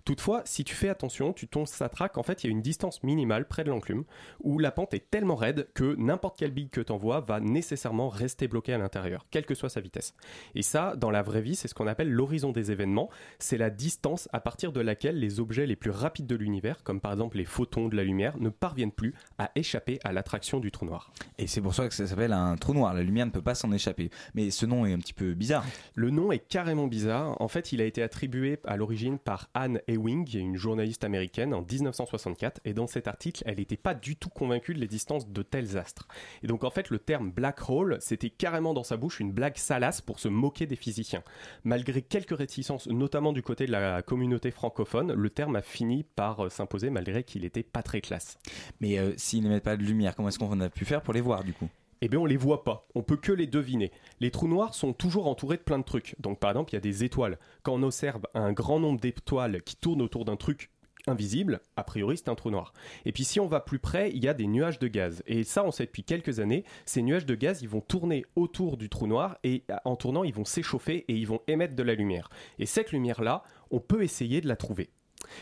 Toutefois, 0.05 0.43
si 0.45 0.65
tu 0.65 0.75
fais 0.75 0.91
attention, 0.91 1.33
tu 1.33 1.47
constateras 1.47 2.11
qu'en 2.11 2.23
fait, 2.23 2.45
il 2.45 2.49
y 2.49 2.51
a 2.51 2.53
une 2.53 2.61
distance 2.61 3.03
minimale 3.03 3.49
près 3.49 3.65
de 3.65 3.71
l'enclume 3.71 4.05
où 4.43 4.59
la 4.59 4.71
pente 4.71 4.93
est 4.93 5.11
tellement 5.11 5.35
raide 5.35 5.69
que 5.73 5.95
n'importe 5.97 6.39
quelle 6.39 6.51
bille 6.51 6.69
que 6.69 6.83
tu 6.83 6.93
envoies 6.93 7.21
va 7.21 7.41
nécessairement 7.41 8.11
rester 8.11 8.47
bloquée 8.47 8.75
à 8.75 8.79
l'intérieur, 8.79 9.27
quelle 9.31 9.47
que 9.47 9.55
soit 9.55 9.71
sa 9.71 9.81
vitesse. 9.81 10.15
Et 10.55 10.61
ça, 10.61 10.95
dans 10.97 11.11
la 11.11 11.23
vraie 11.23 11.41
vie, 11.41 11.57
c'est 11.57 11.69
ce 11.69 11.75
qu'on 11.75 11.87
appelle 11.87 12.11
l'horizon 12.11 12.53
des 12.53 12.71
événements. 12.71 13.09
C'est 13.39 13.57
la 13.57 13.71
distance 13.71 14.29
à 14.35 14.41
partir 14.41 14.73
de 14.73 14.81
laquelle 14.81 15.19
les 15.19 15.41
objets 15.41 15.67
les 15.67 15.75
plus 15.75 15.91
rapides 15.91 16.27
de 16.27 16.37
l'univers, 16.37 16.83
comme 16.83 17.01
par 17.01 17.13
exemple 17.13 17.39
les 17.39 17.47
photons 17.47 17.89
de 17.89 17.97
la 17.97 18.05
lumière, 18.05 18.37
ne 18.39 18.51
parviennent 18.51 18.93
plus 18.93 19.15
à 19.39 19.51
échapper 19.55 20.01
à 20.05 20.13
l'attraction 20.13 20.61
du 20.61 20.71
trou 20.71 20.85
noir. 20.85 21.13
Et 21.39 21.47
c'est 21.47 21.63
pour 21.63 21.75
ça 21.75 21.89
que 21.89 21.95
ça 21.95 22.07
s'appelle 22.07 22.35
un 22.35 22.57
trou 22.57 22.75
noir. 22.75 22.93
La 22.93 23.03
lumière 23.03 23.25
ne 23.25 23.31
peut 23.31 23.41
pas 23.41 23.55
s'en 23.55 23.73
échapper. 23.73 24.11
Mais 24.35 24.51
ce 24.51 24.67
nom 24.67 24.85
est 24.85 24.93
un 24.93 24.99
petit 24.99 25.15
peu 25.15 25.33
bizarre. 25.33 25.65
Le 25.95 26.11
nom 26.11 26.31
est 26.31 26.47
carrément 26.47 26.89
bizarre. 26.89 27.41
En 27.41 27.49
fait, 27.49 27.73
il 27.73 27.81
a 27.81 27.85
été 27.87 28.03
attribué 28.03 28.59
à 28.67 28.77
l'origine 28.77 29.19
par 29.19 29.49
Anne 29.55 29.81
Ewing, 29.95 30.37
une 30.37 30.57
journaliste 30.57 31.05
américaine, 31.05 31.55
en 31.55 31.63
1964. 31.63 32.61
Et 32.65 32.75
dans 32.75 32.87
cet 32.87 33.09
article, 33.09 33.43
elle 33.47 33.59
n'était 33.59 33.77
pas 33.77 33.95
du 33.95 34.17
tout 34.17 34.29
convaincue 34.29 34.75
de 34.75 34.81
l'existence 34.81 35.29
de 35.29 35.43
tels 35.43 35.79
astres. 35.79 36.09
Et 36.43 36.47
donc, 36.47 36.65
en 36.65 36.71
fait, 36.71 36.91
le 36.91 36.99
terme 36.99 37.31
black 37.31 37.69
hole, 37.69 37.99
c'était 38.01 38.31
carrément 38.31 38.75
dans 38.75 38.85
sa 38.85 38.97
bouche 38.97 39.21
une 39.21 39.33
blague 39.33 39.57
salace 39.57 40.01
pour 40.01 40.19
se 40.19 40.29
moquer 40.29 40.67
des 40.67 40.77
physiciens. 40.77 41.23
Malgré 41.65 42.03
quelques 42.03 42.37
réticences, 42.37 42.87
notamment 42.89 43.33
du 43.33 43.43
côté 43.43 43.67
de 43.67 43.73
la 43.73 44.03
communauté 44.03 44.51
francophone, 44.51 45.13
le 45.13 45.31
terme 45.31 45.57
a 45.57 45.63
fini 45.63 46.05
par 46.05 46.45
euh, 46.45 46.49
s'imposer 46.49 46.91
malgré 46.91 47.25
qu'il 47.25 47.45
était 47.45 47.63
pas 47.63 47.83
très 47.83 48.01
classe. 48.01 48.39
Mais 48.81 48.99
euh, 48.99 49.13
s'ils 49.17 49.43
n'émettent 49.43 49.65
pas 49.65 49.77
de 49.77 49.83
lumière, 49.83 50.15
comment 50.15 50.29
est-ce 50.29 50.39
qu'on 50.39 50.61
a 50.61 50.69
pu 50.69 50.85
faire 50.85 51.03
pour 51.03 51.15
les 51.15 51.21
voir 51.21 51.45
du 51.45 51.53
coup? 51.53 51.69
Eh 52.01 52.09
bien 52.09 52.21
on 52.21 52.27
les 52.27 52.37
voit 52.37 52.65
pas, 52.65 52.87
on 52.95 53.03
peut 53.03 53.17
que 53.17 53.33
les 53.33 53.47
deviner. 53.47 53.91
Les 54.21 54.31
trous 54.31 54.49
noirs 54.49 54.75
sont 54.75 54.93
toujours 54.93 55.27
entourés 55.27 55.57
de 55.57 55.63
plein 55.63 55.79
de 55.79 55.85
trucs. 55.85 56.15
Donc 56.19 56.39
par 56.39 56.51
exemple, 56.51 56.73
il 56.73 56.75
y 56.75 56.79
a 56.79 56.81
des 56.81 57.05
étoiles. 57.05 57.39
Quand 57.63 57.75
on 57.75 57.83
observe 57.83 58.23
un 58.35 58.53
grand 58.53 58.81
nombre 58.81 59.01
d'étoiles 59.01 59.63
qui 59.63 59.77
tournent 59.77 60.03
autour 60.03 60.25
d'un 60.25 60.37
truc 60.37 60.71
invisible, 61.07 61.61
a 61.77 61.85
priori 61.85 62.17
c'est 62.17 62.29
un 62.29 62.35
trou 62.35 62.51
noir. 62.51 62.73
Et 63.05 63.13
puis 63.13 63.25
si 63.25 63.41
on 63.41 63.47
va 63.47 63.61
plus 63.61 63.79
près, 63.79 64.11
il 64.11 64.25
y 64.25 64.29
a 64.29 64.35
des 64.35 64.47
nuages 64.47 64.79
de 64.79 64.89
gaz. 64.89 65.23
Et 65.27 65.45
ça 65.45 65.65
on 65.65 65.71
sait 65.71 65.87
depuis 65.87 66.05
quelques 66.05 66.41
années, 66.41 66.65
ces 66.87 67.03
nuages 67.03 67.27
de 67.27 67.35
gaz, 67.35 67.63
ils 67.63 67.69
vont 67.69 67.81
tourner 67.81 68.25
autour 68.37 68.77
du 68.77 68.89
trou 68.89 69.07
noir 69.07 69.39
et 69.45 69.65
en 69.85 69.97
tournant, 69.97 70.25
ils 70.25 70.35
vont 70.35 70.45
s'échauffer 70.45 71.05
et 71.09 71.15
ils 71.15 71.27
vont 71.27 71.41
émettre 71.47 71.75
de 71.75 71.83
la 71.83 71.95
lumière. 71.95 72.29
Et 72.59 72.67
cette 72.67 72.93
lumière-là, 72.93 73.43
on 73.71 73.81
peut 73.81 74.03
essayer 74.03 74.41
de 74.41 74.49
la 74.49 74.57
trouver. 74.57 74.91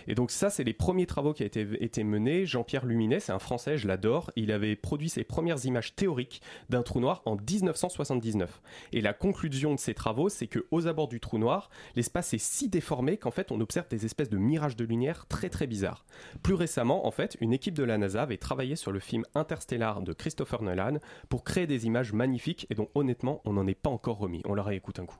Et 0.07 0.15
donc 0.15 0.31
ça, 0.31 0.51
c'est 0.51 0.65
les 0.65 0.73
premiers 0.73 1.07
travaux 1.07 1.33
qui 1.33 1.43
ont 1.43 1.47
été, 1.47 2.05
menés. 2.05 2.47
Jean-Pierre 2.47 2.87
Luminet, 2.87 3.21
c'est 3.21 3.33
un 3.33 3.39
Français, 3.39 3.79
je 3.79 3.87
l'adore. 3.87 4.31
Il 4.37 4.53
avait 4.53 4.77
produit 4.77 5.09
ses 5.09 5.25
premières 5.25 5.65
images 5.65 5.95
théoriques 5.95 6.43
d'un 6.69 6.83
trou 6.83 7.01
noir 7.01 7.23
en 7.25 7.37
1979. 7.37 8.63
Et 8.93 9.01
la 9.01 9.13
conclusion 9.13 9.75
de 9.75 9.81
ces 9.81 9.95
travaux, 9.95 10.29
c'est 10.29 10.47
que 10.47 10.67
aux 10.71 10.87
abords 10.87 11.09
du 11.09 11.21
trou 11.21 11.39
noir, 11.39 11.71
l'espace 11.97 12.35
est 12.35 12.43
si 12.43 12.69
déformé 12.69 13.17
qu'en 13.17 13.31
fait, 13.31 13.53
on 13.53 13.61
observe 13.61 13.89
des 13.89 14.05
espèces 14.05 14.31
de 14.31 14.39
mirages 14.39 14.77
de 14.77 14.85
lumière 14.85 15.27
très 15.27 15.49
très 15.49 15.67
bizarres. 15.67 16.05
Plus 16.43 16.55
récemment, 16.55 17.07
en 17.07 17.11
fait, 17.11 17.37
une 17.41 17.53
équipe 17.53 17.75
de 17.75 17.85
la 17.85 17.99
NASA 17.99 18.23
avait 18.23 18.37
travaillé 18.37 18.77
sur 18.77 18.93
le 18.93 19.01
film 19.01 19.25
Interstellar 19.35 20.03
de 20.03 20.13
Christopher 20.13 20.63
Nolan 20.63 20.99
pour 21.29 21.45
créer 21.45 21.67
des 21.67 21.87
images 21.87 22.13
magnifiques 22.13 22.67
et 22.71 22.75
dont 22.75 22.89
honnêtement, 22.95 23.41
on 23.45 23.55
n'en 23.55 23.67
est 23.67 23.75
pas 23.75 23.91
encore 23.91 24.19
remis. 24.19 24.43
On 24.45 24.55
leur 24.55 24.71
écoute 24.71 24.99
un 24.99 25.07
coup. 25.07 25.19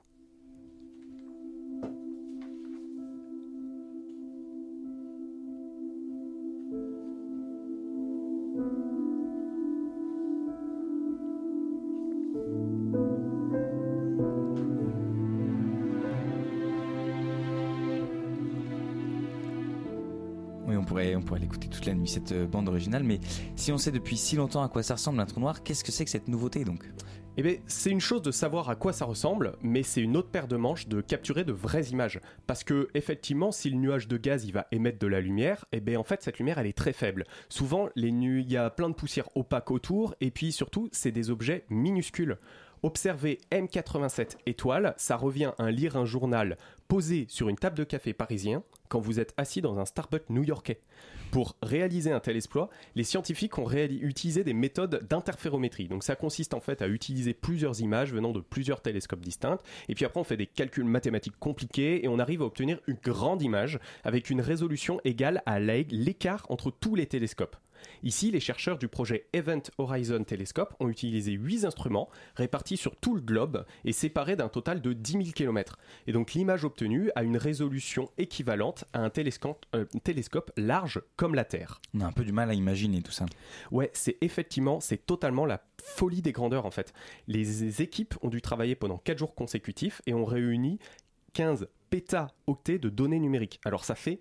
La 21.85 21.93
nuit, 21.93 22.07
cette 22.07 22.31
euh, 22.31 22.47
bande 22.47 22.67
originale. 22.69 23.03
Mais 23.03 23.19
si 23.55 23.71
on 23.71 23.77
sait 23.77 23.91
depuis 23.91 24.17
si 24.17 24.35
longtemps 24.35 24.63
à 24.63 24.69
quoi 24.69 24.83
ça 24.83 24.95
ressemble 24.95 25.19
un 25.19 25.25
trou 25.25 25.39
noir, 25.39 25.63
qu'est-ce 25.63 25.83
que 25.83 25.91
c'est 25.91 26.05
que 26.05 26.11
cette 26.11 26.27
nouveauté 26.27 26.63
donc? 26.63 26.83
Eh 27.35 27.41
bien, 27.41 27.55
c'est 27.65 27.89
une 27.89 27.99
chose 27.99 28.21
de 28.21 28.29
savoir 28.29 28.69
à 28.69 28.75
quoi 28.75 28.93
ça 28.93 29.05
ressemble, 29.05 29.53
mais 29.63 29.81
c'est 29.81 30.01
une 30.01 30.15
autre 30.17 30.29
paire 30.29 30.47
de 30.47 30.55
manches 30.55 30.87
de 30.87 31.01
capturer 31.01 31.43
de 31.43 31.51
vraies 31.51 31.85
images. 31.85 32.21
Parce 32.45 32.63
que, 32.63 32.89
effectivement, 32.93 33.51
si 33.51 33.71
le 33.71 33.77
nuage 33.77 34.07
de 34.07 34.17
gaz 34.17 34.45
il 34.45 34.53
va 34.53 34.67
émettre 34.71 34.99
de 34.99 35.07
la 35.07 35.19
lumière, 35.19 35.65
eh 35.71 35.79
bien, 35.79 35.99
en 35.99 36.03
fait, 36.03 36.21
cette 36.21 36.37
lumière 36.37 36.59
elle 36.59 36.67
est 36.67 36.77
très 36.77 36.93
faible. 36.93 37.23
Souvent, 37.49 37.89
les 37.95 38.11
nu- 38.11 38.41
il 38.41 38.51
y 38.51 38.57
a 38.57 38.69
plein 38.69 38.87
de 38.87 38.93
poussière 38.93 39.35
opaque 39.35 39.71
autour, 39.71 40.13
et 40.21 40.29
puis 40.29 40.51
surtout, 40.51 40.89
c'est 40.91 41.11
des 41.11 41.31
objets 41.31 41.65
minuscules. 41.69 42.37
Observer 42.83 43.39
M87 43.49 44.35
étoiles, 44.45 44.93
ça 44.97 45.15
revient 45.15 45.53
à 45.57 45.71
lire 45.71 45.95
un 45.95 46.03
journal 46.03 46.57
posé 46.89 47.25
sur 47.29 47.47
une 47.47 47.55
table 47.55 47.77
de 47.77 47.85
café 47.85 48.11
parisien 48.11 48.61
quand 48.89 48.99
vous 48.99 49.21
êtes 49.21 49.33
assis 49.37 49.61
dans 49.61 49.79
un 49.79 49.85
Starbucks 49.85 50.29
new-yorkais. 50.29 50.81
Pour 51.31 51.55
réaliser 51.63 52.11
un 52.11 52.19
tel 52.19 52.35
exploit, 52.35 52.69
les 52.95 53.05
scientifiques 53.05 53.57
ont 53.57 53.71
utilisé 53.71 54.43
des 54.43 54.53
méthodes 54.53 55.07
d'interférométrie. 55.09 55.87
Donc 55.87 56.03
ça 56.03 56.17
consiste 56.17 56.53
en 56.53 56.59
fait 56.59 56.81
à 56.81 56.87
utiliser 56.89 57.33
plusieurs 57.33 57.79
images 57.79 58.13
venant 58.13 58.33
de 58.33 58.41
plusieurs 58.41 58.81
télescopes 58.81 59.21
distincts, 59.21 59.57
et 59.87 59.95
puis 59.95 60.03
après 60.03 60.19
on 60.19 60.25
fait 60.25 60.37
des 60.37 60.45
calculs 60.45 60.83
mathématiques 60.83 61.39
compliqués 61.39 62.03
et 62.03 62.09
on 62.09 62.19
arrive 62.19 62.41
à 62.41 62.45
obtenir 62.45 62.79
une 62.87 62.97
grande 63.01 63.41
image 63.41 63.79
avec 64.03 64.29
une 64.29 64.41
résolution 64.41 64.99
égale 65.05 65.41
à 65.45 65.59
l'é- 65.61 65.87
l'écart 65.89 66.45
entre 66.49 66.69
tous 66.69 66.95
les 66.95 67.05
télescopes. 67.05 67.55
Ici, 68.03 68.31
les 68.31 68.41
chercheurs 68.41 68.77
du 68.77 68.89
projet 68.89 69.27
Event 69.31 69.61
Horizon 69.77 70.25
Telescope 70.25 70.75
ont 70.81 70.89
utilisé 70.89 71.31
8 71.31 71.63
instruments 71.63 72.09
répartis 72.35 72.75
sur 72.75 72.97
tout 72.97 73.15
le 73.15 73.21
globe 73.21 73.65
et 73.85 73.93
séparés 73.93 74.35
d'un 74.35 74.49
total 74.49 74.81
de 74.81 74.91
10 74.91 75.11
000 75.13 75.23
km. 75.33 75.77
Et 76.05 76.11
donc 76.11 76.33
l'image 76.33 76.65
obtenue 76.65 77.11
a 77.15 77.23
une 77.23 77.37
résolution 77.37 78.09
équivalente 78.17 78.83
à 78.91 78.99
un 78.99 79.09
télescope, 79.09 79.65
euh, 79.73 79.85
télescope 80.03 80.51
large 80.57 81.01
comme 81.15 81.33
la 81.33 81.45
Terre. 81.45 81.79
On 81.93 82.01
a 82.01 82.05
un 82.05 82.11
peu 82.11 82.25
du 82.25 82.33
mal 82.33 82.49
à 82.49 82.53
imaginer 82.53 83.01
tout 83.01 83.13
ça. 83.13 83.25
Ouais, 83.71 83.89
c'est 83.93 84.17
effectivement, 84.19 84.81
c'est 84.81 85.05
totalement 85.05 85.45
la 85.45 85.63
folie 85.81 86.21
des 86.21 86.33
grandeurs 86.33 86.65
en 86.65 86.71
fait. 86.71 86.93
Les 87.27 87.81
équipes 87.81 88.15
ont 88.21 88.29
dû 88.29 88.41
travailler 88.41 88.75
pendant 88.75 88.97
4 88.97 89.17
jours 89.17 89.33
consécutifs 89.33 90.01
et 90.07 90.13
ont 90.13 90.25
réuni 90.25 90.77
15 91.33 91.67
pétaoctets 91.89 92.79
de 92.79 92.89
données 92.89 93.19
numériques. 93.19 93.61
Alors 93.63 93.85
ça 93.85 93.95
fait 93.95 94.19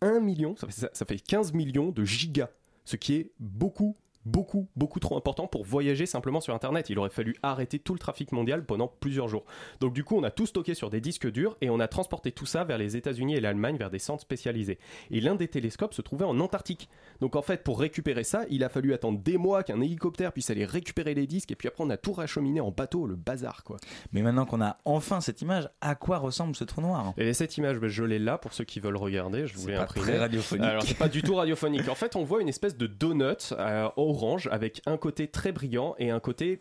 1 0.00 0.20
million, 0.20 0.56
ça 0.56 0.66
fait, 0.66 0.88
ça 0.90 1.04
fait 1.04 1.18
15 1.18 1.52
millions 1.52 1.90
de 1.90 2.04
gigas, 2.04 2.48
ce 2.90 2.96
qui 2.96 3.14
est 3.14 3.30
beaucoup 3.38 3.96
beaucoup, 4.24 4.68
beaucoup 4.76 5.00
trop 5.00 5.16
important 5.16 5.46
pour 5.46 5.64
voyager 5.64 6.06
simplement 6.06 6.40
sur 6.40 6.54
Internet. 6.54 6.90
Il 6.90 6.98
aurait 6.98 7.10
fallu 7.10 7.36
arrêter 7.42 7.78
tout 7.78 7.92
le 7.92 7.98
trafic 7.98 8.32
mondial 8.32 8.64
pendant 8.64 8.88
plusieurs 8.88 9.28
jours. 9.28 9.44
Donc 9.80 9.92
du 9.92 10.04
coup, 10.04 10.16
on 10.16 10.22
a 10.22 10.30
tout 10.30 10.46
stocké 10.46 10.74
sur 10.74 10.90
des 10.90 11.00
disques 11.00 11.30
durs 11.30 11.56
et 11.60 11.70
on 11.70 11.80
a 11.80 11.88
transporté 11.88 12.32
tout 12.32 12.46
ça 12.46 12.64
vers 12.64 12.78
les 12.78 12.96
États-Unis 12.96 13.36
et 13.36 13.40
l'Allemagne, 13.40 13.76
vers 13.76 13.90
des 13.90 13.98
centres 13.98 14.22
spécialisés. 14.22 14.78
Et 15.10 15.20
l'un 15.20 15.34
des 15.34 15.48
télescopes 15.48 15.94
se 15.94 16.02
trouvait 16.02 16.24
en 16.24 16.38
Antarctique. 16.40 16.88
Donc 17.20 17.36
en 17.36 17.42
fait, 17.42 17.62
pour 17.62 17.80
récupérer 17.80 18.24
ça, 18.24 18.44
il 18.50 18.64
a 18.64 18.68
fallu 18.68 18.92
attendre 18.92 19.18
des 19.20 19.38
mois 19.38 19.62
qu'un 19.62 19.80
hélicoptère 19.80 20.32
puisse 20.32 20.50
aller 20.50 20.64
récupérer 20.64 21.14
les 21.14 21.26
disques 21.26 21.50
et 21.50 21.56
puis 21.56 21.68
après 21.68 21.84
on 21.84 21.90
a 21.90 21.96
tout 21.96 22.12
racheminé 22.12 22.60
en 22.60 22.70
bateau, 22.70 23.06
le 23.06 23.16
bazar 23.16 23.64
quoi. 23.64 23.76
Mais 24.12 24.22
maintenant 24.22 24.46
qu'on 24.46 24.60
a 24.60 24.78
enfin 24.84 25.20
cette 25.20 25.42
image, 25.42 25.68
à 25.80 25.94
quoi 25.94 26.18
ressemble 26.18 26.56
ce 26.56 26.64
trou 26.64 26.80
noir 26.80 27.14
Et 27.16 27.32
cette 27.32 27.56
image, 27.56 27.78
ben, 27.78 27.88
je 27.88 28.04
l'ai 28.04 28.18
là 28.18 28.38
pour 28.38 28.52
ceux 28.52 28.64
qui 28.64 28.80
veulent 28.80 28.96
regarder. 28.96 29.46
Je 29.46 29.56
voulais 29.56 29.76
imprimer. 29.76 30.06
très 30.06 30.18
radiophonique. 30.18 30.66
Alors 30.66 30.82
c'est 30.82 30.98
pas 30.98 31.08
du 31.08 31.22
tout 31.22 31.34
radiophonique. 31.34 31.88
En 31.88 31.94
fait, 31.94 32.16
on 32.16 32.24
voit 32.24 32.40
une 32.40 32.48
espèce 32.48 32.76
de 32.76 32.86
donut 32.86 33.52
euh, 33.52 33.88
orange 34.10 34.48
avec 34.52 34.82
un 34.86 34.96
côté 34.96 35.28
très 35.28 35.52
brillant 35.52 35.94
et 35.98 36.10
un 36.10 36.20
côté 36.20 36.60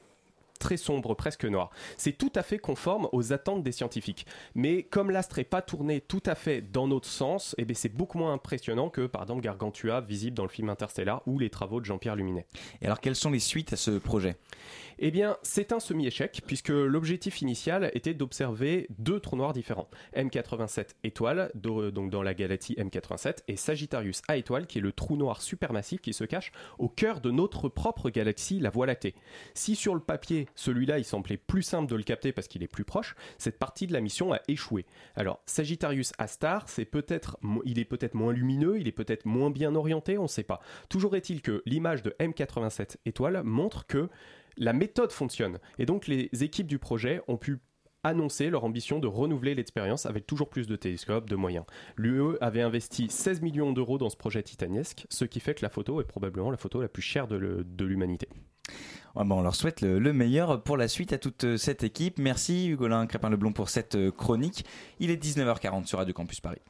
très 0.59 0.77
sombre, 0.77 1.15
presque 1.15 1.45
noir. 1.45 1.71
C'est 1.97 2.17
tout 2.17 2.31
à 2.35 2.43
fait 2.43 2.59
conforme 2.59 3.07
aux 3.11 3.33
attentes 3.33 3.63
des 3.63 3.71
scientifiques. 3.71 4.25
Mais 4.55 4.83
comme 4.83 5.09
l'astre 5.09 5.37
n'est 5.39 5.43
pas 5.45 5.61
tourné 5.61 6.01
tout 6.01 6.21
à 6.25 6.35
fait 6.35 6.61
dans 6.61 6.87
notre 6.87 7.07
sens, 7.07 7.55
eh 7.57 7.65
ben, 7.65 7.75
c'est 7.75 7.89
beaucoup 7.89 8.17
moins 8.17 8.33
impressionnant 8.33 8.89
que 8.89 9.07
par 9.07 9.23
exemple 9.23 9.41
Gargantua, 9.41 10.01
visible 10.01 10.35
dans 10.35 10.43
le 10.43 10.49
film 10.49 10.69
Interstellar 10.69 11.21
ou 11.25 11.39
les 11.39 11.49
travaux 11.49 11.79
de 11.79 11.85
Jean-Pierre 11.85 12.15
Luminet. 12.15 12.45
Et 12.81 12.85
alors, 12.85 12.99
quelles 12.99 13.15
sont 13.15 13.31
les 13.31 13.39
suites 13.39 13.73
à 13.73 13.77
ce 13.77 13.91
projet? 13.91 14.35
Eh 15.01 15.11
bien, 15.11 15.37
c'est 15.43 15.71
un 15.71 15.79
semi-échec, 15.79 16.41
puisque 16.45 16.67
l'objectif 16.67 17.41
initial 17.41 17.89
était 17.93 18.13
d'observer 18.13 18.87
deux 18.99 19.21
trous 19.21 19.37
noirs 19.37 19.53
différents. 19.53 19.87
M87 20.13 20.89
étoile, 21.05 21.51
do- 21.55 21.89
donc 21.89 22.09
dans 22.09 22.21
la 22.21 22.33
galaxie 22.33 22.75
M87, 22.75 23.37
et 23.47 23.55
Sagittarius 23.55 24.21
A 24.27 24.35
étoile, 24.35 24.67
qui 24.67 24.79
est 24.79 24.81
le 24.81 24.91
trou 24.91 25.15
noir 25.15 25.41
supermassif 25.41 26.01
qui 26.01 26.11
se 26.11 26.25
cache 26.25 26.51
au 26.79 26.89
cœur 26.89 27.21
de 27.21 27.31
notre 27.31 27.69
propre 27.69 28.09
galaxie, 28.09 28.59
la 28.59 28.69
Voie 28.69 28.87
lactée. 28.87 29.15
Si 29.53 29.77
sur 29.77 29.95
le 29.95 30.01
papier, 30.01 30.48
celui-là, 30.55 30.97
il 30.99 31.05
semblait 31.05 31.37
plus 31.37 31.63
simple 31.63 31.89
de 31.89 31.95
le 31.95 32.03
capter 32.03 32.31
parce 32.31 32.47
qu'il 32.47 32.63
est 32.63 32.67
plus 32.67 32.85
proche. 32.85 33.15
Cette 33.37 33.59
partie 33.59 33.87
de 33.87 33.93
la 33.93 34.01
mission 34.01 34.33
a 34.33 34.39
échoué. 34.47 34.85
Alors, 35.15 35.41
Sagittarius 35.45 36.11
A-Star, 36.17 36.67
c'est 36.69 36.89
il 37.65 37.79
est 37.79 37.85
peut-être 37.85 38.15
moins 38.15 38.33
lumineux, 38.33 38.79
il 38.79 38.87
est 38.87 38.93
peut-être 38.93 39.25
moins 39.25 39.51
bien 39.51 39.75
orienté, 39.75 40.17
on 40.17 40.23
ne 40.23 40.27
sait 40.27 40.43
pas. 40.43 40.59
Toujours 40.89 41.15
est-il 41.15 41.41
que 41.41 41.61
l'image 41.65 42.03
de 42.03 42.15
M87 42.19 42.97
étoile 43.05 43.43
montre 43.43 43.85
que 43.87 44.09
la 44.57 44.73
méthode 44.73 45.11
fonctionne. 45.11 45.59
Et 45.77 45.85
donc, 45.85 46.07
les 46.07 46.29
équipes 46.41 46.67
du 46.67 46.79
projet 46.79 47.21
ont 47.27 47.37
pu 47.37 47.59
annoncer 48.03 48.49
leur 48.49 48.63
ambition 48.63 48.99
de 48.99 49.07
renouveler 49.07 49.55
l'expérience 49.55 50.05
avec 50.05 50.25
toujours 50.25 50.49
plus 50.49 50.67
de 50.67 50.75
télescopes, 50.75 51.29
de 51.29 51.35
moyens. 51.35 51.65
L'UE 51.97 52.37
avait 52.41 52.61
investi 52.61 53.07
16 53.09 53.41
millions 53.41 53.71
d'euros 53.71 53.97
dans 53.97 54.09
ce 54.09 54.17
projet 54.17 54.43
titanesque, 54.43 55.05
ce 55.09 55.25
qui 55.25 55.39
fait 55.39 55.53
que 55.53 55.63
la 55.63 55.69
photo 55.69 56.01
est 56.01 56.05
probablement 56.05 56.51
la 56.51 56.57
photo 56.57 56.81
la 56.81 56.87
plus 56.87 57.01
chère 57.01 57.27
de 57.27 57.83
l'humanité. 57.83 58.29
on 59.15 59.41
leur 59.41 59.55
souhaite 59.55 59.81
le, 59.81 60.13
meilleur 60.13 60.63
pour 60.63 60.77
la 60.77 60.87
suite 60.87 61.13
à 61.13 61.17
toute 61.17 61.57
cette 61.57 61.83
équipe. 61.83 62.19
Merci 62.19 62.69
Hugolin 62.69 63.05
Crépin-Leblon 63.07 63.53
pour 63.53 63.69
cette 63.69 64.11
chronique. 64.11 64.65
Il 64.99 65.11
est 65.11 65.21
19h40 65.21 65.85
sur 65.85 65.97
Radio 65.97 66.13
Campus 66.13 66.39
Paris. 66.39 66.61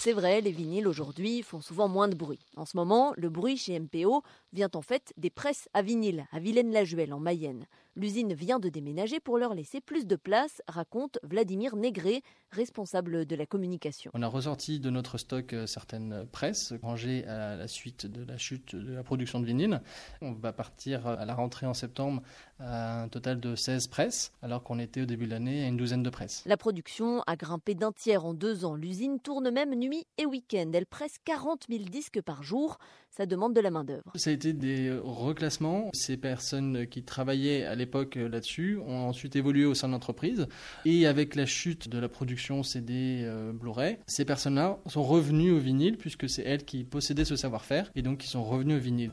C'est 0.00 0.12
vrai, 0.12 0.40
les 0.40 0.52
vinyles 0.52 0.86
aujourd'hui 0.86 1.42
font 1.42 1.60
souvent 1.60 1.88
moins 1.88 2.06
de 2.06 2.14
bruit. 2.14 2.38
En 2.56 2.64
ce 2.64 2.76
moment, 2.76 3.12
le 3.16 3.30
bruit 3.30 3.56
chez 3.56 3.76
MPO 3.80 4.22
vient 4.52 4.70
en 4.74 4.80
fait 4.80 5.12
des 5.16 5.28
presses 5.28 5.68
à 5.74 5.82
vinyle 5.82 6.24
à 6.30 6.38
Vilaine-la-Juelle 6.38 7.12
en 7.12 7.18
Mayenne. 7.18 7.66
L'usine 7.98 8.32
vient 8.32 8.60
de 8.60 8.68
déménager 8.68 9.18
pour 9.18 9.38
leur 9.38 9.54
laisser 9.54 9.80
plus 9.80 10.06
de 10.06 10.14
place, 10.14 10.62
raconte 10.68 11.18
Vladimir 11.24 11.74
Négré, 11.74 12.22
responsable 12.52 13.26
de 13.26 13.34
la 13.34 13.44
communication. 13.44 14.12
On 14.14 14.22
a 14.22 14.28
ressorti 14.28 14.78
de 14.78 14.88
notre 14.88 15.18
stock 15.18 15.52
euh, 15.52 15.66
certaines 15.66 16.24
presses 16.30 16.72
rangées 16.80 17.26
à 17.26 17.56
la 17.56 17.66
suite 17.66 18.06
de 18.06 18.22
la 18.22 18.38
chute 18.38 18.76
de 18.76 18.94
la 18.94 19.02
production 19.02 19.40
de 19.40 19.46
vinyle. 19.46 19.82
On 20.22 20.30
va 20.30 20.52
partir 20.52 21.08
à 21.08 21.24
la 21.24 21.34
rentrée 21.34 21.66
en 21.66 21.74
septembre 21.74 22.22
à 22.60 23.02
un 23.02 23.08
total 23.08 23.40
de 23.40 23.54
16 23.54 23.86
presses, 23.88 24.32
alors 24.42 24.62
qu'on 24.62 24.78
était 24.78 25.02
au 25.02 25.06
début 25.06 25.26
de 25.26 25.30
l'année 25.30 25.64
à 25.64 25.68
une 25.68 25.76
douzaine 25.76 26.02
de 26.02 26.10
presses. 26.10 26.42
La 26.46 26.56
production 26.56 27.22
a 27.26 27.36
grimpé 27.36 27.74
d'un 27.74 27.92
tiers 27.92 28.24
en 28.24 28.34
deux 28.34 28.64
ans. 28.64 28.74
L'usine 28.74 29.20
tourne 29.20 29.50
même 29.50 29.74
nuit 29.74 30.06
et 30.18 30.26
week-end. 30.26 30.70
Elle 30.72 30.86
presse 30.86 31.16
40 31.24 31.66
000 31.68 31.84
disques 31.84 32.20
par 32.20 32.42
jour. 32.42 32.78
Ça 33.10 33.26
demande 33.26 33.54
de 33.54 33.60
la 33.60 33.70
main-d'œuvre. 33.70 34.12
Ça 34.14 34.30
a 34.30 34.32
été 34.32 34.52
des 34.52 34.96
reclassements. 35.02 35.90
Ces 35.92 36.16
personnes 36.16 36.86
qui 36.86 37.02
travaillaient 37.02 37.64
à 37.64 37.74
l'époque 37.74 38.16
là-dessus 38.16 38.78
ont 38.86 39.08
ensuite 39.08 39.34
évolué 39.36 39.64
au 39.64 39.74
sein 39.74 39.88
de 39.88 39.92
l'entreprise. 39.92 40.46
Et 40.84 41.06
avec 41.06 41.34
la 41.34 41.46
chute 41.46 41.88
de 41.88 41.98
la 41.98 42.08
production 42.08 42.62
CD 42.62 43.22
euh, 43.24 43.52
Blu-ray, 43.52 43.98
ces 44.06 44.24
personnes-là 44.24 44.78
sont 44.86 45.02
revenues 45.02 45.52
au 45.52 45.58
vinyle 45.58 45.96
puisque 45.96 46.28
c'est 46.28 46.42
elles 46.42 46.64
qui 46.64 46.84
possédaient 46.84 47.24
ce 47.24 47.36
savoir-faire 47.36 47.90
et 47.94 48.02
donc 48.02 48.18
qui 48.18 48.28
sont 48.28 48.44
revenues 48.44 48.76
au 48.76 48.80
vinyle. 48.80 49.12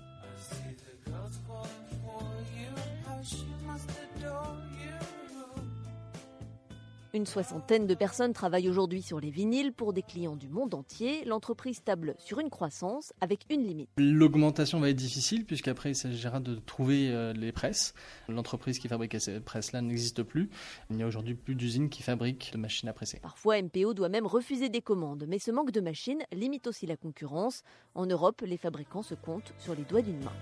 Une 7.15 7.25
soixantaine 7.25 7.87
de 7.87 7.95
personnes 7.95 8.33
travaillent 8.33 8.67
aujourd'hui 8.67 9.01
sur 9.01 9.21
les 9.21 9.29
vinyles 9.29 9.71
pour 9.71 9.93
des 9.93 10.01
clients 10.01 10.35
du 10.35 10.49
monde 10.49 10.73
entier. 10.73 11.23
L'entreprise 11.23 11.81
table 11.81 12.13
sur 12.17 12.41
une 12.41 12.49
croissance 12.49 13.13
avec 13.21 13.45
une 13.49 13.65
limite. 13.65 13.89
L'augmentation 13.95 14.81
va 14.81 14.89
être 14.89 14.97
difficile 14.97 15.45
puisqu'après 15.45 15.91
il 15.91 15.95
s'agira 15.95 16.41
de 16.41 16.55
trouver 16.55 17.11
euh, 17.11 17.31
les 17.31 17.53
presses. 17.53 17.93
L'entreprise 18.27 18.79
qui 18.79 18.89
fabriquait 18.89 19.19
ces 19.19 19.39
presses-là 19.39 19.81
n'existe 19.81 20.23
plus. 20.23 20.49
Il 20.89 20.97
n'y 20.97 21.03
a 21.03 21.07
aujourd'hui 21.07 21.35
plus 21.35 21.55
d'usines 21.55 21.87
qui 21.87 22.03
fabriquent 22.03 22.51
de 22.51 22.57
machines 22.57 22.89
à 22.89 22.93
presser. 22.93 23.21
Parfois 23.21 23.61
MPO 23.61 23.93
doit 23.93 24.09
même 24.09 24.27
refuser 24.27 24.67
des 24.67 24.81
commandes, 24.81 25.23
mais 25.25 25.39
ce 25.39 25.51
manque 25.51 25.71
de 25.71 25.79
machines 25.79 26.23
limite 26.33 26.67
aussi 26.67 26.85
la 26.85 26.97
concurrence. 26.97 27.63
En 27.93 28.07
Europe, 28.07 28.41
les 28.45 28.57
fabricants 28.57 29.03
se 29.03 29.15
comptent 29.15 29.53
sur 29.57 29.73
les 29.73 29.83
doigts 29.83 30.01
d'une 30.01 30.19
main. 30.19 30.33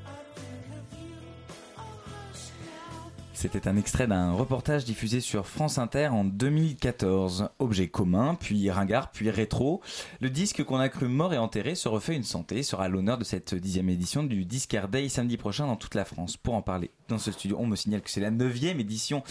C'était 3.35 3.67
un 3.67 3.77
extrait 3.77 4.05
d'un 4.05 4.31
reportage 4.33 4.85
diffusé 4.85 5.19
sur 5.19 5.47
France 5.47 5.79
Inter 5.79 6.09
en 6.09 6.23
2014. 6.23 7.49
Objet 7.57 7.87
commun, 7.87 8.37
puis 8.39 8.69
ringard, 8.69 9.11
puis 9.11 9.29
rétro. 9.31 9.81
Le 10.21 10.29
disque 10.29 10.63
qu'on 10.63 10.77
a 10.77 10.87
cru 10.87 11.07
mort 11.07 11.33
et 11.33 11.37
enterré 11.37 11.73
se 11.73 11.89
refait 11.89 12.15
une 12.15 12.23
santé 12.23 12.61
sera 12.61 12.87
l'honneur 12.87 13.17
de 13.17 13.23
cette 13.23 13.55
dixième 13.55 13.89
édition 13.89 14.23
du 14.23 14.45
Discard 14.45 14.87
Day 14.87 15.09
samedi 15.09 15.37
prochain 15.37 15.65
dans 15.65 15.75
toute 15.75 15.95
la 15.95 16.05
France. 16.05 16.37
Pour 16.37 16.53
en 16.53 16.61
parler 16.61 16.91
dans 17.09 17.17
ce 17.17 17.31
studio, 17.31 17.57
on 17.59 17.65
me 17.65 17.75
signale 17.75 18.01
que 18.01 18.09
c'est 18.09 18.21
la 18.21 18.31
neuvième 18.31 18.79
édition 18.79 19.23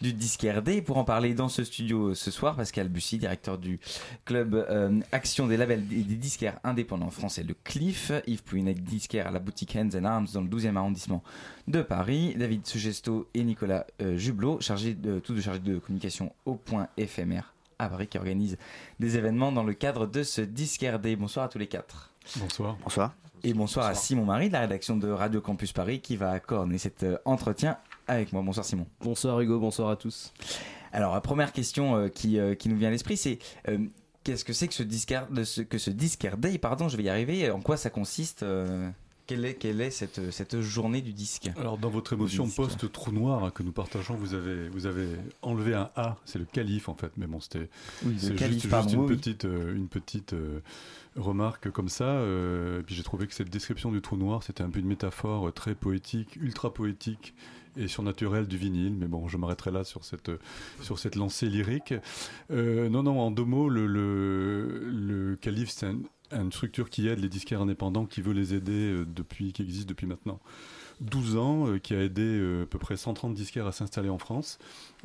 du 0.00 0.14
Discard 0.14 0.62
Day. 0.62 0.80
Pour 0.80 0.96
en 0.96 1.04
parler 1.04 1.34
dans 1.34 1.48
ce 1.48 1.62
studio 1.62 2.14
ce 2.14 2.30
soir, 2.30 2.56
Pascal 2.56 2.88
Bussy, 2.88 3.18
directeur 3.18 3.58
du 3.58 3.78
club 4.24 4.54
euh, 4.54 5.00
Action 5.12 5.46
des 5.46 5.58
labels 5.58 5.84
et 5.92 6.02
des 6.02 6.16
disquaires 6.16 6.58
indépendants 6.64 7.10
français, 7.10 7.42
le 7.42 7.54
CLIF. 7.64 8.10
Yves 8.26 8.42
Pouinet, 8.42 8.74
disquaire 8.74 9.26
à 9.26 9.30
la 9.30 9.38
boutique 9.38 9.76
Hands 9.76 9.90
and 9.94 10.04
Arms 10.04 10.28
dans 10.32 10.40
le 10.40 10.48
12e 10.48 10.76
arrondissement 10.76 11.22
de 11.68 11.82
Paris. 11.82 12.34
David 12.36 12.66
Sugesto 12.66 13.28
et 13.34 13.44
Nicolas 13.44 13.59
euh, 13.62 14.16
Jublot, 14.16 14.60
chargé 14.60 14.94
de, 14.94 15.18
tous 15.18 15.34
de 15.34 15.40
chargé 15.40 15.60
de 15.60 15.78
communication 15.78 16.32
au 16.44 16.54
point 16.54 16.88
éphémère 16.96 17.54
à 17.78 17.88
Paris, 17.88 18.06
qui 18.06 18.18
organise 18.18 18.58
des 18.98 19.16
événements 19.16 19.52
dans 19.52 19.62
le 19.64 19.72
cadre 19.72 20.06
de 20.06 20.22
ce 20.22 20.40
Discardé. 20.40 21.16
Bonsoir 21.16 21.46
à 21.46 21.48
tous 21.48 21.58
les 21.58 21.66
quatre. 21.66 22.10
Bonsoir. 22.36 22.76
Bonsoir. 22.82 23.14
Et 23.42 23.54
bonsoir, 23.54 23.86
à 23.86 23.94
Simon 23.94 24.26
Marie 24.26 24.48
de 24.48 24.52
la 24.52 24.60
rédaction 24.60 24.96
de 24.96 25.08
Radio 25.08 25.40
Campus 25.40 25.72
Paris 25.72 26.00
qui 26.00 26.16
va 26.16 26.38
coordonner 26.40 26.76
cet 26.76 27.04
euh, 27.04 27.16
entretien 27.24 27.78
avec 28.06 28.32
moi. 28.32 28.42
Bonsoir 28.42 28.66
Simon. 28.66 28.86
Bonsoir 29.00 29.40
Hugo, 29.40 29.58
bonsoir 29.58 29.88
à 29.88 29.96
tous. 29.96 30.32
Alors 30.92 31.14
la 31.14 31.22
première 31.22 31.52
question 31.52 31.96
euh, 31.96 32.08
qui, 32.08 32.38
qui 32.58 32.68
nous 32.68 32.76
vient 32.76 32.88
à 32.88 32.90
l'esprit, 32.90 33.16
c'est 33.16 33.38
qu'est-ce 34.24 34.44
que 34.44 34.52
c'est 34.52 34.68
que 34.68 34.74
ce 34.74 34.82
discard, 34.82 35.28
ce, 35.44 35.62
que 35.62 35.78
ce 35.78 35.90
Discardé, 35.90 36.58
pardon, 36.58 36.88
je 36.88 36.96
vais 36.98 37.04
y 37.04 37.08
arriver. 37.08 37.50
En 37.50 37.60
quoi 37.60 37.78
ça 37.78 37.88
consiste 37.88 38.44
quelle 39.30 39.44
est, 39.44 39.54
quelle 39.54 39.80
est 39.80 39.90
cette, 39.90 40.32
cette, 40.32 40.60
journée 40.60 41.02
du 41.02 41.12
disque 41.12 41.50
Alors, 41.56 41.78
dans 41.78 41.88
votre 41.88 42.14
émotion 42.14 42.48
post-trou 42.48 43.12
noir 43.12 43.52
que 43.52 43.62
nous 43.62 43.70
partageons, 43.70 44.16
vous 44.16 44.34
avez, 44.34 44.68
vous 44.70 44.86
avez 44.86 45.06
enlevé 45.40 45.72
un 45.74 45.88
A, 45.94 46.16
c'est 46.24 46.40
le 46.40 46.44
calife 46.44 46.88
en 46.88 46.96
fait, 46.96 47.12
mais 47.16 47.28
bon, 47.28 47.38
c'était 47.38 47.68
c'est 48.18 48.36
juste, 48.36 48.64
une, 48.92 49.06
petite, 49.06 49.44
euh, 49.44 49.76
une 49.76 49.86
petite 49.86 50.32
euh, 50.32 50.62
remarque 51.14 51.70
comme 51.70 51.88
ça. 51.88 52.06
Euh, 52.06 52.80
et 52.80 52.82
puis 52.82 52.96
j'ai 52.96 53.04
trouvé 53.04 53.28
que 53.28 53.34
cette 53.34 53.50
description 53.50 53.92
du 53.92 54.02
trou 54.02 54.16
noir, 54.16 54.42
c'était 54.42 54.64
un 54.64 54.70
peu 54.70 54.80
une 54.80 54.88
métaphore 54.88 55.52
très 55.52 55.76
poétique, 55.76 56.34
ultra 56.34 56.74
poétique 56.74 57.32
et 57.76 57.86
surnaturelle 57.86 58.48
du 58.48 58.56
vinyle. 58.56 58.96
Mais 58.98 59.06
bon, 59.06 59.28
je 59.28 59.36
m'arrêterai 59.36 59.70
là 59.70 59.84
sur 59.84 60.04
cette, 60.04 60.32
sur 60.82 60.98
cette 60.98 61.14
lancée 61.14 61.46
lyrique. 61.46 61.94
non, 62.50 63.04
non, 63.04 63.20
en 63.20 63.30
deux 63.30 63.44
mots, 63.44 63.68
le, 63.68 63.86
le, 63.86 64.90
le 64.90 65.36
calife, 65.36 65.70
c'est 65.70 65.86
un 65.86 66.00
une 66.32 66.52
structure 66.52 66.90
qui 66.90 67.08
aide 67.08 67.20
les 67.20 67.28
disquaires 67.28 67.60
indépendants, 67.60 68.06
qui 68.06 68.22
veut 68.22 68.32
les 68.32 68.54
aider 68.54 68.72
euh, 68.72 69.04
depuis, 69.04 69.52
qui 69.52 69.62
existe 69.62 69.88
depuis 69.88 70.06
maintenant 70.06 70.40
12 71.00 71.36
ans, 71.36 71.66
euh, 71.66 71.78
qui 71.78 71.94
a 71.94 72.02
aidé 72.02 72.22
euh, 72.22 72.64
à 72.64 72.66
peu 72.66 72.78
près 72.78 72.96
130 72.96 73.34
disquaires 73.34 73.66
à 73.66 73.72
s'installer 73.72 74.10
en 74.10 74.18
France. 74.18 74.58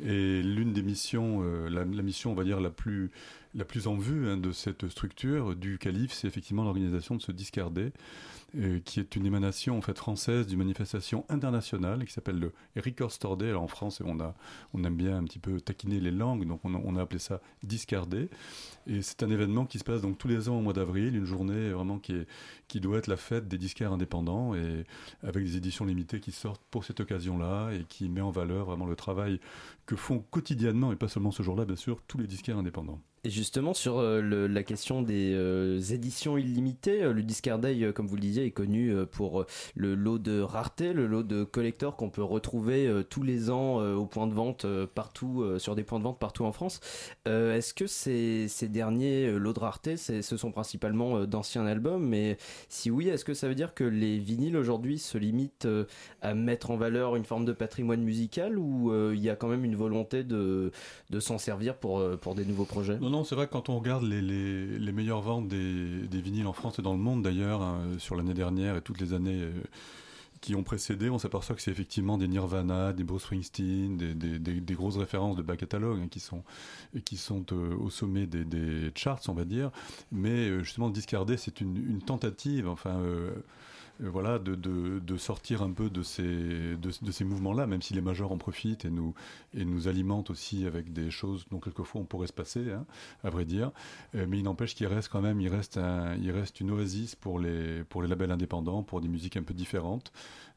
Et 0.04 0.42
l'une 0.42 0.72
des 0.72 0.82
missions, 0.82 1.42
la, 1.68 1.84
mission, 1.84 2.32
on 2.32 2.34
va 2.34 2.44
dire, 2.44 2.60
la 2.60 2.70
plus, 2.70 3.10
la 3.54 3.64
plus 3.64 3.86
en 3.86 3.96
vue 3.96 4.28
hein, 4.28 4.36
de 4.36 4.52
cette 4.52 4.88
structure, 4.88 5.56
du 5.56 5.78
calife, 5.78 6.12
c'est 6.12 6.28
effectivement 6.28 6.64
l'organisation 6.64 7.14
de 7.16 7.22
ce 7.22 7.32
discardé. 7.32 7.92
Euh, 8.58 8.80
qui 8.82 9.00
est 9.00 9.16
une 9.16 9.26
émanation 9.26 9.76
en 9.76 9.82
fait 9.82 9.98
française 9.98 10.46
d'une 10.46 10.58
manifestation 10.58 11.26
internationale 11.28 12.06
qui 12.06 12.12
s'appelle 12.12 12.38
le 12.38 12.52
Record 12.76 13.36
Day. 13.36 13.50
Alors 13.50 13.62
en 13.62 13.68
France, 13.68 14.00
on, 14.02 14.18
a, 14.18 14.34
on 14.72 14.82
aime 14.84 14.96
bien 14.96 15.18
un 15.18 15.24
petit 15.24 15.38
peu 15.38 15.60
taquiner 15.60 16.00
les 16.00 16.10
langues, 16.10 16.46
donc 16.46 16.60
on 16.64 16.96
a, 16.96 17.02
appelé 17.02 17.18
ça 17.18 17.42
Discardé. 17.62 18.30
Et 18.86 19.02
c'est 19.02 19.22
un 19.22 19.30
événement 19.30 19.66
qui 19.66 19.78
se 19.78 19.84
passe 19.84 20.00
donc 20.00 20.16
tous 20.16 20.28
les 20.28 20.48
ans 20.48 20.56
au 20.56 20.62
mois 20.62 20.72
d'avril, 20.72 21.16
une 21.16 21.26
journée 21.26 21.70
vraiment 21.70 21.98
qui, 21.98 22.12
est, 22.12 22.26
qui 22.66 22.80
doit 22.80 22.96
être 22.96 23.08
la 23.08 23.18
fête 23.18 23.46
des 23.46 23.58
disquaires 23.58 23.92
indépendants 23.92 24.54
et 24.54 24.84
avec 25.22 25.44
des 25.44 25.56
éditions 25.58 25.84
limitées 25.84 26.20
qui 26.20 26.32
sortent 26.32 26.62
pour 26.70 26.84
cette 26.84 27.00
occasion-là 27.00 27.72
et 27.72 27.84
qui 27.84 28.08
met 28.08 28.22
en 28.22 28.30
valeur 28.30 28.66
vraiment 28.66 28.86
le 28.86 28.96
travail 28.96 29.38
que 29.84 29.96
font 29.96 30.24
quotidiennement, 30.30 30.92
et 30.92 30.96
pas 30.96 31.08
seulement 31.08 31.30
ce 31.30 31.42
jour-là, 31.42 31.66
bien 31.66 31.76
sûr, 31.76 32.00
tous 32.08 32.16
les 32.16 32.26
disquaires 32.26 32.56
indépendants. 32.56 33.00
Et 33.26 33.30
justement, 33.30 33.74
sur 33.74 33.98
euh, 33.98 34.46
la 34.46 34.62
question 34.62 35.02
des 35.02 35.32
euh, 35.34 35.80
éditions 35.80 36.38
illimitées, 36.38 37.02
euh, 37.02 37.12
le 37.12 37.24
Discard 37.24 37.58
Day, 37.58 37.92
comme 37.92 38.06
vous 38.06 38.14
le 38.14 38.20
disiez, 38.20 38.44
est 38.44 38.52
connu 38.52 38.94
pour 39.10 39.46
le 39.74 39.96
lot 39.96 40.20
de 40.20 40.40
rareté, 40.40 40.92
le 40.92 41.08
lot 41.08 41.24
de 41.24 41.42
collecteurs 41.42 41.96
qu'on 41.96 42.08
peut 42.08 42.22
retrouver 42.22 42.88
tous 43.10 43.24
les 43.24 43.50
ans 43.50 43.78
au 43.78 44.06
point 44.06 44.28
de 44.28 44.34
vente 44.34 44.64
partout, 44.94 45.44
sur 45.58 45.74
des 45.74 45.82
points 45.82 45.98
de 45.98 46.04
vente 46.04 46.18
partout 46.20 46.44
en 46.44 46.52
France. 46.52 46.80
Est-ce 47.24 47.74
que 47.74 47.86
ces, 47.86 48.46
ces, 48.48 48.68
derniers 48.68 49.32
lots 49.32 49.52
de 49.52 49.58
rareté, 49.58 49.96
ce 49.96 50.36
sont 50.36 50.52
principalement 50.52 51.24
d'anciens 51.24 51.66
albums? 51.66 52.06
Mais 52.06 52.36
si 52.68 52.90
oui, 52.90 53.08
est-ce 53.08 53.24
que 53.24 53.34
ça 53.34 53.48
veut 53.48 53.54
dire 53.54 53.74
que 53.74 53.84
les 53.84 54.18
vinyles 54.18 54.56
aujourd'hui 54.56 54.98
se 54.98 55.18
limitent 55.18 55.68
à 56.22 56.34
mettre 56.34 56.70
en 56.70 56.76
valeur 56.76 57.16
une 57.16 57.24
forme 57.24 57.44
de 57.44 57.52
patrimoine 57.52 58.02
musical 58.02 58.58
ou 58.58 58.92
il 59.12 59.20
y 59.20 59.30
a 59.30 59.36
quand 59.36 59.48
même 59.48 59.64
une 59.64 59.76
volonté 59.76 60.22
de, 60.22 60.70
de 61.10 61.20
s'en 61.20 61.38
servir 61.38 61.76
pour, 61.76 62.02
pour 62.18 62.34
des 62.34 62.44
nouveaux 62.44 62.64
projets? 62.64 62.98
C'est 63.24 63.34
vrai 63.34 63.46
que 63.46 63.52
quand 63.52 63.68
on 63.68 63.78
regarde 63.78 64.02
les, 64.02 64.20
les, 64.20 64.92
meilleures 64.92 65.20
ventes 65.20 65.48
des, 65.48 66.06
des, 66.06 66.20
vinyles 66.20 66.46
en 66.46 66.52
France 66.52 66.78
et 66.78 66.82
dans 66.82 66.92
le 66.92 66.98
monde 66.98 67.22
d'ailleurs, 67.22 67.62
hein, 67.62 67.80
sur 67.98 68.16
l'année 68.16 68.34
dernière 68.34 68.76
et 68.76 68.82
toutes 68.82 69.00
les 69.00 69.12
années 69.12 69.42
euh, 69.42 69.52
qui 70.40 70.54
ont 70.54 70.62
précédé, 70.62 71.10
on 71.10 71.18
s'aperçoit 71.18 71.56
que 71.56 71.62
c'est 71.62 71.70
effectivement 71.70 72.18
des 72.18 72.28
Nirvana, 72.28 72.92
des 72.92 73.04
Bruce 73.04 73.22
Springsteen, 73.22 73.96
des, 73.96 74.14
des, 74.14 74.38
des, 74.38 74.74
grosses 74.74 74.96
références 74.96 75.36
de 75.36 75.42
bas 75.42 75.56
catalogue 75.56 76.00
hein, 76.02 76.08
qui 76.08 76.20
sont, 76.20 76.42
qui 77.04 77.16
sont 77.16 77.44
euh, 77.52 77.74
au 77.76 77.90
sommet 77.90 78.26
des, 78.26 78.90
charts, 78.94 79.20
on 79.28 79.32
va 79.32 79.44
dire. 79.44 79.70
Mais 80.12 80.48
euh, 80.48 80.62
justement, 80.62 80.90
Discardé, 80.90 81.36
c'est 81.36 81.60
une, 81.60 81.76
une, 81.76 82.02
tentative, 82.02 82.68
enfin 82.68 83.00
voilà, 84.00 84.38
de, 84.38 84.54
de, 84.54 85.16
sortir 85.16 85.62
un 85.62 85.70
peu 85.70 85.88
de 85.90 86.02
ces, 86.02 86.76
de, 86.76 87.10
ces 87.10 87.24
mouvements-là, 87.24 87.66
même 87.66 87.82
si 87.82 87.94
les 87.94 88.00
majors 88.00 88.32
en 88.32 88.38
profitent 88.38 88.84
et 88.84 88.90
nous, 88.90 89.14
et 89.54 89.64
nous 89.64 89.88
alimentent 89.88 90.30
aussi 90.30 90.66
avec 90.66 90.92
des 90.92 91.10
choses 91.10 91.46
dont 91.50 91.60
quelquefois 91.60 92.00
on 92.00 92.04
pourrait 92.04 92.26
se 92.26 92.32
passer, 92.32 92.70
hein, 92.72 92.84
à 93.24 93.30
vrai 93.30 93.44
dire. 93.44 93.70
mais 94.12 94.38
il 94.38 94.44
n'empêche 94.44 94.74
qu'il 94.74 94.86
reste 94.86 95.08
quand 95.08 95.22
même, 95.22 95.40
il 95.40 95.48
reste, 95.48 95.78
un, 95.78 96.16
il 96.16 96.30
reste 96.30 96.60
une 96.60 96.70
oasis 96.70 97.14
pour 97.14 97.38
les, 97.38 97.84
pour 97.84 98.02
les 98.02 98.08
labels 98.08 98.30
indépendants, 98.30 98.82
pour 98.82 99.00
des 99.00 99.08
musiques 99.08 99.36
un 99.36 99.42
peu 99.42 99.54
différentes. 99.54 100.12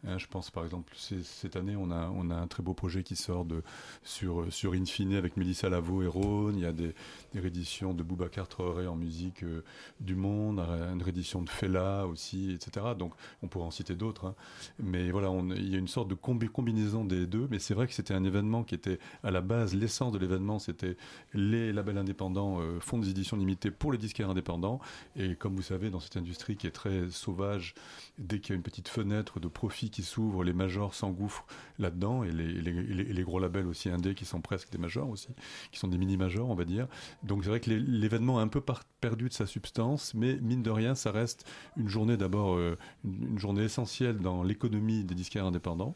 Hein, 0.07 0.17
je 0.17 0.27
pense 0.27 0.49
par 0.49 0.63
exemple, 0.63 0.93
cette 0.95 1.55
année, 1.55 1.75
on 1.75 1.91
a, 1.91 2.09
on 2.15 2.29
a 2.29 2.35
un 2.35 2.47
très 2.47 2.63
beau 2.63 2.73
projet 2.73 3.03
qui 3.03 3.15
sort 3.15 3.43
de, 3.43 3.61
sur, 4.03 4.51
sur 4.51 4.73
Infine 4.73 5.13
avec 5.15 5.35
Mélissa 5.35 5.69
Lavo 5.69 6.03
et 6.03 6.07
Rhône. 6.07 6.55
Il 6.55 6.61
y 6.61 6.65
a 6.65 6.71
des, 6.71 6.95
des 7.33 7.39
rééditions 7.39 7.93
de 7.93 8.01
Boubacar 8.01 8.47
Traoré 8.47 8.87
en 8.87 8.95
musique 8.95 9.43
euh, 9.43 9.63
du 9.99 10.15
monde, 10.15 10.59
une 10.59 11.01
réédition 11.01 11.41
de 11.41 11.49
Fela 11.49 12.07
aussi, 12.07 12.51
etc. 12.51 12.87
Donc 12.97 13.13
on 13.43 13.47
pourrait 13.47 13.65
en 13.65 13.71
citer 13.71 13.95
d'autres. 13.95 14.25
Hein. 14.25 14.35
Mais 14.79 15.11
voilà, 15.11 15.31
il 15.55 15.69
y 15.69 15.75
a 15.75 15.77
une 15.77 15.87
sorte 15.87 16.07
de 16.07 16.15
combinaison 16.15 17.05
des 17.05 17.25
deux. 17.25 17.47
Mais 17.49 17.59
c'est 17.59 17.73
vrai 17.73 17.87
que 17.87 17.93
c'était 17.93 18.13
un 18.13 18.23
événement 18.23 18.63
qui 18.63 18.75
était 18.75 18.99
à 19.23 19.31
la 19.31 19.41
base, 19.41 19.75
l'essence 19.75 20.11
de 20.11 20.19
l'événement, 20.19 20.59
c'était 20.59 20.97
les 21.33 21.71
labels 21.73 21.97
indépendants 21.97 22.61
euh, 22.61 22.79
font 22.79 22.97
des 22.97 23.09
éditions 23.09 23.37
limitées 23.37 23.71
pour 23.71 23.91
les 23.91 23.97
disquaires 23.97 24.29
indépendants. 24.29 24.79
Et 25.15 25.35
comme 25.35 25.55
vous 25.55 25.61
savez, 25.61 25.89
dans 25.89 25.99
cette 25.99 26.17
industrie 26.17 26.55
qui 26.55 26.67
est 26.67 26.71
très 26.71 27.09
sauvage, 27.09 27.73
dès 28.17 28.39
qu'il 28.39 28.51
y 28.51 28.53
a 28.53 28.55
une 28.55 28.63
petite 28.63 28.87
fenêtre 28.87 29.39
de 29.39 29.47
profit 29.47 29.89
qui 29.89 30.03
s'ouvre, 30.03 30.43
les 30.43 30.53
majors 30.53 30.93
s'engouffrent 30.93 31.45
là-dedans 31.77 32.23
et 32.23 32.31
les, 32.31 32.47
les, 32.51 33.23
gros 33.23 33.39
labels 33.39 33.67
aussi 33.67 33.89
indés 33.89 34.15
qui 34.15 34.25
sont 34.25 34.41
presque 34.41 34.71
des 34.71 34.77
majors 34.77 35.09
aussi, 35.09 35.29
qui 35.71 35.79
sont 35.79 35.87
des 35.87 35.97
mini-majors, 35.97 36.49
on 36.49 36.55
va 36.55 36.65
dire. 36.65 36.87
Donc 37.23 37.43
c'est 37.43 37.49
vrai 37.49 37.59
que 37.59 37.69
l'événement 37.69 38.39
a 38.39 38.41
un 38.41 38.47
peu 38.47 38.61
perdu 39.01 39.29
de 39.29 39.33
sa 39.33 39.45
substance, 39.45 40.13
mais 40.13 40.37
mine 40.41 40.63
de 40.63 40.71
rien, 40.71 40.95
ça 40.95 41.11
reste 41.11 41.45
une 41.77 41.87
journée 41.87 42.17
d'abord, 42.17 42.55
euh, 42.55 42.77
une, 43.21 43.39
journée 43.39 43.63
essentielle 43.63 44.17
dans 44.17 44.43
l'économie 44.43 45.03
des 45.03 45.15
disquaires 45.15 45.45
indépendants. 45.45 45.95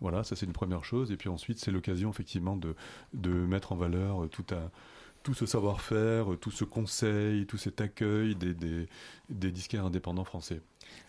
Voilà, 0.00 0.24
ça 0.24 0.36
c'est 0.36 0.46
une 0.46 0.52
première 0.52 0.84
chose. 0.84 1.12
Et 1.12 1.16
puis 1.16 1.28
ensuite, 1.28 1.58
c'est 1.58 1.70
l'occasion 1.70 2.10
effectivement 2.10 2.56
de, 2.56 2.74
de 3.14 3.30
mettre 3.30 3.72
en 3.72 3.76
valeur 3.76 4.28
tout 4.30 4.46
un 4.52 4.70
tout 5.22 5.34
ce 5.34 5.46
savoir-faire, 5.46 6.26
tout 6.40 6.50
ce 6.50 6.64
conseil, 6.64 7.46
tout 7.46 7.56
cet 7.56 7.80
accueil 7.80 8.34
des, 8.34 8.54
des, 8.54 8.88
des 9.28 9.52
disquaires 9.52 9.86
indépendants 9.86 10.24
français 10.24 10.60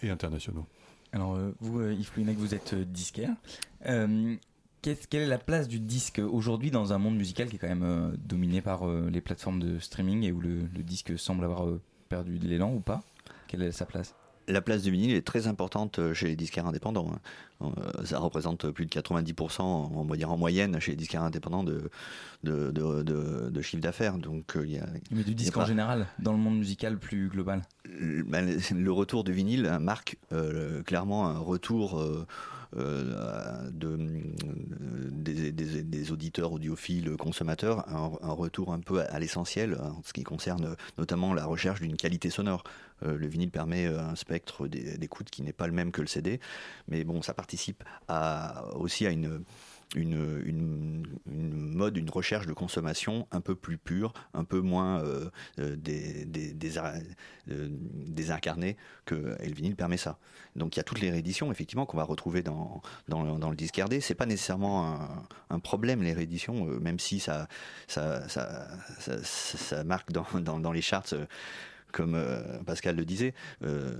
et 0.03 0.11
internationaux. 0.11 0.68
Alors, 1.14 1.36
euh, 1.36 1.51
vous, 1.59 1.80
euh, 1.80 1.93
Yves 1.93 2.11
Pouinec, 2.11 2.38
vous 2.38 2.55
êtes 2.55 2.74
euh, 2.74 2.86
disquaire. 2.86 3.36
quelle 3.84 5.22
est 5.22 5.28
la 5.28 5.38
place 5.38 5.68
du 5.68 5.80
disque 5.80 6.20
aujourd'hui 6.20 6.72
dans 6.72 6.91
un 6.91 6.97
monde 6.97 7.16
musical 7.16 7.47
qui 7.47 7.55
est 7.55 7.59
quand 7.59 7.74
même 7.74 8.18
dominé 8.18 8.61
par 8.61 8.86
les 8.86 9.22
plateformes 9.22 9.59
de 9.59 9.80
streaming 9.80 10.24
et 10.24 10.32
où 10.32 10.41
le, 10.41 10.64
disque 10.84 11.18
semble 11.18 11.45
avoir 11.45 11.68
perdu 12.09 12.38
de 12.39 12.47
l'élan 12.47 12.74
ou 12.74 12.82
pas? 12.82 13.01
Quelle 13.47 13.61
est 13.61 13.72
sa 13.72 13.86
place? 13.86 14.14
La 14.48 14.62
place 14.62 14.82
du 14.84 14.91
vinyle 14.91 15.14
est 15.16 15.26
très 15.26 15.48
importante 15.48 16.14
chez 16.14 16.28
les 16.28 16.36
disquaires 16.36 16.66
indépendants. 16.66 17.12
Hein. 17.62 17.72
Ça 18.04 18.20
représente 18.20 18.70
plus 18.72 18.86
de 18.86 18.89
90%, 18.89 19.62
on 19.62 20.04
va 20.04 20.16
dire 20.16 20.32
en 20.32 20.38
moyenne, 20.38 20.80
chez 20.80 20.91
les 20.91 20.98
disquaires 20.98 21.24
indépendants 21.24 21.64
de, 21.64 21.89
de, 22.44 22.72
de, 22.72 23.62
chiffre 23.62 23.82
d'affaires. 23.82 24.18
Donc, 24.18 24.58
il 24.62 24.72
y 24.72 24.78
a, 24.80 24.86
Mais 25.12 25.24
du 25.24 25.36
disque 25.36 25.56
en 25.58 25.66
général, 25.66 26.08
dans 26.20 26.34
le 26.34 26.38
monde 26.38 26.58
musical 26.58 26.98
plus 26.98 27.30
global? 27.30 27.62
Ben, 28.26 28.58
Le 28.72 28.91
retour 28.91 29.24
du 29.24 29.32
vinyle 29.32 29.78
marque 29.80 30.18
euh, 30.32 30.84
clairement 30.84 31.28
un 31.28 31.39
retour. 31.39 32.00
Euh, 32.00 32.26
euh, 32.78 33.69
de, 33.71 33.97
des, 35.21 36.11
auditeurs 36.11 36.51
audiophiles 36.51 37.15
consommateurs, 37.17 37.86
un, 37.88 38.34
retour 38.34 38.74
un 38.74 38.80
peu 38.80 39.01
à, 39.01 39.19
l'essentiel 39.19 39.78
en 39.80 40.01
ce 40.03 40.13
qui 40.13 40.24
concerne 40.24 40.76
notamment 40.97 41.34
la 41.34 41.45
recherche 41.45 41.82
d'une 41.82 41.95
qualité 41.95 42.30
sonore. 42.30 42.63
le 43.01 43.28
vinyle 43.28 43.51
permet 43.51 43.86
un 43.86 44.15
spectre 44.15 44.67
d'écoute 44.67 45.30
qui 45.30 45.43
n'est 45.43 45.53
pas 45.53 45.67
le 45.67 45.74
même 45.74 45.91
que 45.91 46.01
le 46.01 46.07
CD, 46.07 46.39
mais 46.88 47.03
bon, 47.03 47.21
ça 47.21 47.34
participe 47.34 47.84
aussi 48.76 49.05
à 49.05 49.11
une 49.11 49.43
une, 49.96 50.44
une, 50.46 51.04
mode, 51.28 51.98
une 51.98 52.10
recherche 52.10 52.46
de 52.46 52.54
consommation 52.54 53.28
un 53.32 53.41
peu 53.41 53.56
plus 53.56 53.78
pure, 53.78 54.14
un 54.34 54.44
peu 54.44 54.60
moins 54.60 55.02
euh, 55.02 55.30
euh, 55.60 55.76
des, 55.76 56.26
des, 56.26 56.54
des, 56.54 56.78
euh, 56.78 57.00
désincarnée 57.48 58.78
que 59.06 59.36
et 59.41 59.48
le 59.48 59.56
vinyle 59.56 59.76
permet 59.76 59.98
ça. 59.98 60.18
Donc 60.56 60.76
il 60.76 60.80
y 60.80 60.82
a 60.82 60.84
toutes 60.84 61.02
les 61.02 61.12
rééditions 61.12 61.52
effectivement 61.52 61.86
qu'on 61.86 61.98
va 61.98 62.04
retrouver 62.04 62.44
dans, 62.44 62.82
dans, 63.08 63.38
dans 63.39 63.50
le 63.50 63.56
disque 63.56 63.78
RD. 63.78 64.00
C'est 64.02 64.16
pas 64.16 64.26
nécessairement 64.26 64.88
un, 64.88 65.24
un, 65.50 65.60
problème 65.60 66.04
les 66.04 66.14
rééditions, 66.14 66.66
même 66.66 67.00
si 67.00 67.20
ça 67.20 67.48
ça, 67.88 68.28
ça, 68.30 68.68
ça, 69.00 69.84
marque 69.84 70.12
dans, 70.12 70.26
dans, 70.39 70.60
dans 70.60 70.72
les 70.72 70.82
charts 70.82 71.14
comme 71.94 72.16
euh, 72.16 72.62
Pascal 72.66 72.98
le 72.98 73.06
disait, 73.06 73.34
euh, 73.64 73.96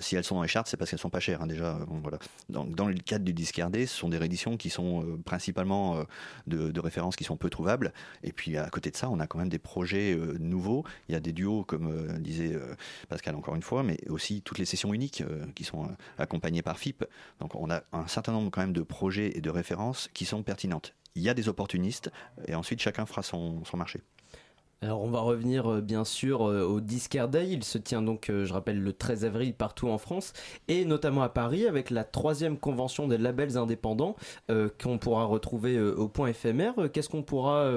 si 0.00 0.16
elles 0.16 0.24
sont 0.24 0.36
dans 0.36 0.42
les 0.42 0.48
charts, 0.48 0.66
c'est 0.66 0.78
parce 0.78 0.88
qu'elles 0.88 0.98
sont 0.98 1.10
pas 1.10 1.20
chères 1.20 1.42
hein, 1.42 1.46
déjà. 1.46 1.78
voilà. 2.02 2.18
Donc, 2.48 2.74
dans 2.74 2.86
le 2.86 2.94
cadre 2.94 3.24
du 3.24 3.34
disque 3.34 3.58
RD, 3.58 3.80
ce 3.80 3.98
sont 3.98 4.08
des 4.08 4.16
rééditions 4.16 4.56
qui 4.56 4.70
sont 4.70 5.02
euh, 5.02 5.18
principalement 5.22 6.04
de, 6.46 6.80
références 6.80 7.16
qui 7.16 7.24
sont 7.24 7.36
peu 7.36 7.50
trouvables. 7.50 7.92
Et 8.22 8.32
puis 8.32 8.56
à 8.56 8.68
côté 8.70 8.90
de 8.90 8.96
ça, 8.96 9.10
on 9.10 9.20
a 9.20 9.26
quand 9.26 9.38
même 9.38 9.48
des 9.48 9.58
projets 9.58 10.16
nouveaux. 10.38 10.84
Il 11.08 11.12
y 11.12 11.16
a 11.16 11.20
des 11.20 11.32
duos, 11.32 11.64
comme 11.64 12.18
disait 12.18 12.56
Pascal 13.08 13.34
encore 13.34 13.56
une 13.56 13.62
fois, 13.62 13.82
mais 13.82 13.98
aussi 14.08 14.42
toutes 14.42 14.58
les 14.58 14.64
sessions 14.64 14.94
uniques 14.94 15.22
qui 15.54 15.64
sont 15.64 15.88
accompagnées 16.18 16.62
par 16.62 16.78
FIP. 16.78 17.04
Donc 17.40 17.54
on 17.54 17.70
a 17.70 17.82
un 17.92 18.06
certain 18.06 18.32
nombre 18.32 18.50
quand 18.50 18.60
même 18.60 18.72
de 18.72 18.82
projets 18.82 19.36
et 19.36 19.40
de 19.40 19.50
références 19.50 20.08
qui 20.14 20.24
sont 20.24 20.42
pertinentes. 20.42 20.94
Il 21.14 21.22
y 21.22 21.28
a 21.28 21.34
des 21.34 21.48
opportunistes 21.48 22.10
et 22.46 22.54
ensuite 22.54 22.80
chacun 22.80 23.06
fera 23.06 23.22
son 23.22 23.62
marché. 23.74 24.00
Alors 24.82 25.00
on 25.02 25.10
va 25.10 25.20
revenir 25.20 25.70
euh, 25.70 25.80
bien 25.80 26.04
sûr 26.04 26.48
euh, 26.48 26.64
au 26.64 26.80
Discard 26.80 27.28
Day. 27.28 27.48
Il 27.48 27.62
se 27.62 27.78
tient 27.78 28.02
donc, 28.02 28.28
euh, 28.30 28.44
je 28.44 28.52
rappelle, 28.52 28.82
le 28.82 28.92
13 28.92 29.24
avril 29.24 29.54
partout 29.54 29.88
en 29.88 29.96
France 29.96 30.32
et 30.66 30.84
notamment 30.84 31.22
à 31.22 31.28
Paris 31.28 31.66
avec 31.66 31.90
la 31.90 32.02
troisième 32.02 32.58
convention 32.58 33.06
des 33.06 33.16
labels 33.16 33.56
indépendants 33.56 34.16
qu'on 34.82 34.98
pourra 34.98 35.24
retrouver 35.24 35.80
au 35.80 36.08
point 36.08 36.28
éphémère. 36.28 36.74
Qu'est-ce 36.92 37.08
qu'on 37.08 37.22
pourra 37.22 37.70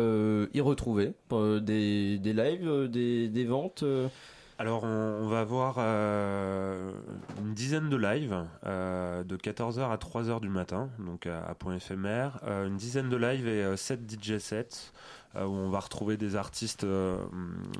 y 0.54 0.62
retrouver 0.62 1.14
des, 1.30 2.20
lives, 2.24 2.88
des, 2.90 3.46
ventes 3.46 3.84
alors 4.58 4.84
on, 4.84 5.28
va 5.28 5.42
avoir 5.42 5.80
une 5.80 7.54
dizaine 7.54 7.90
de 7.90 7.98
lives 7.98 8.46
de 8.64 9.38
14h 9.38 9.90
à 9.90 9.98
3h 9.98 10.40
du 10.40 10.50
matin, 10.50 10.90
donc 11.00 11.28
à, 11.28 11.54
point 11.56 11.76
éphémère, 11.76 12.40
une 12.48 12.78
dizaine 12.78 13.10
de 13.10 13.18
lives 13.18 13.48
et 13.48 13.78
7 13.78 14.00
DJ 14.10 14.38
sets. 14.38 14.92
Euh, 15.36 15.46
où 15.46 15.54
on 15.54 15.70
va 15.70 15.80
retrouver 15.80 16.18
des 16.18 16.36
artistes 16.36 16.84
euh, 16.84 17.18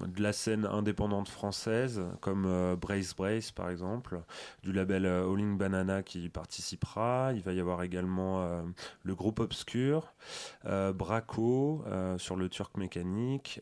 de 0.08 0.22
la 0.22 0.34
scène 0.34 0.66
indépendante 0.66 1.30
française, 1.30 2.02
comme 2.20 2.46
euh, 2.46 2.76
Brace 2.76 3.16
Brace 3.16 3.52
par 3.52 3.70
exemple, 3.70 4.20
du 4.64 4.74
label 4.74 5.06
Alling 5.06 5.58
Banana 5.58 6.04
qui 6.04 6.30
participera. 6.30 7.32
Il 7.34 7.42
va 7.42 7.54
y 7.54 7.60
avoir 7.60 7.84
également 7.84 8.46
le 9.04 9.16
groupe 9.16 9.40
Obscur, 9.40 10.14
Braco 10.64 11.84
sur 12.18 12.36
le 12.36 12.50
Turc 12.50 12.78
mécanique, 12.78 13.62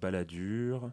Baladur, 0.00 0.90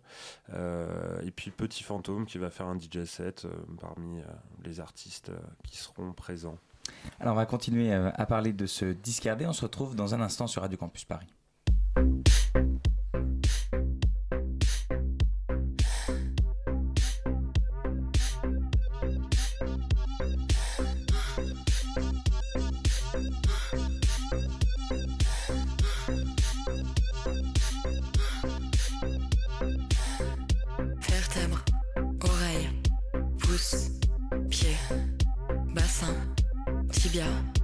et 0.53 1.31
puis 1.31 1.51
Petit 1.51 1.83
Fantôme 1.83 2.25
qui 2.25 2.37
va 2.37 2.49
faire 2.49 2.67
un 2.67 2.77
DJ 2.77 3.05
set 3.05 3.47
parmi 3.79 4.21
les 4.63 4.79
artistes 4.79 5.31
qui 5.63 5.77
seront 5.77 6.13
présents. 6.13 6.57
Alors 7.19 7.33
on 7.33 7.37
va 7.37 7.45
continuer 7.45 7.93
à 7.93 8.25
parler 8.25 8.53
de 8.53 8.65
ce 8.65 8.85
discardé. 8.85 9.45
On 9.45 9.53
se 9.53 9.63
retrouve 9.63 9.95
dans 9.95 10.13
un 10.13 10.21
instant 10.21 10.47
sur 10.47 10.61
Radio 10.61 10.77
Campus 10.77 11.05
Paris. 11.05 11.33
Tibia, 37.11 37.60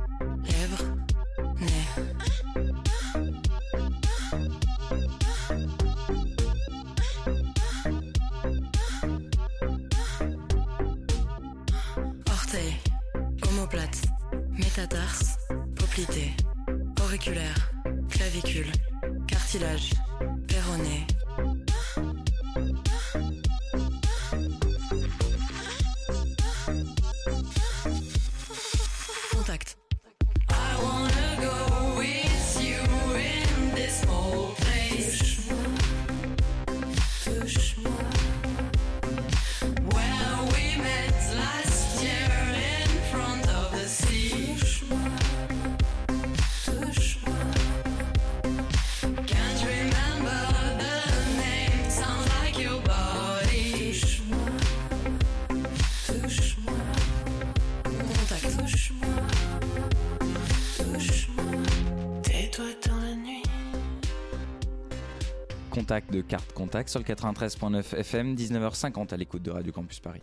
contact 65.88 66.12
de 66.12 66.20
carte 66.20 66.52
contact 66.52 66.90
sur 66.90 67.00
le 67.00 67.06
93.9 67.06 67.96
FM, 67.96 68.36
19h50 68.36 69.14
à 69.14 69.16
l'écoute 69.16 69.42
de 69.42 69.52
Radio 69.52 69.72
Campus 69.72 70.02
Paris. 70.02 70.22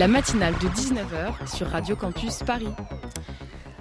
La 0.00 0.08
matinale 0.08 0.54
de 0.54 0.66
19h 0.66 1.46
sur 1.46 1.68
Radio 1.68 1.94
Campus 1.94 2.42
Paris. 2.44 2.66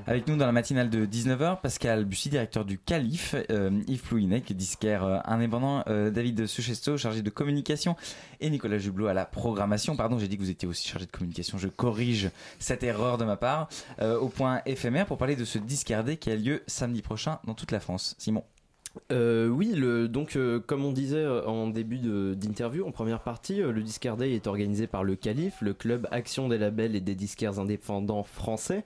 Avec 0.05 0.27
nous 0.27 0.37
dans 0.37 0.45
la 0.45 0.51
matinale 0.51 0.91
de 0.91 1.03
19h, 1.03 1.61
Pascal 1.61 2.05
Bussy, 2.05 2.29
directeur 2.29 2.63
du 2.63 2.77
Calife, 2.77 3.33
euh, 3.49 3.81
Yves 3.87 4.03
Plouinec, 4.03 4.53
disquaire 4.55 5.03
euh, 5.03 5.17
indépendant, 5.25 5.83
euh, 5.87 6.11
David 6.11 6.45
Suchesto, 6.45 6.95
chargé 6.95 7.23
de 7.23 7.29
communication, 7.31 7.95
et 8.39 8.51
Nicolas 8.51 8.77
Jublot 8.77 9.07
à 9.07 9.15
la 9.15 9.25
programmation. 9.25 9.95
Pardon, 9.95 10.19
j'ai 10.19 10.27
dit 10.27 10.37
que 10.37 10.43
vous 10.43 10.51
étiez 10.51 10.67
aussi 10.67 10.87
chargé 10.87 11.07
de 11.07 11.11
communication. 11.11 11.57
Je 11.57 11.69
corrige 11.69 12.29
cette 12.59 12.83
erreur 12.83 13.17
de 13.17 13.25
ma 13.25 13.35
part. 13.35 13.67
au 13.99 14.29
point 14.29 14.61
éphémère 14.67 15.07
pour 15.07 15.17
parler 15.17 15.35
de 15.35 15.43
ce 15.43 15.57
disquaire 15.57 16.05
qui 16.19 16.29
a 16.29 16.35
lieu 16.35 16.61
samedi 16.67 17.01
prochain 17.01 17.39
dans 17.45 17.55
toute 17.55 17.71
la 17.71 17.79
France. 17.79 18.13
Simon. 18.19 18.43
Euh, 19.11 19.47
oui, 19.47 19.73
le, 19.75 20.07
donc 20.07 20.35
euh, 20.35 20.59
comme 20.59 20.85
on 20.85 20.91
disait 20.91 21.17
euh, 21.17 21.45
en 21.45 21.67
début 21.67 21.99
d'interview, 22.35 22.85
en 22.85 22.91
première 22.91 23.21
partie, 23.21 23.57
le 23.57 23.81
Discard 23.81 24.17
Day 24.17 24.33
est 24.33 24.47
organisé 24.47 24.87
par 24.87 25.03
le 25.03 25.15
Calife, 25.15 25.61
le 25.61 25.73
club 25.73 26.07
Action 26.11 26.47
des 26.47 26.57
labels 26.57 26.95
et 26.95 27.01
des 27.01 27.15
disquaires 27.15 27.59
indépendants 27.59 28.23
français, 28.23 28.83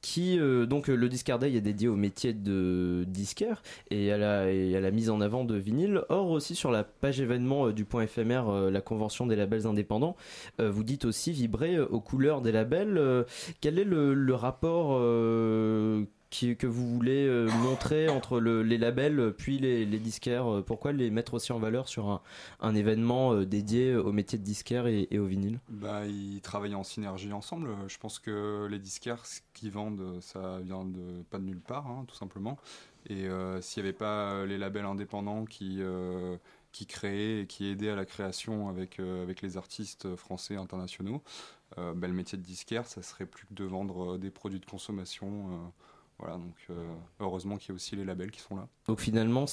qui 0.00 0.38
donc 0.66 0.88
le 0.88 1.08
Discard 1.08 1.38
Day 1.38 1.52
est 1.54 1.60
dédié 1.60 1.88
au 1.88 1.96
métier 1.96 2.32
de 2.32 3.04
disquaire 3.06 3.62
et 3.90 4.12
à, 4.12 4.18
la, 4.18 4.52
et 4.52 4.76
à 4.76 4.80
la 4.80 4.90
mise 4.90 5.10
en 5.10 5.20
avant 5.20 5.44
de 5.44 5.56
vinyle. 5.56 6.02
Or 6.08 6.30
aussi 6.30 6.54
sur 6.54 6.70
la 6.70 6.84
page 6.84 7.20
événement 7.20 7.70
du 7.70 7.84
point 7.84 8.02
éphémère, 8.02 8.50
la 8.50 8.80
convention 8.80 9.26
des 9.26 9.36
labels 9.36 9.66
indépendants, 9.66 10.16
vous 10.58 10.84
dites 10.84 11.04
aussi 11.04 11.32
vibrer 11.32 11.78
aux 11.78 12.00
couleurs 12.00 12.40
des 12.40 12.52
labels. 12.52 13.24
quel 13.60 13.78
est 13.78 13.84
le, 13.84 14.14
le 14.14 14.34
rapport 14.34 14.98
que 16.32 16.66
vous 16.66 16.88
voulez 16.88 17.26
euh, 17.26 17.46
montrer 17.62 18.08
entre 18.08 18.40
les 18.40 18.78
labels 18.78 19.20
euh, 19.20 19.30
puis 19.30 19.58
les, 19.58 19.84
disquaires 19.98 20.50
euh, 20.50 20.62
Pourquoi 20.62 20.92
les 20.92 21.10
mettre 21.10 21.34
aussi 21.34 21.52
en 21.52 21.58
valeur 21.58 21.88
sur 21.88 22.22
un, 22.60 22.74
événement 22.74 23.42
dédié 23.42 23.94
au 23.94 24.12
métier 24.12 24.38
de 24.38 24.44
disquaire 24.44 24.86
et, 24.86 25.18
au 25.18 25.26
vinyle? 25.26 25.60
Bah, 25.68 26.06
Ils 26.06 26.40
travaillent 26.40 26.74
en 26.74 26.84
synergie 26.84 27.32
ensemble. 27.32 27.68
Je 27.86 27.98
pense 27.98 28.18
que 28.18 28.66
les 28.70 28.78
disquaires, 28.78 29.26
ce 29.26 29.40
qu'ils 29.52 29.70
vendent, 29.70 30.20
ça 30.20 30.58
vient 30.60 30.84
de 30.84 31.22
pas 31.30 31.38
de 31.38 31.44
nulle 31.44 31.60
part, 31.60 31.86
hein, 31.86 32.04
tout 32.08 32.16
simplement. 32.16 32.58
Et 33.08 33.26
s'il 33.60 33.82
n'y 33.82 33.88
avait 33.88 33.96
pas 33.96 34.46
les 34.46 34.58
labels 34.58 34.84
indépendants 34.84 35.44
qui 35.44 35.82
qui 36.72 36.86
et 37.04 37.46
qui 37.46 37.66
aidaient 37.66 37.90
à 37.90 37.96
la 37.96 38.06
création 38.06 38.70
avec, 38.70 38.98
avec 39.00 39.42
les 39.42 39.56
artistes 39.58 40.16
français 40.16 40.54
et 40.54 40.56
internationaux, 40.56 41.22
bah, 41.76 42.06
le 42.06 42.14
métier 42.14 42.38
de 42.38 42.42
disquaire, 42.42 42.86
ça 42.86 43.02
serait 43.02 43.26
plus 43.26 43.46
que 43.46 43.54
de 43.54 43.64
vendre 43.64 44.16
des 44.16 44.30
produits 44.30 44.60
de 44.60 44.66
consommation 44.66 45.72
voilà, 46.22 46.38
donc 46.38 46.54
euh, 46.70 46.74
heureusement 47.18 47.56
qu'il 47.56 47.70
y 47.70 47.72
a 47.72 47.74
aussi 47.74 47.96
les 47.96 48.04
labels 48.04 48.30
qui 48.30 48.38
sont 48.40 48.54
là. 48.54 48.68
Donc 48.86 49.00
finalement, 49.00 49.46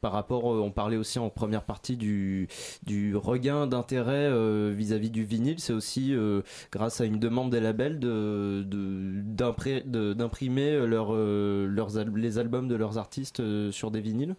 par 0.00 0.12
rapport, 0.12 0.44
on 0.44 0.70
parlait 0.70 0.96
aussi 0.96 1.18
en 1.18 1.30
première 1.30 1.64
partie 1.64 1.96
du, 1.96 2.46
du 2.84 3.16
regain 3.16 3.66
d'intérêt 3.66 4.28
euh, 4.30 4.72
vis-à-vis 4.76 5.10
du 5.10 5.24
vinyle, 5.24 5.58
c'est 5.58 5.72
aussi 5.72 6.14
euh, 6.14 6.42
grâce 6.70 7.00
à 7.00 7.06
une 7.06 7.18
demande 7.18 7.50
des 7.50 7.58
labels 7.58 7.98
de, 7.98 8.64
d'imprimer 10.14 10.86
leur, 10.86 11.12
leurs, 11.12 11.90
les 12.14 12.38
albums 12.38 12.68
de 12.68 12.76
leurs 12.76 12.98
artistes 12.98 13.42
sur 13.72 13.90
des 13.90 14.00
vinyles. 14.00 14.36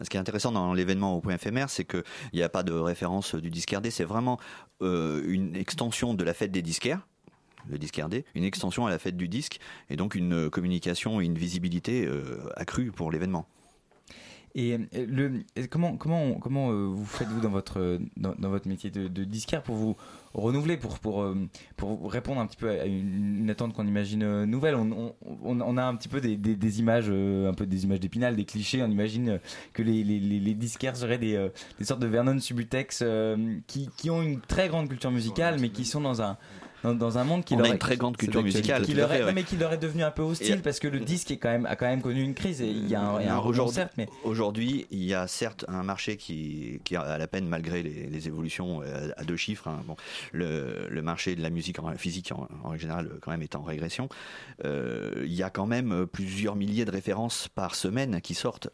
Ce 0.00 0.08
qui 0.08 0.16
est 0.16 0.20
intéressant 0.20 0.52
dans 0.52 0.72
l'événement 0.72 1.18
au 1.18 1.20
point 1.20 1.34
éphémère, 1.34 1.68
c'est 1.68 1.84
qu'il 1.84 2.02
n'y 2.32 2.42
a 2.42 2.48
pas 2.48 2.62
de 2.62 2.72
référence 2.72 3.34
du 3.34 3.50
disquaire 3.50 3.82
D, 3.82 3.90
c'est 3.90 4.04
vraiment 4.04 4.38
une 4.80 5.54
extension 5.54 6.14
de 6.14 6.24
la 6.24 6.32
fête 6.32 6.50
des 6.50 6.62
disquaires 6.62 7.06
le 7.68 7.78
disque 7.78 7.96
RD, 7.96 8.24
une 8.34 8.44
extension 8.44 8.86
à 8.86 8.90
la 8.90 8.98
fête 8.98 9.16
du 9.16 9.28
disque 9.28 9.60
et 9.88 9.96
donc 9.96 10.14
une 10.14 10.50
communication 10.50 11.20
et 11.20 11.24
une 11.24 11.38
visibilité 11.38 12.06
euh, 12.06 12.48
accrue 12.56 12.90
pour 12.92 13.10
l'événement. 13.10 13.46
Et 14.56 14.74
euh, 14.74 14.78
le, 14.92 15.66
comment, 15.68 15.96
comment, 15.96 16.34
comment 16.34 16.72
euh, 16.72 16.86
vous 16.86 17.04
faites-vous 17.04 17.40
dans 17.40 17.50
votre, 17.50 18.00
dans, 18.16 18.50
votre 18.50 18.66
métier 18.66 18.90
de, 18.90 19.06
disquaire 19.22 19.62
pour 19.62 19.76
vous 19.76 19.96
renouveler, 20.34 20.76
pour, 20.76 20.98
pour, 20.98 21.24
pour 21.76 22.10
répondre 22.10 22.40
un 22.40 22.46
petit 22.46 22.56
peu 22.56 22.68
à 22.68 22.84
une, 22.84 23.48
attente 23.48 23.74
qu'on 23.74 23.86
imagine 23.86 24.44
nouvelle? 24.46 24.74
On, 24.74 25.14
on, 25.44 25.76
a 25.76 25.84
un 25.84 25.94
petit 25.94 26.08
peu 26.08 26.20
des, 26.20 26.36
des, 26.36 26.80
images, 26.80 27.10
un 27.10 27.54
peu 27.54 27.64
des 27.64 27.84
images 27.84 28.00
d'épinal, 28.00 28.34
des 28.34 28.44
clichés. 28.44 28.82
On 28.82 28.90
imagine 28.90 29.38
que 29.72 29.82
les, 29.82 30.02
les, 30.02 30.18
les 30.18 30.54
disquaires 30.54 30.96
seraient 30.96 31.18
des, 31.18 31.48
des 31.78 31.84
sortes 31.84 32.00
de 32.00 32.08
Vernon 32.08 32.40
Subutex 32.40 33.04
qui, 33.68 33.88
qui 33.96 34.10
ont 34.10 34.20
une 34.20 34.40
très 34.40 34.68
grande 34.68 34.88
culture 34.88 35.12
musicale, 35.12 35.58
mais 35.60 35.68
qui 35.68 35.84
sont 35.84 36.00
dans 36.00 36.22
un 36.22 36.36
dans, 36.84 37.18
un 37.18 37.24
monde 37.24 37.44
qui 37.44 37.54
on 37.54 37.58
leur 37.58 37.66
a 37.66 37.70
une 37.70 37.78
très 37.78 37.96
grande 37.96 38.16
culture 38.16 38.42
musicale 38.42 38.82
qui 38.82 38.94
leur 38.94 39.12
est, 39.12 39.32
mais 39.32 39.42
qui 39.42 39.56
leur 39.56 39.72
est 39.72 39.78
devenu 39.78 40.02
un 40.02 40.10
peu 40.10 40.22
hostile 40.22 40.62
parce 40.62 40.78
que 40.78 40.88
le 40.88 41.00
disque 41.00 41.30
est 41.30 41.36
quand 41.36 41.50
même 41.50 41.66
a 41.66 41.76
quand 41.76 41.86
même 41.86 42.02
connu 42.02 42.22
une 42.22 42.34
crise 42.34 42.60
et 42.62 42.68
il 42.68 42.88
y 42.88 42.94
a 42.94 43.00
un, 43.00 43.26
un 43.26 43.38
aujourd'hui 43.38 43.82
mais 43.96 44.08
aujourd'hui 44.24 44.86
il 44.90 45.04
y 45.04 45.14
a 45.14 45.26
certes 45.26 45.64
un 45.68 45.82
marché 45.82 46.16
qui 46.16 46.80
qui 46.84 46.96
a 46.96 47.18
la 47.18 47.26
peine 47.26 47.46
malgré 47.46 47.82
les, 47.82 48.28
évolutions 48.28 48.82
euh, 48.82 49.10
à 49.16 49.24
deux 49.24 49.36
chiffres 49.36 49.66
hein. 49.68 49.80
bon 49.86 49.96
le, 50.32 50.88
le, 50.88 51.02
marché 51.02 51.34
de 51.34 51.42
la 51.42 51.48
musique 51.48 51.78
en 51.78 51.90
physique 51.96 52.32
en, 52.32 52.48
en 52.64 52.76
général 52.76 53.10
quand 53.22 53.30
même 53.30 53.42
est 53.42 53.56
en 53.56 53.62
régression 53.62 54.08
euh, 54.64 55.22
il 55.24 55.32
y 55.32 55.42
a 55.42 55.50
quand 55.50 55.66
même 55.66 56.06
plusieurs 56.06 56.56
milliers 56.56 56.84
de 56.84 56.90
références 56.90 57.48
par 57.48 57.74
semaine 57.74 58.20
qui 58.20 58.34
sortent 58.34 58.68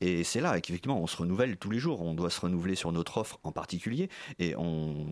et 0.00 0.24
c'est 0.24 0.40
là 0.40 0.60
qu'effectivement, 0.60 1.00
on 1.00 1.06
se 1.06 1.16
renouvelle 1.16 1.56
tous 1.56 1.70
les 1.70 1.78
jours. 1.78 2.02
On 2.02 2.14
doit 2.14 2.30
se 2.30 2.40
renouveler 2.40 2.74
sur 2.74 2.90
notre 2.90 3.18
offre 3.18 3.38
en 3.44 3.52
particulier. 3.52 4.08
Et 4.40 4.56
on, 4.56 5.06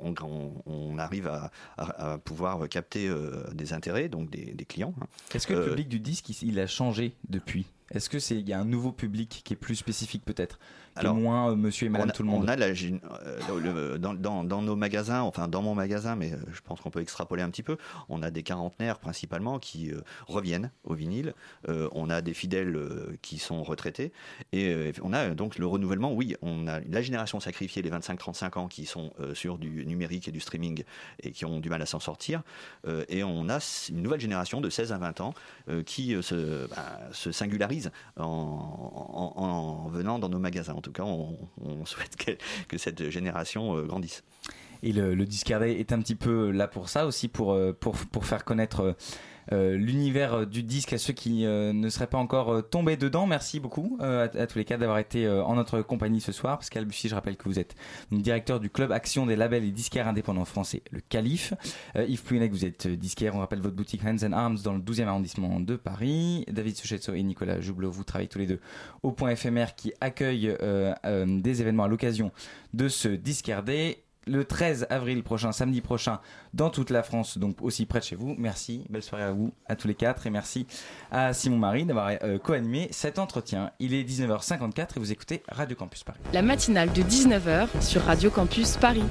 on, 0.00 0.98
arrive 0.98 1.30
à, 1.76 2.18
pouvoir 2.18 2.68
capter 2.68 3.08
euh, 3.08 3.44
des 3.52 3.72
intérêts, 3.72 4.08
donc 4.08 4.30
des, 4.30 4.64
clients. 4.64 4.94
Hein. 5.00 5.06
Est-ce 5.34 5.46
que 5.46 5.52
le 5.52 5.60
euh, 5.60 5.68
public 5.68 5.88
du 5.88 6.00
disque, 6.00 6.42
il 6.42 6.58
a 6.58 6.66
changé 6.66 7.14
depuis? 7.28 7.66
Est-ce 7.90 8.08
que 8.08 8.18
c'est 8.18 8.36
il 8.36 8.48
y 8.48 8.52
a 8.52 8.58
un 8.58 8.64
nouveau 8.64 8.90
public 8.90 9.42
qui 9.44 9.52
est 9.52 9.56
plus 9.56 9.76
spécifique 9.76 10.24
peut-être? 10.24 10.58
Alors, 10.96 11.14
moins 11.14 11.50
euh, 11.50 11.56
monsieur 11.56 11.86
et 11.86 11.90
madame 11.90 12.12
tout 12.12 12.22
le 12.22 12.28
monde. 12.28 12.44
On 12.44 12.48
a 12.48 12.56
euh, 12.58 13.98
dans, 13.98 14.44
dans, 14.44 14.62
nos 14.62 14.76
magasins, 14.76 15.22
enfin 15.22 15.48
dans 15.48 15.62
mon 15.62 15.74
magasin, 15.74 16.16
mais 16.16 16.32
euh, 16.32 16.36
je 16.52 16.60
pense 16.60 16.80
qu'on 16.80 16.90
peut 16.90 17.00
extrapoler 17.00 17.42
un 17.42 17.50
petit 17.50 17.62
peu, 17.62 17.78
on 18.08 18.22
a 18.22 18.30
des 18.30 18.42
quarantenaires 18.42 18.98
principalement 18.98 19.58
qui 19.58 19.92
reviennent 20.26 20.70
au 20.84 20.94
vinyle, 20.94 21.34
on 21.68 22.10
a 22.10 22.20
des 22.20 22.34
fidèles 22.34 22.78
qui 23.22 23.38
sont 23.38 23.62
retraités, 23.62 24.12
et 24.52 24.92
on 25.02 25.12
a 25.12 25.30
donc 25.30 25.58
le 25.58 25.66
renouvellement, 25.66 26.12
oui, 26.12 26.36
on 26.42 26.66
a 26.66 26.80
la 26.80 27.02
génération 27.02 27.40
sacrifiée, 27.40 27.82
les 27.82 27.90
25-35 27.90 28.58
ans 28.58 28.68
qui 28.68 28.86
sont 28.86 29.12
sur 29.34 29.58
du 29.58 29.86
numérique 29.86 30.28
et 30.28 30.32
du 30.32 30.40
streaming 30.40 30.84
et 31.22 31.32
qui 31.32 31.44
ont 31.44 31.60
du 31.60 31.68
mal 31.68 31.82
à 31.82 31.86
s'en 31.86 32.00
sortir, 32.00 32.42
et 33.08 33.22
on 33.24 33.48
a 33.48 33.58
une 33.90 34.02
nouvelle 34.02 34.20
génération 34.20 34.60
de 34.60 34.70
16 34.70 34.92
à 34.92 34.98
20 34.98 35.20
ans 35.20 35.34
qui 35.86 36.16
se, 36.22 36.66
bah, 36.68 37.00
se 37.12 37.32
singularise 37.32 37.90
en, 38.16 38.24
en 38.24 39.88
venant 39.88 40.18
dans 40.18 40.28
nos 40.28 40.38
magasins 40.38 40.74
tout 40.82 40.92
cas, 40.92 41.04
on, 41.04 41.36
souhaite 41.86 42.16
que, 42.68 42.78
cette 42.78 43.10
génération 43.10 43.76
euh, 43.76 43.84
grandisse. 43.84 44.22
Et 44.82 44.92
le, 44.92 45.14
le 45.14 45.24
est 45.24 45.92
un 45.92 46.00
petit 46.00 46.16
peu 46.16 46.50
là 46.50 46.66
pour 46.66 46.88
ça 46.88 47.06
aussi, 47.06 47.28
pour, 47.28 47.52
euh, 47.52 47.72
pour, 47.72 47.94
pour 47.96 48.26
faire 48.26 48.44
connaître 48.44 48.96
euh, 49.50 49.62
euh, 49.62 49.76
l'univers 49.76 50.46
du 50.46 50.62
disque 50.62 50.92
à 50.92 50.98
ceux 50.98 51.12
qui 51.12 51.46
euh, 51.46 51.72
ne 51.72 51.88
seraient 51.88 52.06
pas 52.06 52.18
encore 52.18 52.52
euh, 52.52 52.62
tombés 52.62 52.96
dedans. 52.96 53.26
Merci 53.26 53.60
beaucoup 53.60 53.98
à, 54.00 54.28
tous 54.28 54.58
les 54.58 54.64
cas 54.64 54.76
d'avoir 54.76 54.98
été 54.98 55.28
en 55.28 55.54
notre 55.54 55.82
compagnie 55.82 56.20
ce 56.20 56.32
soir. 56.32 56.58
Pascal 56.58 56.84
Bussy, 56.84 57.08
je 57.08 57.14
rappelle 57.14 57.36
que 57.36 57.44
vous 57.44 57.58
êtes 57.58 57.74
directeur 58.10 58.60
du 58.60 58.70
club 58.70 58.92
Action 58.92 59.26
des 59.26 59.36
labels 59.36 59.64
et 59.64 59.70
disquaires 59.70 60.08
indépendants 60.08 60.44
français, 60.44 60.82
le 60.90 61.00
Calife. 61.00 61.54
Yves 61.96 62.22
Plouinec, 62.22 62.50
vous 62.50 62.64
êtes 62.64 62.86
disquaire. 62.86 63.34
On 63.34 63.38
rappelle 63.38 63.60
votre 63.60 63.76
boutique 63.76 64.02
Hands 64.04 64.24
and 64.24 64.32
Arms 64.32 64.58
dans 64.64 64.74
le 64.74 64.80
12e 64.80 65.06
arrondissement 65.06 65.60
de 65.60 65.76
Paris. 65.76 66.44
David 66.50 66.76
Suchetso 66.76 67.14
et 67.14 67.22
Nicolas 67.22 67.60
Joublot, 67.60 67.90
vous 67.90 68.04
travaillez 68.04 68.28
tous 68.28 68.38
les 68.38 68.46
deux 68.46 68.60
au 69.02 69.12
point 69.12 69.30
éphémère 69.30 69.74
qui 69.74 69.92
accueille 70.00 70.56
des 71.04 71.60
événements 71.60 71.84
à 71.84 71.88
l'occasion 71.88 72.32
de 72.74 72.88
ce 72.88 73.08
disquaire 73.08 73.62
day 73.62 74.02
le 74.26 74.44
13 74.44 74.86
avril 74.90 75.22
prochain, 75.22 75.52
samedi 75.52 75.80
prochain, 75.80 76.20
dans 76.54 76.70
toute 76.70 76.90
la 76.90 77.02
France, 77.02 77.38
donc 77.38 77.60
aussi 77.62 77.86
près 77.86 78.00
de 78.00 78.04
chez 78.04 78.16
vous. 78.16 78.34
Merci, 78.38 78.84
belle 78.90 79.02
soirée 79.02 79.24
à 79.24 79.32
vous, 79.32 79.52
à 79.66 79.76
tous 79.76 79.88
les 79.88 79.94
quatre, 79.94 80.26
et 80.26 80.30
merci 80.30 80.66
à 81.10 81.32
Simon 81.32 81.58
Marie 81.58 81.84
d'avoir 81.84 82.10
euh, 82.22 82.38
co-animé 82.38 82.88
cet 82.90 83.18
entretien. 83.18 83.70
Il 83.78 83.94
est 83.94 84.04
19h54 84.04 84.96
et 84.96 84.98
vous 84.98 85.12
écoutez 85.12 85.42
Radio 85.48 85.76
Campus 85.76 86.04
Paris. 86.04 86.20
La 86.32 86.42
matinale 86.42 86.92
de 86.92 87.02
19h 87.02 87.68
sur 87.80 88.02
Radio 88.02 88.30
Campus 88.30 88.76
Paris. 88.76 89.04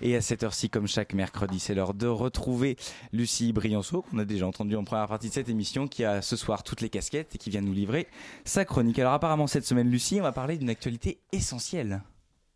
Et 0.00 0.14
à 0.14 0.20
cette 0.20 0.44
heure-ci, 0.44 0.70
comme 0.70 0.86
chaque 0.86 1.12
mercredi, 1.12 1.58
c'est 1.58 1.74
l'heure 1.74 1.92
de 1.92 2.06
retrouver 2.06 2.76
Lucie 3.12 3.52
Brianceau, 3.52 4.02
qu'on 4.02 4.18
a 4.18 4.24
déjà 4.24 4.46
entendu 4.46 4.76
en 4.76 4.84
première 4.84 5.08
partie 5.08 5.28
de 5.28 5.32
cette 5.32 5.48
émission, 5.48 5.88
qui 5.88 6.04
a 6.04 6.22
ce 6.22 6.36
soir 6.36 6.62
toutes 6.62 6.80
les 6.80 6.88
casquettes 6.88 7.34
et 7.34 7.38
qui 7.38 7.50
vient 7.50 7.62
nous 7.62 7.72
livrer 7.72 8.06
sa 8.44 8.64
chronique. 8.64 8.98
Alors 9.00 9.12
apparemment, 9.12 9.48
cette 9.48 9.66
semaine, 9.66 9.90
Lucie, 9.90 10.18
on 10.20 10.22
va 10.22 10.32
parler 10.32 10.56
d'une 10.56 10.70
actualité 10.70 11.18
essentielle. 11.32 12.02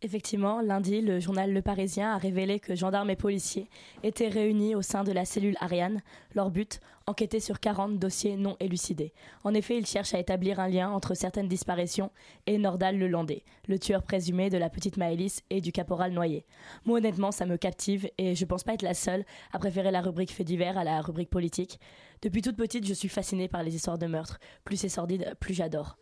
Effectivement, 0.05 0.59
lundi, 0.59 0.99
le 0.99 1.21
journal 1.21 1.53
Le 1.53 1.61
Parisien 1.61 2.13
a 2.13 2.17
révélé 2.17 2.59
que 2.59 2.75
gendarmes 2.75 3.09
et 3.09 3.15
policiers 3.15 3.69
étaient 4.03 4.27
réunis 4.27 4.75
au 4.75 4.81
sein 4.81 5.05
de 5.05 5.13
la 5.13 5.23
cellule 5.23 5.55
Ariane. 5.61 6.01
Leur 6.35 6.51
but, 6.51 6.81
enquêter 7.07 7.39
sur 7.39 7.61
40 7.61 7.97
dossiers 7.99 8.35
non 8.35 8.57
élucidés. 8.59 9.13
En 9.45 9.53
effet, 9.53 9.77
ils 9.77 9.85
cherchent 9.85 10.13
à 10.13 10.19
établir 10.19 10.59
un 10.59 10.67
lien 10.67 10.89
entre 10.89 11.13
certaines 11.13 11.47
disparitions 11.47 12.11
et 12.47 12.57
Nordal 12.57 12.97
Le 12.97 13.07
Landais, 13.07 13.43
le 13.69 13.79
tueur 13.79 14.03
présumé 14.03 14.49
de 14.49 14.57
la 14.57 14.69
petite 14.69 14.97
Maëlys 14.97 15.41
et 15.49 15.61
du 15.61 15.71
caporal 15.71 16.11
Noyer. 16.11 16.45
Moi, 16.83 16.97
honnêtement, 16.97 17.31
ça 17.31 17.45
me 17.45 17.55
captive 17.55 18.09
et 18.17 18.35
je 18.35 18.43
pense 18.43 18.65
pas 18.65 18.73
être 18.73 18.81
la 18.81 18.95
seule 18.95 19.23
à 19.53 19.59
préférer 19.59 19.89
la 19.89 20.01
rubrique 20.01 20.33
fait 20.33 20.43
divers 20.43 20.77
à 20.77 20.83
la 20.83 20.99
rubrique 20.99 21.29
politique. 21.29 21.79
Depuis 22.21 22.41
toute 22.41 22.57
petite, 22.57 22.85
je 22.85 22.93
suis 22.93 23.07
fascinée 23.07 23.47
par 23.47 23.63
les 23.63 23.73
histoires 23.73 23.97
de 23.97 24.07
meurtre. 24.07 24.37
Plus 24.65 24.75
c'est 24.75 24.89
sordide, 24.89 25.33
plus 25.39 25.53
j'adore. 25.53 25.95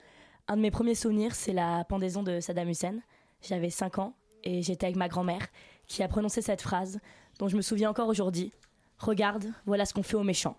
Un 0.48 0.58
de 0.58 0.62
mes 0.62 0.72
premiers 0.72 0.96
souvenirs, 0.96 1.36
c'est 1.36 1.54
la 1.54 1.84
pendaison 1.84 2.24
de 2.24 2.40
Saddam 2.40 2.68
Hussein. 2.68 2.96
J'avais 3.42 3.70
5 3.70 4.00
ans 4.00 4.14
et 4.44 4.62
j'étais 4.62 4.86
avec 4.86 4.96
ma 4.96 5.08
grand-mère 5.08 5.48
qui 5.88 6.04
a 6.04 6.08
prononcé 6.08 6.42
cette 6.42 6.62
phrase 6.62 7.00
dont 7.40 7.48
je 7.48 7.58
me 7.58 7.62
souviens 7.62 7.90
encore 7.90 8.08
aujourd'hui. 8.08 8.54
Regarde, 8.98 9.46
voilà 9.66 9.86
ce 9.86 9.94
qu'on 9.94 10.04
fait 10.04 10.16
aux 10.16 10.24
méchants. 10.24 10.58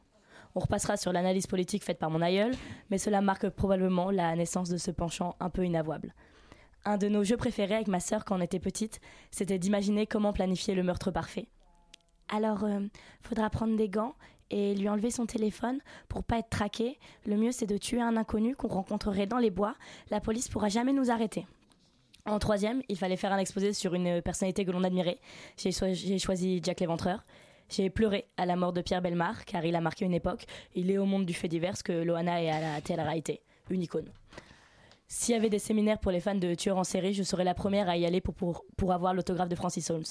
On 0.54 0.60
repassera 0.60 0.96
sur 0.96 1.12
l'analyse 1.12 1.46
politique 1.46 1.84
faite 1.84 1.98
par 1.98 2.10
mon 2.10 2.20
aïeul, 2.20 2.52
mais 2.90 2.98
cela 2.98 3.20
marque 3.20 3.48
probablement 3.48 4.10
la 4.10 4.36
naissance 4.36 4.68
de 4.68 4.76
ce 4.76 4.90
penchant 4.90 5.36
un 5.40 5.48
peu 5.48 5.64
inavouable. 5.64 6.14
Un 6.84 6.98
de 6.98 7.08
nos 7.08 7.24
jeux 7.24 7.36
préférés 7.36 7.76
avec 7.76 7.88
ma 7.88 8.00
sœur 8.00 8.24
quand 8.24 8.36
on 8.36 8.42
était 8.42 8.58
petite, 8.58 9.00
c'était 9.30 9.58
d'imaginer 9.58 10.06
comment 10.06 10.32
planifier 10.32 10.74
le 10.74 10.82
meurtre 10.82 11.10
parfait. 11.10 11.46
Alors, 12.28 12.64
euh, 12.64 12.80
faudra 13.22 13.48
prendre 13.50 13.76
des 13.76 13.88
gants 13.88 14.14
et 14.50 14.74
lui 14.74 14.88
enlever 14.88 15.10
son 15.10 15.26
téléphone 15.26 15.80
pour 16.08 16.24
pas 16.24 16.38
être 16.38 16.50
traqué. 16.50 16.98
Le 17.24 17.36
mieux, 17.36 17.52
c'est 17.52 17.66
de 17.66 17.78
tuer 17.78 18.00
un 18.00 18.16
inconnu 18.16 18.56
qu'on 18.56 18.68
rencontrerait 18.68 19.26
dans 19.26 19.38
les 19.38 19.50
bois. 19.50 19.74
La 20.10 20.20
police 20.20 20.48
pourra 20.48 20.68
jamais 20.68 20.92
nous 20.92 21.10
arrêter. 21.10 21.46
En 22.24 22.38
troisième, 22.38 22.82
il 22.88 22.96
fallait 22.96 23.16
faire 23.16 23.32
un 23.32 23.38
exposé 23.38 23.72
sur 23.72 23.94
une 23.94 24.22
personnalité 24.22 24.64
que 24.64 24.70
l'on 24.70 24.84
admirait. 24.84 25.18
J'ai 25.56 26.18
choisi 26.18 26.60
Jack 26.62 26.80
l'Éventreur. 26.80 27.24
J'ai 27.68 27.90
pleuré 27.90 28.26
à 28.36 28.46
la 28.46 28.54
mort 28.54 28.72
de 28.72 28.80
Pierre 28.80 29.02
Belmar, 29.02 29.44
car 29.44 29.64
il 29.64 29.74
a 29.74 29.80
marqué 29.80 30.04
une 30.04 30.14
époque. 30.14 30.44
Il 30.74 30.90
est 30.90 30.98
au 30.98 31.06
monde 31.06 31.26
du 31.26 31.34
fait 31.34 31.48
divers 31.48 31.82
que 31.82 31.92
Loana 31.92 32.42
est 32.42 32.50
à 32.50 32.60
la 32.60 32.80
télé-réalité. 32.80 33.40
Une 33.70 33.82
icône. 33.82 34.10
S'il 35.08 35.34
y 35.34 35.38
avait 35.38 35.50
des 35.50 35.58
séminaires 35.58 35.98
pour 35.98 36.12
les 36.12 36.20
fans 36.20 36.34
de 36.34 36.54
tueurs 36.54 36.78
en 36.78 36.84
série, 36.84 37.12
je 37.12 37.22
serais 37.22 37.44
la 37.44 37.54
première 37.54 37.88
à 37.88 37.96
y 37.96 38.06
aller 38.06 38.20
pour, 38.20 38.34
pour, 38.34 38.64
pour 38.76 38.92
avoir 38.92 39.14
l'autographe 39.14 39.48
de 39.48 39.54
Francis 39.56 39.90
Holmes. 39.90 40.04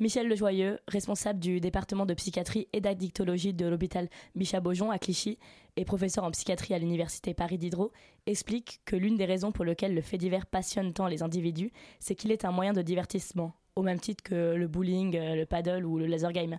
Michel 0.00 0.28
Lejoyeux, 0.28 0.78
responsable 0.86 1.40
du 1.40 1.58
département 1.58 2.06
de 2.06 2.14
psychiatrie 2.14 2.68
et 2.72 2.80
d'addictologie 2.80 3.52
de 3.52 3.66
l'hôpital 3.66 4.08
Bichat-Beaujon 4.36 4.92
à 4.92 4.98
Clichy 5.00 5.40
et 5.76 5.84
professeur 5.84 6.22
en 6.22 6.30
psychiatrie 6.30 6.72
à 6.72 6.78
l'université 6.78 7.34
Paris 7.34 7.58
Diderot, 7.58 7.90
explique 8.26 8.80
que 8.84 8.94
l'une 8.94 9.16
des 9.16 9.24
raisons 9.24 9.50
pour 9.50 9.64
lesquelles 9.64 9.96
le 9.96 10.00
fait 10.00 10.16
divers 10.16 10.46
passionne 10.46 10.92
tant 10.92 11.08
les 11.08 11.24
individus, 11.24 11.72
c'est 11.98 12.14
qu'il 12.14 12.30
est 12.30 12.44
un 12.44 12.52
moyen 12.52 12.72
de 12.72 12.82
divertissement, 12.82 13.54
au 13.74 13.82
même 13.82 13.98
titre 13.98 14.22
que 14.22 14.54
le 14.54 14.68
bowling, 14.68 15.16
euh, 15.16 15.34
le 15.34 15.46
paddle 15.46 15.84
ou 15.84 15.98
le 15.98 16.06
laser 16.06 16.32
game. 16.32 16.58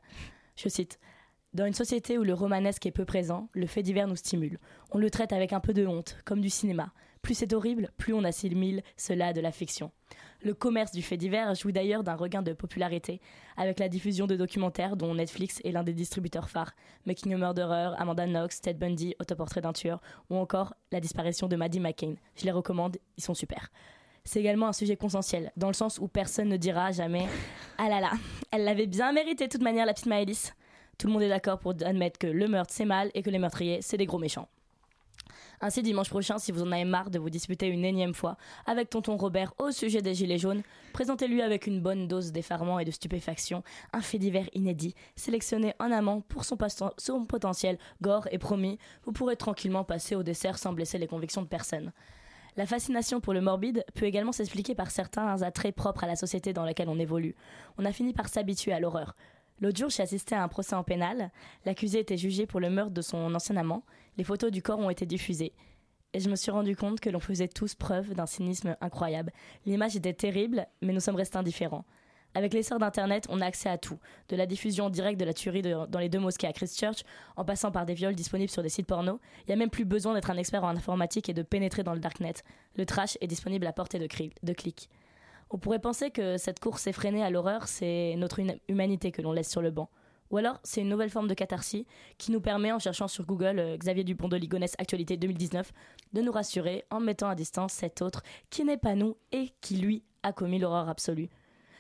Je 0.58 0.68
cite 0.68 1.00
dans 1.54 1.66
une 1.66 1.74
société 1.74 2.18
où 2.18 2.26
le 2.26 2.34
romanesque 2.34 2.86
est 2.88 2.92
peu 2.92 3.06
présent, 3.06 3.48
le 3.54 3.68
fait 3.68 3.84
divers 3.84 4.08
nous 4.10 4.18
stimule. 4.18 4.60
On 4.92 4.98
le 4.98 5.10
traite 5.10 5.32
avec 5.32 5.54
un 5.54 5.62
peu 5.62 5.74
de 5.74 5.88
honte, 5.88 6.18
comme 6.26 6.42
du 6.42 6.50
cinéma. 6.50 6.92
Plus 7.22 7.36
c'est 7.36 7.54
horrible, 7.54 7.90
plus 7.98 8.14
on 8.14 8.26
assimile 8.26 8.84
cela 8.98 9.32
de 9.32 9.40
la 9.40 9.54
fiction. 9.54 9.92
Le 10.42 10.54
commerce 10.54 10.94
du 10.94 11.02
fait 11.02 11.18
divers 11.18 11.54
jouit 11.54 11.74
d'ailleurs 11.74 12.02
d'un 12.02 12.16
regain 12.16 12.42
de 12.42 12.54
popularité, 12.54 13.20
avec 13.58 13.78
la 13.78 13.90
diffusion 13.90 14.26
de 14.26 14.38
documentaires 14.38 14.96
dont 14.96 15.14
Netflix 15.14 15.60
est 15.66 15.72
l'un 15.72 15.84
des 15.84 15.94
distributeurs 15.94 16.50
phares, 16.50 16.72
Making 17.06 17.34
a 17.34 17.38
Murderer, 17.38 17.92
Amanda 17.98 18.26
Knox, 18.26 18.62
Ted 18.62 18.80
Bundy, 18.80 19.16
Autoportrait 19.20 19.60
d'un 19.60 19.74
tueur, 19.74 20.00
ou 20.30 20.38
encore 20.38 20.76
la 20.94 21.02
disparition 21.02 21.50
de 21.50 21.58
Maddie 21.58 21.82
McCain. 21.82 22.16
Je 22.38 22.46
les 22.46 22.52
recommande, 22.52 22.98
ils 23.18 23.24
sont 23.24 23.34
super. 23.34 23.70
C'est 24.24 24.40
également 24.40 24.68
un 24.68 24.74
sujet 24.74 24.96
consensuel, 24.96 25.52
dans 25.58 25.68
le 25.68 25.74
sens 25.74 26.00
où 26.00 26.08
personne 26.08 26.48
ne 26.48 26.58
dira 26.58 26.94
jamais 26.94 27.28
Ah 27.78 27.90
là 27.90 28.00
là, 28.00 28.12
elle 28.52 28.64
l'avait 28.64 28.88
bien 28.88 29.12
mérité 29.12 29.48
de 29.48 29.52
toute 29.52 29.64
manière, 29.64 29.86
la 29.86 29.94
petite 29.94 30.06
Maëlys. 30.06 30.54
Tout 30.98 31.08
le 31.08 31.14
monde 31.14 31.24
est 31.24 31.30
d'accord 31.30 31.60
pour 31.60 31.72
admettre 31.72 32.18
que 32.18 32.28
le 32.28 32.48
meurtre 32.48 32.74
c'est 32.74 32.86
mal 32.86 33.12
et 33.14 33.24
que 33.24 33.30
les 33.30 33.40
meurtriers 33.40 33.82
c'est 33.82 33.98
des 33.98 34.06
gros 34.06 34.20
méchants. 34.20 34.48
Ainsi, 35.62 35.84
dimanche 35.84 36.10
prochain, 36.10 36.38
si 36.38 36.54
vous 36.54 36.64
en 36.64 36.72
avez 36.72 36.86
marre 36.86 37.10
de 37.10 37.20
vous 37.20 37.30
disputer 37.30 37.68
une 37.68 37.84
énième 37.84 38.14
fois 38.14 38.38
avec 38.66 38.90
tonton 38.90 39.18
Robert 39.18 39.54
au 39.58 39.72
sujet 39.72 40.02
des 40.02 40.14
Gilets 40.16 40.38
jaunes, 40.38 40.62
présentez-lui 40.94 41.42
avec 41.42 41.68
une 41.68 41.82
bonne 41.82 42.08
dose 42.08 42.32
d'effarement 42.32 42.80
et 42.80 42.86
de 42.86 42.92
stupéfaction 42.92 43.62
un 43.92 44.00
fait 44.00 44.20
divers 44.20 44.48
inédit, 44.54 44.96
sélectionné 45.18 45.74
en 45.80 45.92
amont 45.92 46.22
pour 46.22 46.46
son, 46.46 47.26
potentiel 47.26 47.78
gore 48.02 48.30
et 48.32 48.38
promis, 48.38 48.80
vous 49.04 49.12
pourrez 49.12 49.36
tranquillement 49.36 49.84
passer 49.84 50.16
au 50.16 50.24
dessert 50.24 50.58
sans 50.58 50.72
blesser 50.72 50.98
les 50.98 51.08
convictions 51.08 51.42
de 51.42 51.48
personne. 51.48 51.92
La 52.56 52.66
fascination 52.66 53.20
pour 53.20 53.34
le 53.34 53.42
morbide 53.42 53.84
peut 53.96 54.06
également 54.06 54.32
s'expliquer 54.32 54.76
par 54.76 54.92
certains 54.92 55.42
attraits 55.42 55.76
propres 55.76 56.06
à 56.06 56.08
la 56.08 56.16
société 56.16 56.54
dans 56.54 56.64
laquelle 56.64 56.90
on 56.90 57.00
évolue. 57.00 57.36
On 57.78 57.84
a 57.84 57.92
fini 57.92 58.14
par 58.14 58.30
s'habituer 58.30 58.72
à 58.72 58.80
l'horreur. 58.80 59.14
L'autre 59.62 59.78
jour, 59.78 59.90
j'ai 59.90 60.04
assisté 60.04 60.36
à 60.36 60.44
un 60.44 60.48
procès 60.48 60.76
en 60.76 60.84
pénal. 60.84 61.32
L'accusé 61.66 62.00
était 62.00 62.18
jugé 62.18 62.46
pour 62.46 62.62
le 62.62 62.70
meurtre 62.70 62.94
de 62.94 63.02
son 63.02 63.36
ancien 63.36 63.58
amant. 63.58 63.84
Les 64.18 64.24
photos 64.24 64.52
du 64.52 64.62
corps 64.62 64.80
ont 64.80 64.90
été 64.90 65.06
diffusées. 65.06 65.54
Et 66.14 66.20
je 66.20 66.30
me 66.30 66.36
suis 66.36 66.52
rendu 66.52 66.76
compte 66.76 67.00
que 67.00 67.10
l'on 67.10 67.20
faisait 67.20 67.48
tous 67.48 67.76
preuve 67.76 68.14
d'un 68.14 68.26
cynisme 68.26 68.76
incroyable. 68.82 69.32
L'image 69.66 69.96
était 69.96 70.14
terrible, 70.14 70.66
mais 70.82 70.94
nous 70.94 71.00
sommes 71.00 71.16
restés 71.16 71.38
indifférents. 71.38 71.86
Avec 72.36 72.54
l'essor 72.54 72.78
d'Internet, 72.78 73.26
on 73.30 73.42
a 73.42 73.46
accès 73.46 73.70
à 73.70 73.78
tout, 73.78 74.00
de 74.30 74.36
la 74.36 74.46
diffusion 74.46 74.90
directe 74.90 75.20
de 75.20 75.26
la 75.26 75.34
tuerie 75.34 75.64
dans 75.64 76.00
les 76.00 76.10
deux 76.10 76.20
mosquées 76.20 76.48
à 76.48 76.54
Christchurch, 76.54 77.04
en 77.36 77.44
passant 77.44 77.72
par 77.72 77.86
des 77.86 77.96
viols 77.96 78.14
disponibles 78.14 78.52
sur 78.52 78.62
des 78.62 78.70
sites 78.70 78.86
porno. 78.86 79.20
Il 79.42 79.46
n'y 79.48 79.54
a 79.54 79.56
même 79.56 79.72
plus 79.72 79.86
besoin 79.86 80.14
d'être 80.14 80.30
un 80.30 80.38
expert 80.38 80.64
en 80.64 80.70
informatique 80.70 81.28
et 81.30 81.34
de 81.34 81.42
pénétrer 81.42 81.82
dans 81.84 81.94
le 81.94 82.00
darknet. 82.00 82.36
Le 82.76 82.86
trash 82.86 83.18
est 83.22 83.28
disponible 83.28 83.66
à 83.66 83.74
portée 83.74 83.98
de, 83.98 84.08
de 84.44 84.54
clic. 84.54 84.90
On 85.50 85.58
pourrait 85.58 85.80
penser 85.80 86.12
que 86.12 86.38
cette 86.38 86.60
course 86.60 86.86
effrénée 86.86 87.24
à 87.24 87.32
l'horreur, 87.32 87.68
c'est 87.68 88.14
notre 88.18 88.40
humanité 88.68 89.12
que 89.12 89.24
l'on 89.24 89.32
laisse 89.32 89.50
sur 89.50 89.64
le 89.64 89.72
banc. 89.72 89.90
Ou 90.32 90.38
alors, 90.38 90.60
c'est 90.64 90.82
une 90.82 90.90
nouvelle 90.90 91.10
forme 91.10 91.28
de 91.28 91.34
catharsis 91.34 91.86
qui 92.18 92.32
nous 92.32 92.42
permet, 92.42 92.72
en 92.72 92.80
cherchant 92.80 93.08
sur 93.08 93.26
Google 93.26 93.60
euh, 93.60 93.78
Xavier 93.78 94.04
Dupont 94.04 94.28
de 94.28 94.38
Ligonnès 94.38 94.74
Actualité 94.78 95.18
2019, 95.18 95.72
de 96.14 96.22
nous 96.22 96.32
rassurer 96.32 96.86
en 96.92 97.00
mettant 97.00 97.30
à 97.30 97.36
distance 97.36 97.74
cet 97.74 98.02
autre 98.02 98.22
qui 98.50 98.64
n'est 98.64 98.78
pas 98.78 98.96
nous 98.96 99.18
et 99.32 99.52
qui, 99.62 99.78
lui, 99.78 100.04
a 100.24 100.32
commis 100.32 100.60
l'horreur 100.60 100.90
absolue. 100.90 101.30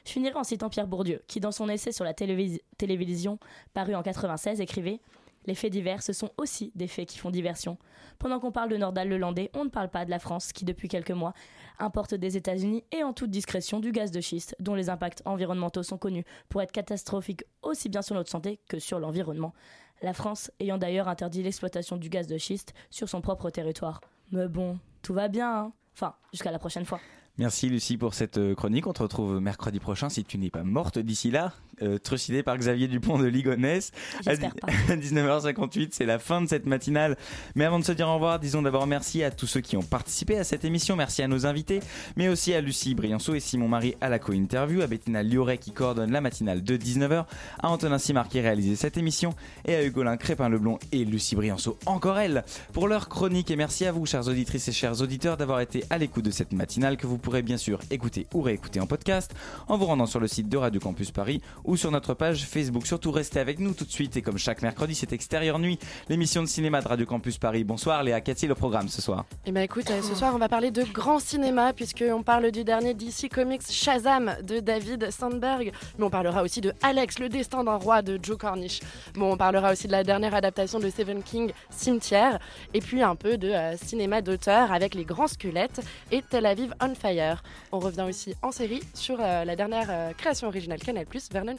Je 0.06 0.12
finirai 0.12 0.36
en 0.36 0.44
citant 0.44 0.70
Pierre 0.70 0.88
Bourdieu, 0.88 1.22
qui, 1.28 1.40
dans 1.40 1.52
son 1.52 1.70
essai 1.70 1.92
sur 1.92 2.06
la 2.06 2.14
télévision 2.14 3.38
paru 3.74 3.94
en 3.94 4.02
96, 4.02 4.62
écrivait 4.62 5.02
les 5.46 5.56
faits 5.56 5.72
divers, 5.72 6.02
ce 6.04 6.14
sont 6.14 6.32
aussi 6.38 6.72
des 6.76 6.88
faits 6.88 7.08
qui 7.08 7.18
font 7.18 7.30
diversion. 7.30 7.78
Pendant 8.18 8.40
qu'on 8.40 8.52
parle 8.52 8.70
de 8.70 8.78
Nordal 8.78 9.08
le 9.08 9.18
Landais, 9.18 9.50
on 9.54 9.66
ne 9.66 9.70
parle 9.70 9.90
pas 9.90 10.06
de 10.06 10.10
la 10.10 10.20
France 10.20 10.52
qui, 10.52 10.66
depuis 10.66 10.88
quelques 10.88 11.12
mois, 11.12 11.34
importe 11.80 12.14
des 12.14 12.38
États-Unis 12.38 12.84
et 12.92 13.04
en 13.04 13.14
toute 13.14 13.32
discrétion 13.32 13.80
du 13.80 13.92
gaz 13.92 14.12
de 14.12 14.22
schiste, 14.22 14.56
dont 14.60 14.76
les 14.76 14.90
impacts 14.90 15.22
environnementaux 15.26 15.84
sont 15.84 15.98
connus 15.98 16.26
pour 16.50 16.62
être 16.62 16.72
catastrophiques 16.72 17.44
aussi 17.62 17.90
bien 17.90 18.02
sur 18.02 18.16
notre 18.16 18.30
santé 18.30 18.60
que 18.68 18.80
sur 18.80 19.00
l'environnement. 19.00 19.54
La 20.02 20.14
France 20.14 20.52
ayant 20.60 20.78
d'ailleurs 20.78 21.08
interdit 21.08 21.44
l'exploitation 21.44 21.98
du 21.98 22.10
gaz 22.10 22.28
de 22.28 22.38
schiste 22.38 22.74
sur 22.90 23.10
son 23.10 23.22
propre 23.22 23.50
territoire. 23.50 24.02
Mais 24.32 24.48
bon, 24.48 24.80
tout 25.02 25.14
va 25.14 25.28
bien, 25.28 25.52
hein 25.52 25.74
Enfin, 25.96 26.16
jusqu'à 26.32 26.52
la 26.52 26.60
prochaine 26.60 26.86
fois. 26.86 27.02
Merci 27.38 27.68
Lucie 27.68 27.98
pour 27.98 28.14
cette 28.14 28.38
euh, 28.38 28.56
chronique. 28.56 28.88
On 28.88 28.94
te 28.94 29.02
retrouve 29.02 29.40
mercredi 29.40 29.80
prochain 29.80 30.08
si 30.10 30.24
tu 30.24 30.38
n'es 30.38 30.50
pas 30.50 30.64
morte 30.64 30.98
d'ici 30.98 31.30
là. 31.30 31.54
Euh, 31.82 31.98
trucidée 31.98 32.44
par 32.44 32.58
Xavier 32.58 32.88
Dupont 32.88 33.18
de 33.18 33.26
Ligonnès. 33.26 33.92
À, 34.26 34.34
19h58, 34.34 35.90
c'est 35.92 36.06
la 36.06 36.20
fin 36.20 36.42
de 36.42 36.48
cette 36.48 36.66
matinale. 36.66 37.16
Mais 37.56 37.64
avant 37.64 37.80
de 37.80 37.86
se 37.86 37.92
dire 37.92 38.08
au 38.08 38.16
revoir, 38.16 38.40
disons 38.40 38.62
d'abord 38.62 38.86
merci 38.86 39.24
à 39.24 39.32
tous 39.32 39.48
ceux 39.48 39.62
qui 39.62 39.78
ont 39.78 39.84
participé 39.84 40.38
à 40.38 40.44
cette 40.44 40.66
émission. 40.66 40.96
Merci 40.96 41.24
à 41.24 41.28
nos 41.28 41.46
invités, 41.46 41.80
mais 42.18 42.28
aussi 42.28 42.54
à 42.54 42.62
Lucie 42.62 42.96
Brianceau 42.96 43.34
et 43.34 43.40
Simon 43.40 43.68
Marie 43.68 43.96
à 44.02 44.10
la 44.10 44.20
co-interview, 44.20 44.82
à 44.82 44.88
Bettina 44.88 45.24
Lioret 45.24 45.58
qui 45.58 45.72
coordonne 45.72 46.12
la 46.12 46.22
matinale 46.22 46.64
de 46.64 46.76
19h, 46.76 47.26
à 47.62 47.70
Antonin 47.70 47.98
Simard 47.98 48.28
qui 48.28 48.40
a 48.40 48.42
réalisé 48.42 48.76
cette 48.76 48.98
émission 48.98 49.34
et 49.66 49.76
à 49.76 49.84
Hugolin 49.84 50.18
Crépin-Leblond 50.18 50.80
et 50.92 51.06
Lucie 51.06 51.36
Brianceau, 51.36 51.78
encore 51.86 52.20
elle, 52.20 52.44
pour 52.74 52.88
leur 52.88 53.08
chronique. 53.08 53.52
Et 53.52 53.56
merci 53.56 53.86
à 53.86 53.92
vous, 53.92 54.06
chères 54.06 54.28
auditrices 54.28 54.68
et 54.68 54.74
chers 54.74 55.02
auditeurs, 55.02 55.38
d'avoir 55.38 55.62
été 55.62 55.84
à 55.90 55.98
l'écoute 55.98 56.26
de 56.26 56.32
cette 56.32 56.52
matinale 56.52 56.98
que 56.98 57.08
vous 57.08 57.18
pourrez 57.18 57.42
bien 57.42 57.58
sûr 57.58 57.80
écouter 57.90 58.28
ou 58.34 58.42
réécouter 58.42 58.80
en 58.80 58.88
podcast 58.88 59.34
en 59.68 59.78
vous 59.78 59.86
rendant 59.86 60.06
sur 60.06 60.20
le 60.20 60.28
site 60.28 60.50
de 60.50 60.58
Radio 60.58 60.82
Campus 60.82 61.12
Paris 61.12 61.42
ou 61.70 61.78
sur 61.78 61.92
notre 61.92 62.16
page 62.16 62.46
Facebook. 62.46 62.88
Surtout 62.88 63.12
restez 63.12 63.40
avec 63.40 63.60
nous 63.60 63.74
tout 63.74 63.86
de 63.86 63.92
suite 63.92 64.18
et 64.18 64.24
comme 64.24 64.40
chaque 64.40 64.64
mercredi 64.64 64.96
c'est 64.96 65.14
Extérieur 65.14 65.60
Nuit, 65.60 65.78
l'émission 66.10 66.42
de 66.42 66.48
cinéma 66.48 66.82
de 66.82 66.88
Radio 66.88 67.06
Campus 67.06 67.38
Paris. 67.38 67.64
Bonsoir 67.64 68.02
Léa, 68.02 68.22
qu'a-t-il 68.22 68.52
au 68.52 68.56
programme 68.56 68.90
ce 68.90 69.04
soir 69.04 69.26
Eh 69.46 69.52
bien 69.52 69.62
écoute, 69.62 69.88
euh, 69.92 70.02
ce 70.02 70.16
soir 70.16 70.34
on 70.34 70.40
va 70.40 70.50
parler 70.50 70.72
de 70.72 70.82
grand 70.82 71.20
cinéma 71.20 71.72
puisqu'on 71.74 72.24
parle 72.24 72.50
du 72.50 72.64
dernier 72.64 72.96
DC 72.96 73.30
Comics 73.32 73.70
Shazam 73.70 74.36
de 74.42 74.60
David 74.60 75.12
Sandberg, 75.12 75.72
mais 76.00 76.06
on 76.06 76.10
parlera 76.10 76.42
aussi 76.42 76.60
de 76.60 76.74
Alex, 76.82 77.20
le 77.20 77.30
destin 77.30 77.64
d'un 77.64 77.76
roi 77.76 78.02
de 78.02 78.20
Joe 78.20 78.38
Cornish. 78.38 78.80
Bon, 79.14 79.34
on 79.34 79.38
parlera 79.38 79.72
aussi 79.72 79.86
de 79.86 79.92
la 79.92 80.04
dernière 80.04 80.34
adaptation 80.34 80.80
de 80.80 80.90
Stephen 80.90 81.22
King, 81.22 81.52
Cimetière, 81.70 82.40
et 82.74 82.82
puis 82.82 83.04
un 83.04 83.16
peu 83.16 83.38
de 83.38 83.50
euh, 83.50 83.78
cinéma 83.78 84.24
d'auteur 84.24 84.72
avec 84.72 84.96
Les 84.96 85.06
Grands 85.06 85.28
Squelettes 85.28 85.82
et 86.12 86.24
Tel 86.24 86.48
Aviv 86.48 86.74
on 86.82 86.96
Fire. 86.96 87.44
On 87.72 87.78
revient 87.78 88.06
aussi 88.10 88.34
en 88.42 88.52
série 88.52 88.82
sur 88.96 89.20
euh, 89.22 89.46
la 89.46 89.56
dernière 89.56 90.16
création 90.18 90.48
originale 90.48 90.80
Canal+, 90.80 91.06
Vernon 91.32 91.59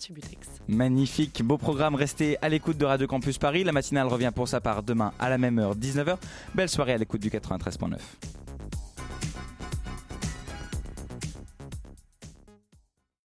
Magnifique, 0.69 1.43
beau 1.43 1.59
programme, 1.59 1.95
restez 1.95 2.39
à 2.43 2.49
l'écoute 2.49 2.79
de 2.79 2.85
Radio 2.85 3.07
Campus 3.07 3.39
Paris. 3.39 3.65
La 3.65 3.73
matinale 3.73 4.07
revient 4.07 4.33
pour 4.35 4.49
sa 4.49 4.61
part 4.61 4.83
demain 4.83 5.13
à 5.19 5.29
la 5.29 5.37
même 5.37 5.59
heure, 5.59 5.77
19h. 5.77 6.17
Belle 6.55 6.69
soirée 6.69 6.95
à 6.95 6.99
l'écoute 6.99 7.21
du 7.21 7.29
93.9. 7.29 7.99